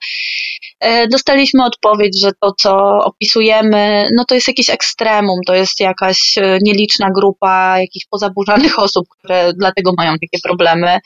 E, 0.79 1.07
dostaliśmy 1.07 1.65
odpowiedź, 1.65 2.21
że 2.21 2.31
to, 2.41 2.51
co 2.61 2.75
opisujemy, 3.03 4.09
no 4.15 4.25
to 4.25 4.35
jest 4.35 4.47
jakieś 4.47 4.69
ekstremum, 4.69 5.39
to 5.47 5.55
jest 5.55 5.79
jakaś 5.79 6.37
e, 6.37 6.57
nieliczna 6.61 7.09
grupa 7.15 7.79
jakichś 7.79 8.05
pozaburzanych 8.09 8.79
osób, 8.79 9.05
które 9.09 9.53
dlatego 9.53 9.91
mają 9.97 10.11
takie 10.11 10.41
problemy. 10.43 10.99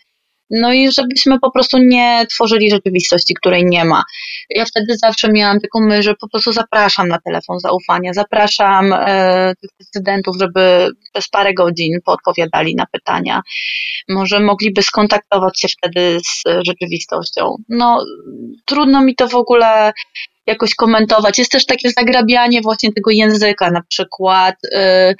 No 0.50 0.74
i 0.74 0.92
żebyśmy 0.92 1.40
po 1.40 1.52
prostu 1.52 1.78
nie 1.78 2.26
tworzyli 2.30 2.70
rzeczywistości, 2.70 3.34
której 3.34 3.66
nie 3.66 3.86
ma. 3.86 4.04
Ja 4.50 4.66
wtedy 4.66 4.98
zawsze 4.98 5.32
miałam 5.32 5.60
taką 5.60 5.80
myśl, 5.80 6.02
że 6.02 6.16
po 6.16 6.30
prostu 6.30 6.52
zapraszam 6.52 7.08
na 7.08 7.20
telefon 7.20 7.60
zaufania, 7.60 8.14
zapraszam 8.14 8.94
e, 8.94 9.54
tych 9.62 9.70
decydentów, 9.80 10.36
żeby 10.40 10.90
przez 11.14 11.30
parę 11.30 11.54
godzin 11.54 12.00
poodpowiadali 12.06 12.76
na 12.76 12.86
pytania. 12.92 13.42
Może 14.10 14.40
mogliby 14.40 14.82
skontaktować 14.82 15.62
się 15.62 15.68
wtedy 15.68 16.20
z 16.26 16.44
rzeczywistością. 16.68 17.56
No, 17.70 18.06
trudno 18.66 19.02
mi 19.02 19.16
to 19.16 19.28
w 19.28 19.36
ogóle 19.36 19.94
jakoś 20.48 20.76
komentować. 20.76 21.40
Jest 21.40 21.52
też 21.52 21.66
takie 21.66 21.90
zagrabianie 21.92 22.62
właśnie 22.62 22.94
tego 22.94 23.12
języka, 23.12 23.72
na 23.72 23.82
przykład. 23.90 24.56
E, 24.74 25.14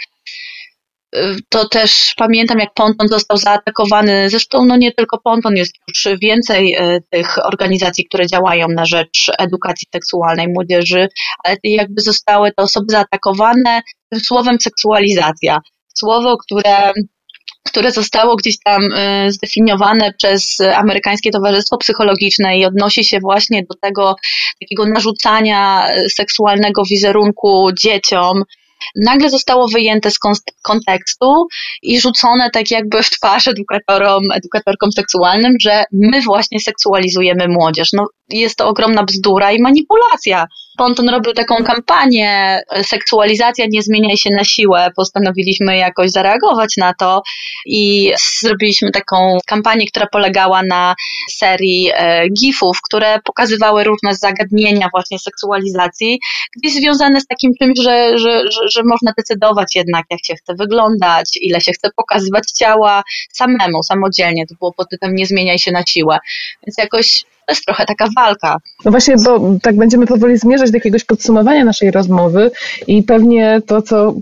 to 1.50 1.68
też 1.68 2.14
pamiętam, 2.18 2.60
jak 2.60 2.74
Ponton 2.74 3.08
został 3.08 3.38
zaatakowany. 3.38 4.30
Zresztą, 4.30 4.66
no 4.66 4.78
nie 4.78 4.92
tylko 4.92 5.18
Ponton, 5.24 5.56
jest 5.56 5.74
już 5.88 6.20
więcej 6.22 6.74
e, 6.74 7.00
tych 7.10 7.46
organizacji, 7.46 8.06
które 8.06 8.28
działają 8.28 8.68
na 8.68 8.86
rzecz 8.86 9.32
edukacji 9.38 9.88
seksualnej 9.96 10.48
młodzieży, 10.48 11.08
ale 11.44 11.58
jakby 11.64 12.02
zostały 12.02 12.52
te 12.52 12.64
osoby 12.64 12.86
zaatakowane 12.90 13.82
słowem 14.24 14.60
seksualizacja. 14.62 15.60
Słowo, 15.94 16.38
które 16.38 16.94
które 17.68 17.92
zostało 17.92 18.36
gdzieś 18.36 18.56
tam 18.66 18.82
e, 18.96 19.32
zdefiniowane 19.32 20.14
przez 20.14 20.58
amerykańskie 20.76 21.32
towarzystwo 21.32 21.78
psychologiczne 21.78 22.58
i 22.58 22.66
odnosi 22.66 23.06
się 23.06 23.20
właśnie 23.20 23.64
do 23.70 23.76
tego 23.82 24.16
takiego 24.62 24.86
narzucania 24.86 25.88
seksualnego 26.10 26.84
wizerunku 26.90 27.70
dzieciom, 27.80 28.44
nagle 28.96 29.30
zostało 29.30 29.68
wyjęte 29.68 30.12
z 30.12 30.20
kontekstu 30.64 31.48
i 31.82 32.00
rzucone 32.00 32.50
tak 32.50 32.72
jakby 32.72 33.04
w 33.04 33.10
twarz 33.10 33.48
edukatorom, 33.48 34.24
edukatorkom 34.36 34.92
seksualnym, 34.92 35.54
że 35.62 35.84
my 35.92 36.22
właśnie 36.22 36.60
seksualizujemy 36.60 37.48
młodzież. 37.48 37.90
No, 37.94 38.08
jest 38.30 38.56
to 38.56 38.68
ogromna 38.68 39.04
bzdura 39.04 39.52
i 39.52 39.62
manipulacja. 39.62 40.48
Ponton 40.78 41.10
robił 41.10 41.34
taką 41.34 41.56
kampanię 41.64 42.62
seksualizacja 42.84 43.66
nie 43.70 43.82
zmieniaj 43.82 44.18
się 44.18 44.30
na 44.30 44.44
siłę. 44.44 44.90
Postanowiliśmy 44.96 45.78
jakoś 45.78 46.12
zareagować 46.12 46.74
na 46.78 46.94
to 46.94 47.22
i 47.66 48.12
zrobiliśmy 48.40 48.92
taką 48.92 49.38
kampanię, 49.48 49.88
która 49.88 50.08
polegała 50.12 50.62
na 50.70 50.96
serii 51.32 51.92
e, 51.94 52.30
gifów, 52.30 52.78
które 52.84 53.20
pokazywały 53.24 53.84
różne 53.84 54.16
zagadnienia 54.16 54.88
właśnie 54.92 55.20
seksualizacji, 55.20 56.20
gdzieś 56.58 56.74
związane 56.74 57.22
z 57.22 57.28
takim 57.28 57.52
czymś, 57.62 57.80
że, 57.84 58.18
że, 58.18 58.44
że, 58.52 58.70
że 58.70 58.82
można 58.86 59.12
decydować 59.18 59.76
jednak, 59.76 60.06
jak 60.10 60.20
się 60.26 60.36
chce 60.36 60.54
wyglądać, 60.56 61.30
ile 61.42 61.62
się 61.62 61.72
chce 61.72 61.90
pokazywać 61.96 62.52
ciała 62.52 63.04
samemu, 63.34 63.84
samodzielnie. 63.84 64.48
To 64.48 64.56
było 64.60 64.74
pod 64.74 64.90
tytułem 64.90 65.16
nie 65.16 65.26
zmieniaj 65.26 65.60
się 65.60 65.72
na 65.72 65.84
siłę. 65.86 66.18
Więc 66.68 66.78
jakoś 66.78 67.26
to 67.48 67.52
jest 67.52 67.66
trochę 67.66 67.86
taka 67.86 68.08
walka. 68.16 68.58
No 68.86 68.92
właśnie, 68.92 69.16
bo 69.26 69.40
tak 69.62 69.76
będziemy 69.76 70.08
powoli 70.08 70.38
zmierzać 70.38 70.72
do 70.72 70.78
jakiegoś 70.78 71.04
podsumowania 71.04 71.66
naszej 71.66 71.92
rozmowy 71.92 72.52
i 72.88 73.04
pewnie 73.04 73.62
to, 73.68 73.82
co 73.82 74.14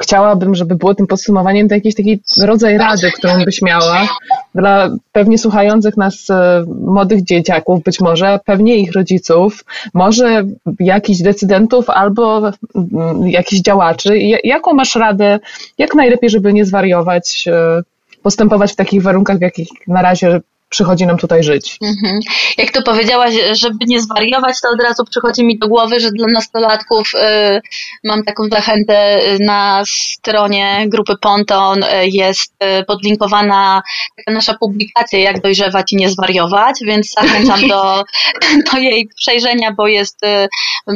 chciałabym, 0.00 0.54
żeby 0.54 0.74
było 0.74 0.94
tym 0.94 1.06
podsumowaniem 1.06 1.68
to 1.68 1.74
jakiś 1.74 1.94
taki 1.94 2.20
rodzaj 2.42 2.78
rady, 2.78 3.12
którą 3.18 3.44
byś 3.44 3.62
miała 3.62 4.08
dla 4.54 4.90
pewnie 5.12 5.38
słuchających 5.38 5.96
nas 5.96 6.30
e, 6.30 6.64
młodych 6.80 7.24
dzieciaków, 7.24 7.82
być 7.82 8.00
może 8.00 8.40
pewnie 8.44 8.76
ich 8.76 8.92
rodziców, 8.92 9.64
może 9.94 10.44
jakichś 10.80 11.20
decydentów 11.20 11.90
albo 11.90 12.52
mm, 12.74 13.28
jakichś 13.28 13.62
działaczy. 13.62 14.18
Jaką 14.44 14.72
masz 14.72 14.94
radę, 14.94 15.38
jak 15.78 15.94
najlepiej, 15.94 16.30
żeby 16.30 16.52
nie 16.52 16.64
zwariować, 16.64 17.44
e, 17.48 17.82
postępować 18.22 18.72
w 18.72 18.76
takich 18.76 19.02
warunkach, 19.02 19.38
w 19.38 19.42
jakich 19.42 19.68
na 19.88 20.02
razie 20.02 20.40
przychodzi 20.74 21.06
nam 21.06 21.18
tutaj 21.18 21.42
żyć. 21.42 21.78
Mhm. 21.82 22.20
Jak 22.58 22.70
to 22.72 22.82
powiedziałaś, 22.82 23.34
żeby 23.52 23.78
nie 23.86 24.00
zwariować, 24.00 24.60
to 24.60 24.68
od 24.68 24.82
razu 24.82 25.04
przychodzi 25.04 25.44
mi 25.44 25.58
do 25.58 25.68
głowy, 25.68 26.00
że 26.00 26.10
dla 26.10 26.26
nastolatków 26.26 27.12
y, 27.14 27.60
mam 28.04 28.24
taką 28.24 28.44
zachętę 28.52 29.20
na 29.40 29.82
stronie 29.86 30.84
grupy 30.88 31.14
Ponton 31.20 31.82
y, 31.82 31.86
jest 32.06 32.52
y, 32.80 32.84
podlinkowana 32.84 33.82
taka 34.16 34.32
nasza 34.32 34.54
publikacja, 34.54 35.18
jak 35.18 35.40
dojrzewać 35.40 35.92
i 35.92 35.96
nie 35.96 36.10
zwariować, 36.10 36.76
więc 36.86 37.10
zachęcam 37.10 37.68
do, 37.68 38.04
do 38.72 38.78
jej 38.78 39.08
przejrzenia, 39.16 39.72
bo 39.72 39.86
jest 39.86 40.24
y, 40.24 40.48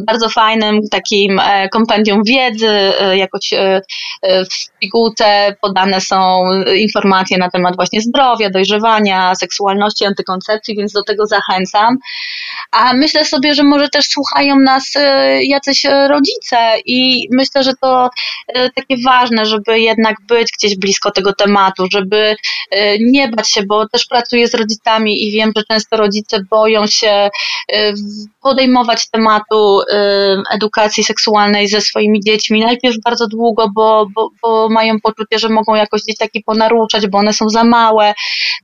bardzo 0.07 0.29
fajnym 0.29 0.89
takim 0.91 1.39
e, 1.39 1.68
kompendium 1.68 2.22
wiedzy, 2.24 2.68
y, 3.12 3.16
jakoś 3.16 3.53
y, 3.53 3.81
w 4.22 4.79
pigułce 4.81 5.57
podane 5.61 6.01
są 6.01 6.45
informacje 6.76 7.39
na 7.39 7.51
temat 7.51 7.76
właśnie 7.76 8.01
zdrowia, 8.01 8.51
dojrzewania, 8.51 9.35
seksualności, 9.35 9.67
seksualności, 9.68 10.04
antykoncepcji, 10.04 10.76
więc 10.76 10.92
do 10.92 11.02
tego 11.02 11.26
zachęcam. 11.26 11.98
A 12.70 12.92
myślę 12.92 13.24
sobie, 13.24 13.54
że 13.54 13.62
może 13.64 13.88
też 13.88 14.06
słuchają 14.06 14.60
nas 14.60 14.96
e, 14.96 15.44
jacyś 15.44 15.84
e, 15.84 16.08
rodzice 16.08 16.58
i 16.86 17.28
myślę, 17.32 17.62
że 17.62 17.72
to 17.80 18.10
e, 18.48 18.70
takie 18.70 18.96
ważne, 19.04 19.46
żeby 19.46 19.80
jednak 19.80 20.16
być 20.28 20.48
gdzieś 20.58 20.76
blisko 20.76 21.10
tego 21.10 21.32
tematu, 21.32 21.86
żeby 21.92 22.36
nie 23.00 23.28
bać 23.28 23.50
się, 23.50 23.62
bo 23.62 23.88
też 23.88 24.06
pracuję 24.06 24.48
z 24.48 24.54
rodzicami 24.54 25.26
i 25.26 25.32
wiem, 25.32 25.52
że 25.56 25.62
często 25.64 25.96
rodzice 25.96 26.40
boją 26.50 26.86
się 26.86 27.30
podejmować 28.42 29.10
tematu 29.10 29.80
edukacji 30.50 31.04
seksualnej 31.04 31.68
ze 31.68 31.80
swoimi 31.80 32.20
dziećmi. 32.20 32.60
Najpierw 32.60 32.96
bardzo 33.04 33.26
długo, 33.26 33.68
bo, 33.74 34.06
bo, 34.14 34.30
bo 34.42 34.68
mają 34.68 35.00
poczucie, 35.02 35.38
że 35.38 35.48
mogą 35.48 35.74
jakoś 35.74 36.02
dzieciaki 36.02 36.42
ponaruczać, 36.42 37.06
bo 37.06 37.18
one 37.18 37.32
są 37.32 37.48
za 37.48 37.64
małe. 37.64 38.14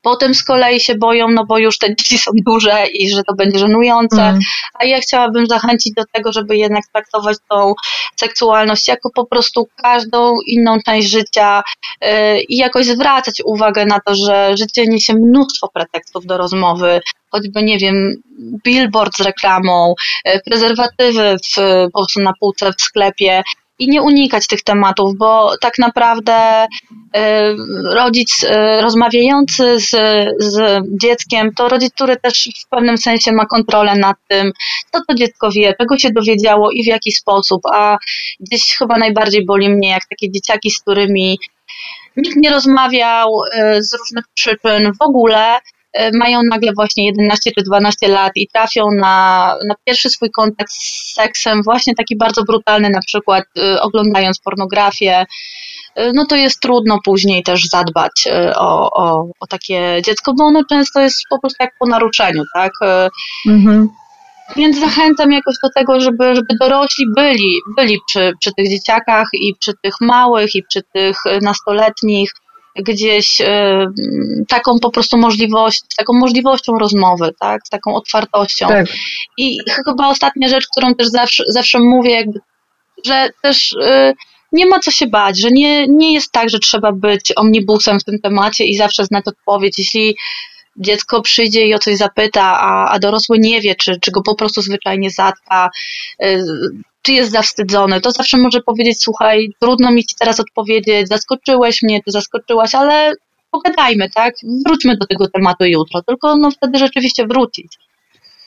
Potem 0.02 0.34
z 0.34 0.44
kolei 0.44 0.80
się 0.80 0.93
boją, 0.95 1.28
no 1.28 1.45
bo 1.47 1.59
już 1.59 1.78
te 1.78 1.97
dzieci 1.97 2.18
są 2.18 2.30
duże 2.47 2.86
i 2.86 3.11
że 3.11 3.22
to 3.22 3.34
będzie 3.34 3.59
żenujące. 3.59 4.22
Mm. 4.22 4.40
A 4.74 4.84
ja 4.84 5.01
chciałabym 5.01 5.47
zachęcić 5.47 5.92
do 5.92 6.03
tego, 6.12 6.32
żeby 6.32 6.57
jednak 6.57 6.84
traktować 6.92 7.36
tą 7.49 7.74
seksualność 8.16 8.88
jako 8.88 9.11
po 9.14 9.26
prostu 9.26 9.68
każdą 9.82 10.34
inną 10.47 10.78
część 10.86 11.11
życia 11.11 11.62
yy, 12.03 12.09
i 12.49 12.57
jakoś 12.57 12.86
zwracać 12.86 13.42
uwagę 13.45 13.86
na 13.86 14.01
to, 14.01 14.14
że 14.14 14.57
życie 14.57 14.86
niesie 14.86 15.14
mnóstwo 15.14 15.68
pretekstów 15.74 16.26
do 16.26 16.38
rozmowy, 16.38 17.01
choćby, 17.30 17.62
nie 17.62 17.78
wiem, 17.78 18.22
billboard 18.64 19.16
z 19.16 19.20
reklamą, 19.20 19.95
yy, 20.24 20.40
prezerwatywy 20.45 21.36
w, 21.45 21.57
po 21.92 21.99
prostu 21.99 22.20
na 22.20 22.32
półce 22.40 22.72
w 22.78 22.82
sklepie, 22.82 23.42
i 23.79 23.89
nie 23.89 24.03
unikać 24.03 24.47
tych 24.47 24.62
tematów, 24.62 25.16
bo 25.16 25.53
tak 25.61 25.79
naprawdę 25.79 26.66
y, 26.66 27.20
rodzic 27.95 28.43
y, 28.43 28.81
rozmawiający 28.81 29.81
z, 29.81 29.91
z 30.39 30.83
dzieckiem 31.03 31.55
to 31.55 31.68
rodzic, 31.68 31.95
który 31.95 32.16
też 32.16 32.49
w 32.66 32.68
pewnym 32.68 32.99
sensie 32.99 33.33
ma 33.33 33.47
kontrolę 33.47 33.95
nad 33.95 34.16
tym, 34.29 34.53
co 34.93 35.01
to 35.09 35.14
dziecko 35.14 35.51
wie, 35.51 35.75
czego 35.79 35.99
się 35.99 36.11
dowiedziało 36.11 36.70
i 36.70 36.85
w 36.85 36.87
jaki 36.87 37.12
sposób, 37.12 37.61
a 37.72 37.97
gdzieś 38.41 38.77
chyba 38.77 38.97
najbardziej 38.99 39.45
boli 39.45 39.68
mnie, 39.68 39.89
jak 39.89 40.09
takie 40.09 40.31
dzieciaki, 40.31 40.70
z 40.70 40.81
którymi 40.81 41.39
nikt 42.16 42.37
nie 42.37 42.51
rozmawiał 42.51 43.29
y, 43.45 43.83
z 43.83 43.95
różnych 43.95 44.25
przyczyn 44.35 44.93
w 45.01 45.03
ogóle, 45.03 45.59
mają 46.12 46.40
nagle 46.51 46.72
właśnie 46.76 47.07
11 47.07 47.51
czy 47.59 47.64
12 47.64 48.09
lat 48.09 48.32
i 48.36 48.49
trafią 48.49 48.90
na, 49.01 49.57
na 49.68 49.74
pierwszy 49.84 50.11
swój 50.11 50.30
kontakt 50.30 50.72
z 50.72 51.14
seksem, 51.14 51.62
właśnie 51.62 51.95
taki 51.95 52.16
bardzo 52.16 52.45
brutalny, 52.45 52.90
na 52.90 53.01
przykład 53.01 53.45
y, 53.59 53.80
oglądając 53.80 54.38
pornografię, 54.38 55.26
y, 55.99 56.12
no 56.14 56.26
to 56.26 56.36
jest 56.36 56.61
trudno 56.61 56.99
później 57.05 57.42
też 57.42 57.68
zadbać 57.68 58.28
o, 58.57 58.90
o, 58.90 59.26
o 59.40 59.47
takie 59.47 60.03
dziecko, 60.05 60.34
bo 60.38 60.45
ono 60.45 60.64
często 60.68 61.01
jest 61.01 61.16
po 61.30 61.40
prostu 61.40 61.57
jak 61.64 61.78
po 61.78 61.86
naruczeniu, 61.86 62.42
tak? 62.55 62.72
Mhm. 63.47 63.88
Więc 64.57 64.80
zachęcam 64.80 65.32
jakoś 65.32 65.55
do 65.62 65.68
tego, 65.76 66.01
żeby, 66.01 66.36
żeby 66.36 66.57
dorośli 66.61 67.07
byli, 67.16 67.57
byli 67.76 67.99
przy, 68.07 68.32
przy 68.40 68.51
tych 68.57 68.70
dzieciakach 68.70 69.28
i 69.32 69.55
przy 69.61 69.72
tych 69.82 69.95
małych, 70.01 70.55
i 70.55 70.62
przy 70.62 70.82
tych 70.82 71.16
nastoletnich, 71.42 72.30
gdzieś 72.77 73.41
e, 73.41 73.87
taką 74.49 74.79
po 74.79 74.91
prostu 74.91 75.16
możliwość, 75.18 75.83
taką 75.97 76.12
możliwością 76.12 76.79
rozmowy, 76.79 77.31
tak, 77.41 77.66
z 77.66 77.70
taką 77.70 77.95
otwartością. 77.95 78.68
Tak. 78.68 78.87
I 79.39 79.59
chyba 79.85 80.09
ostatnia 80.09 80.49
rzecz, 80.49 80.66
którą 80.72 80.95
też 80.95 81.09
zawsze, 81.09 81.45
zawsze 81.49 81.79
mówię, 81.79 82.11
jakby, 82.11 82.41
że 83.07 83.29
też 83.43 83.77
e, 83.83 84.12
nie 84.53 84.66
ma 84.66 84.81
co 84.81 84.91
się 84.91 85.07
bać, 85.07 85.41
że 85.41 85.51
nie, 85.51 85.87
nie 85.89 86.12
jest 86.12 86.33
tak, 86.33 86.51
że 86.51 86.59
trzeba 86.59 86.93
być 86.93 87.33
omnibusem 87.37 88.01
w 88.01 88.05
tym 88.05 88.18
temacie 88.18 88.64
i 88.64 88.77
zawsze 88.77 89.05
znać 89.05 89.25
odpowiedź. 89.27 89.79
Jeśli 89.79 90.16
dziecko 90.77 91.22
przyjdzie 91.22 91.66
i 91.66 91.75
o 91.75 91.79
coś 91.79 91.97
zapyta, 91.97 92.43
a, 92.43 92.91
a 92.91 92.99
dorosły 92.99 93.39
nie 93.39 93.61
wie, 93.61 93.75
czy, 93.75 94.01
czy 94.01 94.11
go 94.11 94.22
po 94.22 94.35
prostu 94.35 94.62
zwyczajnie 94.62 95.11
zatka, 95.11 95.70
e, 96.22 96.45
czy 97.05 97.12
jest 97.12 97.32
zawstydzony, 97.32 98.00
to 98.00 98.11
zawsze 98.11 98.38
może 98.38 98.61
powiedzieć, 98.61 99.02
słuchaj, 99.02 99.48
trudno 99.61 99.90
mi 99.90 100.05
ci 100.05 100.14
teraz 100.18 100.40
odpowiedzieć, 100.40 101.09
zaskoczyłeś 101.09 101.82
mnie, 101.82 102.02
ty 102.02 102.11
zaskoczyłaś, 102.11 102.74
ale 102.74 103.12
pogadajmy, 103.50 104.11
tak? 104.11 104.34
Wróćmy 104.66 104.96
do 104.96 105.07
tego 105.07 105.28
tematu 105.28 105.64
jutro, 105.64 106.02
tylko 106.02 106.36
no 106.36 106.50
wtedy 106.50 106.78
rzeczywiście 106.78 107.26
wrócić. 107.26 107.78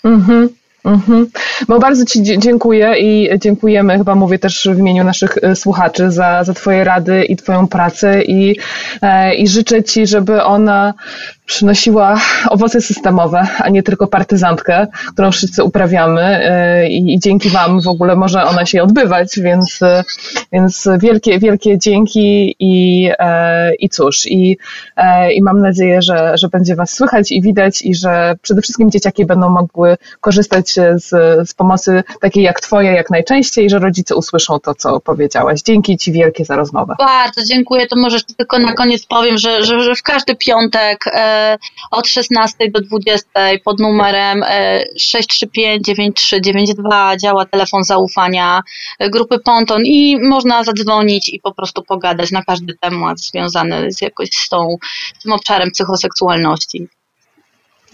Mhm. 0.03 0.49
Mhm. 0.87 1.27
No 1.67 1.79
bardzo 1.79 2.05
Ci 2.05 2.23
dziękuję 2.23 2.95
i 2.99 3.39
dziękujemy, 3.39 3.97
chyba 3.97 4.15
mówię 4.15 4.39
też 4.39 4.69
w 4.75 4.79
imieniu 4.79 5.03
naszych 5.03 5.37
e, 5.41 5.55
słuchaczy, 5.55 6.11
za, 6.11 6.43
za 6.43 6.53
Twoje 6.53 6.83
rady 6.83 7.23
i 7.23 7.35
Twoją 7.35 7.67
pracę 7.67 8.23
i, 8.23 8.55
e, 9.01 9.35
i 9.35 9.47
życzę 9.47 9.83
Ci, 9.83 10.07
żeby 10.07 10.43
ona 10.43 10.93
przynosiła 11.45 12.19
owoce 12.49 12.81
systemowe, 12.81 13.47
a 13.59 13.69
nie 13.69 13.83
tylko 13.83 14.07
partyzantkę, 14.07 14.87
którą 15.13 15.31
wszyscy 15.31 15.63
uprawiamy 15.63 16.21
e, 16.21 16.89
i, 16.89 17.13
i 17.13 17.19
dzięki 17.19 17.49
Wam 17.49 17.81
w 17.81 17.87
ogóle 17.87 18.15
może 18.15 18.43
ona 18.43 18.65
się 18.65 18.83
odbywać, 18.83 19.39
więc, 19.39 19.79
więc 20.51 20.87
wielkie, 20.99 21.39
wielkie 21.39 21.77
dzięki 21.77 22.55
i, 22.59 23.09
i 23.79 23.89
cóż, 23.89 24.25
i, 24.25 24.57
i 25.33 25.43
mam 25.43 25.61
nadzieję, 25.61 26.01
że, 26.01 26.37
że 26.37 26.47
będzie 26.47 26.75
Was 26.75 26.93
słychać 26.93 27.31
i 27.31 27.41
widać 27.41 27.81
i 27.81 27.95
że 27.95 28.35
przede 28.41 28.61
wszystkim 28.61 28.91
dzieciaki 28.91 29.25
będą 29.25 29.49
mogły 29.49 29.97
korzystać 30.21 30.76
z, 30.95 31.09
z 31.49 31.53
pomocy 31.53 32.03
takiej 32.21 32.43
jak 32.43 32.61
Twoja 32.61 32.91
jak 32.91 33.09
najczęściej, 33.09 33.69
że 33.69 33.79
rodzice 33.79 34.15
usłyszą 34.15 34.59
to, 34.59 34.75
co 34.75 34.99
powiedziałaś. 34.99 35.61
Dzięki 35.61 35.97
Ci 35.97 36.11
wielkie 36.11 36.45
za 36.45 36.55
rozmowę. 36.55 36.95
Bardzo 36.99 37.43
dziękuję. 37.43 37.87
To 37.87 37.95
może 37.95 38.17
tylko 38.37 38.59
na 38.59 38.73
koniec 38.73 39.05
powiem, 39.05 39.37
że, 39.37 39.63
że, 39.63 39.83
że 39.83 39.95
w 39.95 40.03
każdy 40.03 40.35
piątek 40.35 41.07
e, 41.07 41.57
od 41.91 42.07
16 42.07 42.71
do 42.71 42.81
20 42.81 43.29
pod 43.63 43.79
numerem 43.79 44.43
e, 44.43 44.83
635-9392 45.15 47.17
działa 47.17 47.45
telefon 47.45 47.83
zaufania 47.83 48.61
e, 48.99 49.09
grupy 49.09 49.39
Ponton 49.39 49.81
i 49.85 50.17
można 50.29 50.63
zadzwonić 50.63 51.29
i 51.29 51.39
po 51.39 51.53
prostu 51.53 51.83
pogadać 51.83 52.31
na 52.31 52.43
każdy 52.43 52.73
temat 52.81 53.19
związany 53.19 53.91
z 53.91 54.01
jakoś 54.01 54.29
z, 54.31 54.49
tą, 54.49 54.77
z 55.19 55.23
tym 55.23 55.31
obszarem 55.31 55.71
psychoseksualności. 55.71 56.87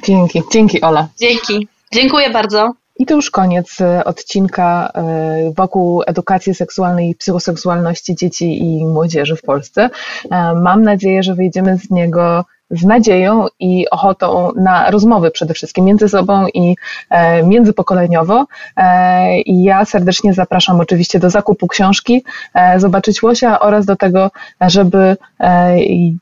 Dzięki, 0.06 0.42
dzięki 0.52 0.82
Ola. 0.82 1.08
Dzięki. 1.20 1.68
Dziękuję 1.94 2.30
bardzo. 2.30 2.74
I 2.96 3.06
to 3.06 3.16
już 3.16 3.32
koniec 3.32 3.82
e, 3.82 4.04
odcinka 4.04 4.92
e, 4.96 5.54
wokół 5.56 6.04
edukacji 6.08 6.56
seksualnej 6.56 7.10
i 7.10 7.16
psychoseksualności 7.16 8.16
dzieci 8.16 8.64
i 8.64 8.86
młodzieży 8.86 9.36
w 9.36 9.42
Polsce. 9.42 9.90
E, 10.32 10.54
mam 10.54 10.84
nadzieję, 10.84 11.24
że 11.24 11.36
wyjdziemy 11.36 11.78
z 11.78 11.92
niego 11.92 12.46
z 12.70 12.84
nadzieją 12.84 13.46
i 13.60 13.90
ochotą 13.90 14.52
na 14.56 14.92
rozmowy 14.92 15.32
przede 15.32 15.54
wszystkim 15.54 15.86
między 15.86 16.10
sobą 16.10 16.48
i 16.54 16.76
e, 17.10 17.44
międzypokoleniowo. 17.44 18.46
E, 18.78 19.42
I 19.42 19.64
ja 19.64 19.86
serdecznie 19.86 20.34
zapraszam 20.34 20.80
oczywiście 20.80 21.20
do 21.20 21.30
zakupu 21.30 21.68
książki, 21.68 22.24
e, 22.54 22.80
zobaczyć 22.80 23.24
Łosia 23.24 23.60
oraz 23.60 23.86
do 23.86 23.96
tego, 23.96 24.32
żeby 24.62 25.18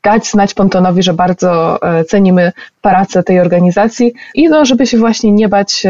dać 0.02 0.26
znać 0.26 0.54
Pontonowi, 0.54 1.02
że 1.02 1.14
bardzo 1.14 1.78
cenimy 2.08 2.52
pracę 2.80 3.22
tej 3.22 3.40
organizacji 3.40 4.12
i 4.34 4.48
no, 4.48 4.64
żeby 4.64 4.86
się 4.86 4.98
właśnie 4.98 5.32
nie 5.32 5.48
bać, 5.48 5.82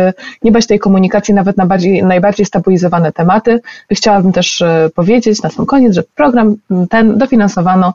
nie 0.42 0.52
bać 0.52 0.66
tej 0.66 0.78
komunikacji 0.78 1.34
nawet 1.34 1.56
na 1.56 1.66
bardziej, 1.66 2.02
najbardziej 2.02 2.46
stabilizowane 2.46 3.12
tematy. 3.12 3.60
Chciałabym 3.92 4.32
też 4.32 4.62
powiedzieć 4.94 5.42
na 5.42 5.50
sam 5.50 5.66
koniec, 5.66 5.94
że 5.94 6.02
program 6.14 6.54
ten 6.90 7.18
dofinansowano 7.18 7.94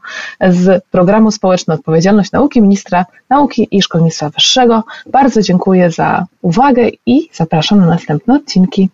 z 0.50 0.84
programu 0.92 1.32
Społeczna 1.32 1.74
Odpowiedzialność 1.74 2.32
Ministra 2.62 3.06
nauki 3.30 3.68
i 3.72 3.82
szkolnictwa 3.82 4.30
wyższego. 4.30 4.84
Bardzo 5.12 5.42
dziękuję 5.42 5.92
za 5.92 6.26
uwagę 6.42 6.90
i 7.06 7.30
zapraszam 7.34 7.80
na 7.80 7.86
następne 7.86 8.36
odcinki. 8.36 8.90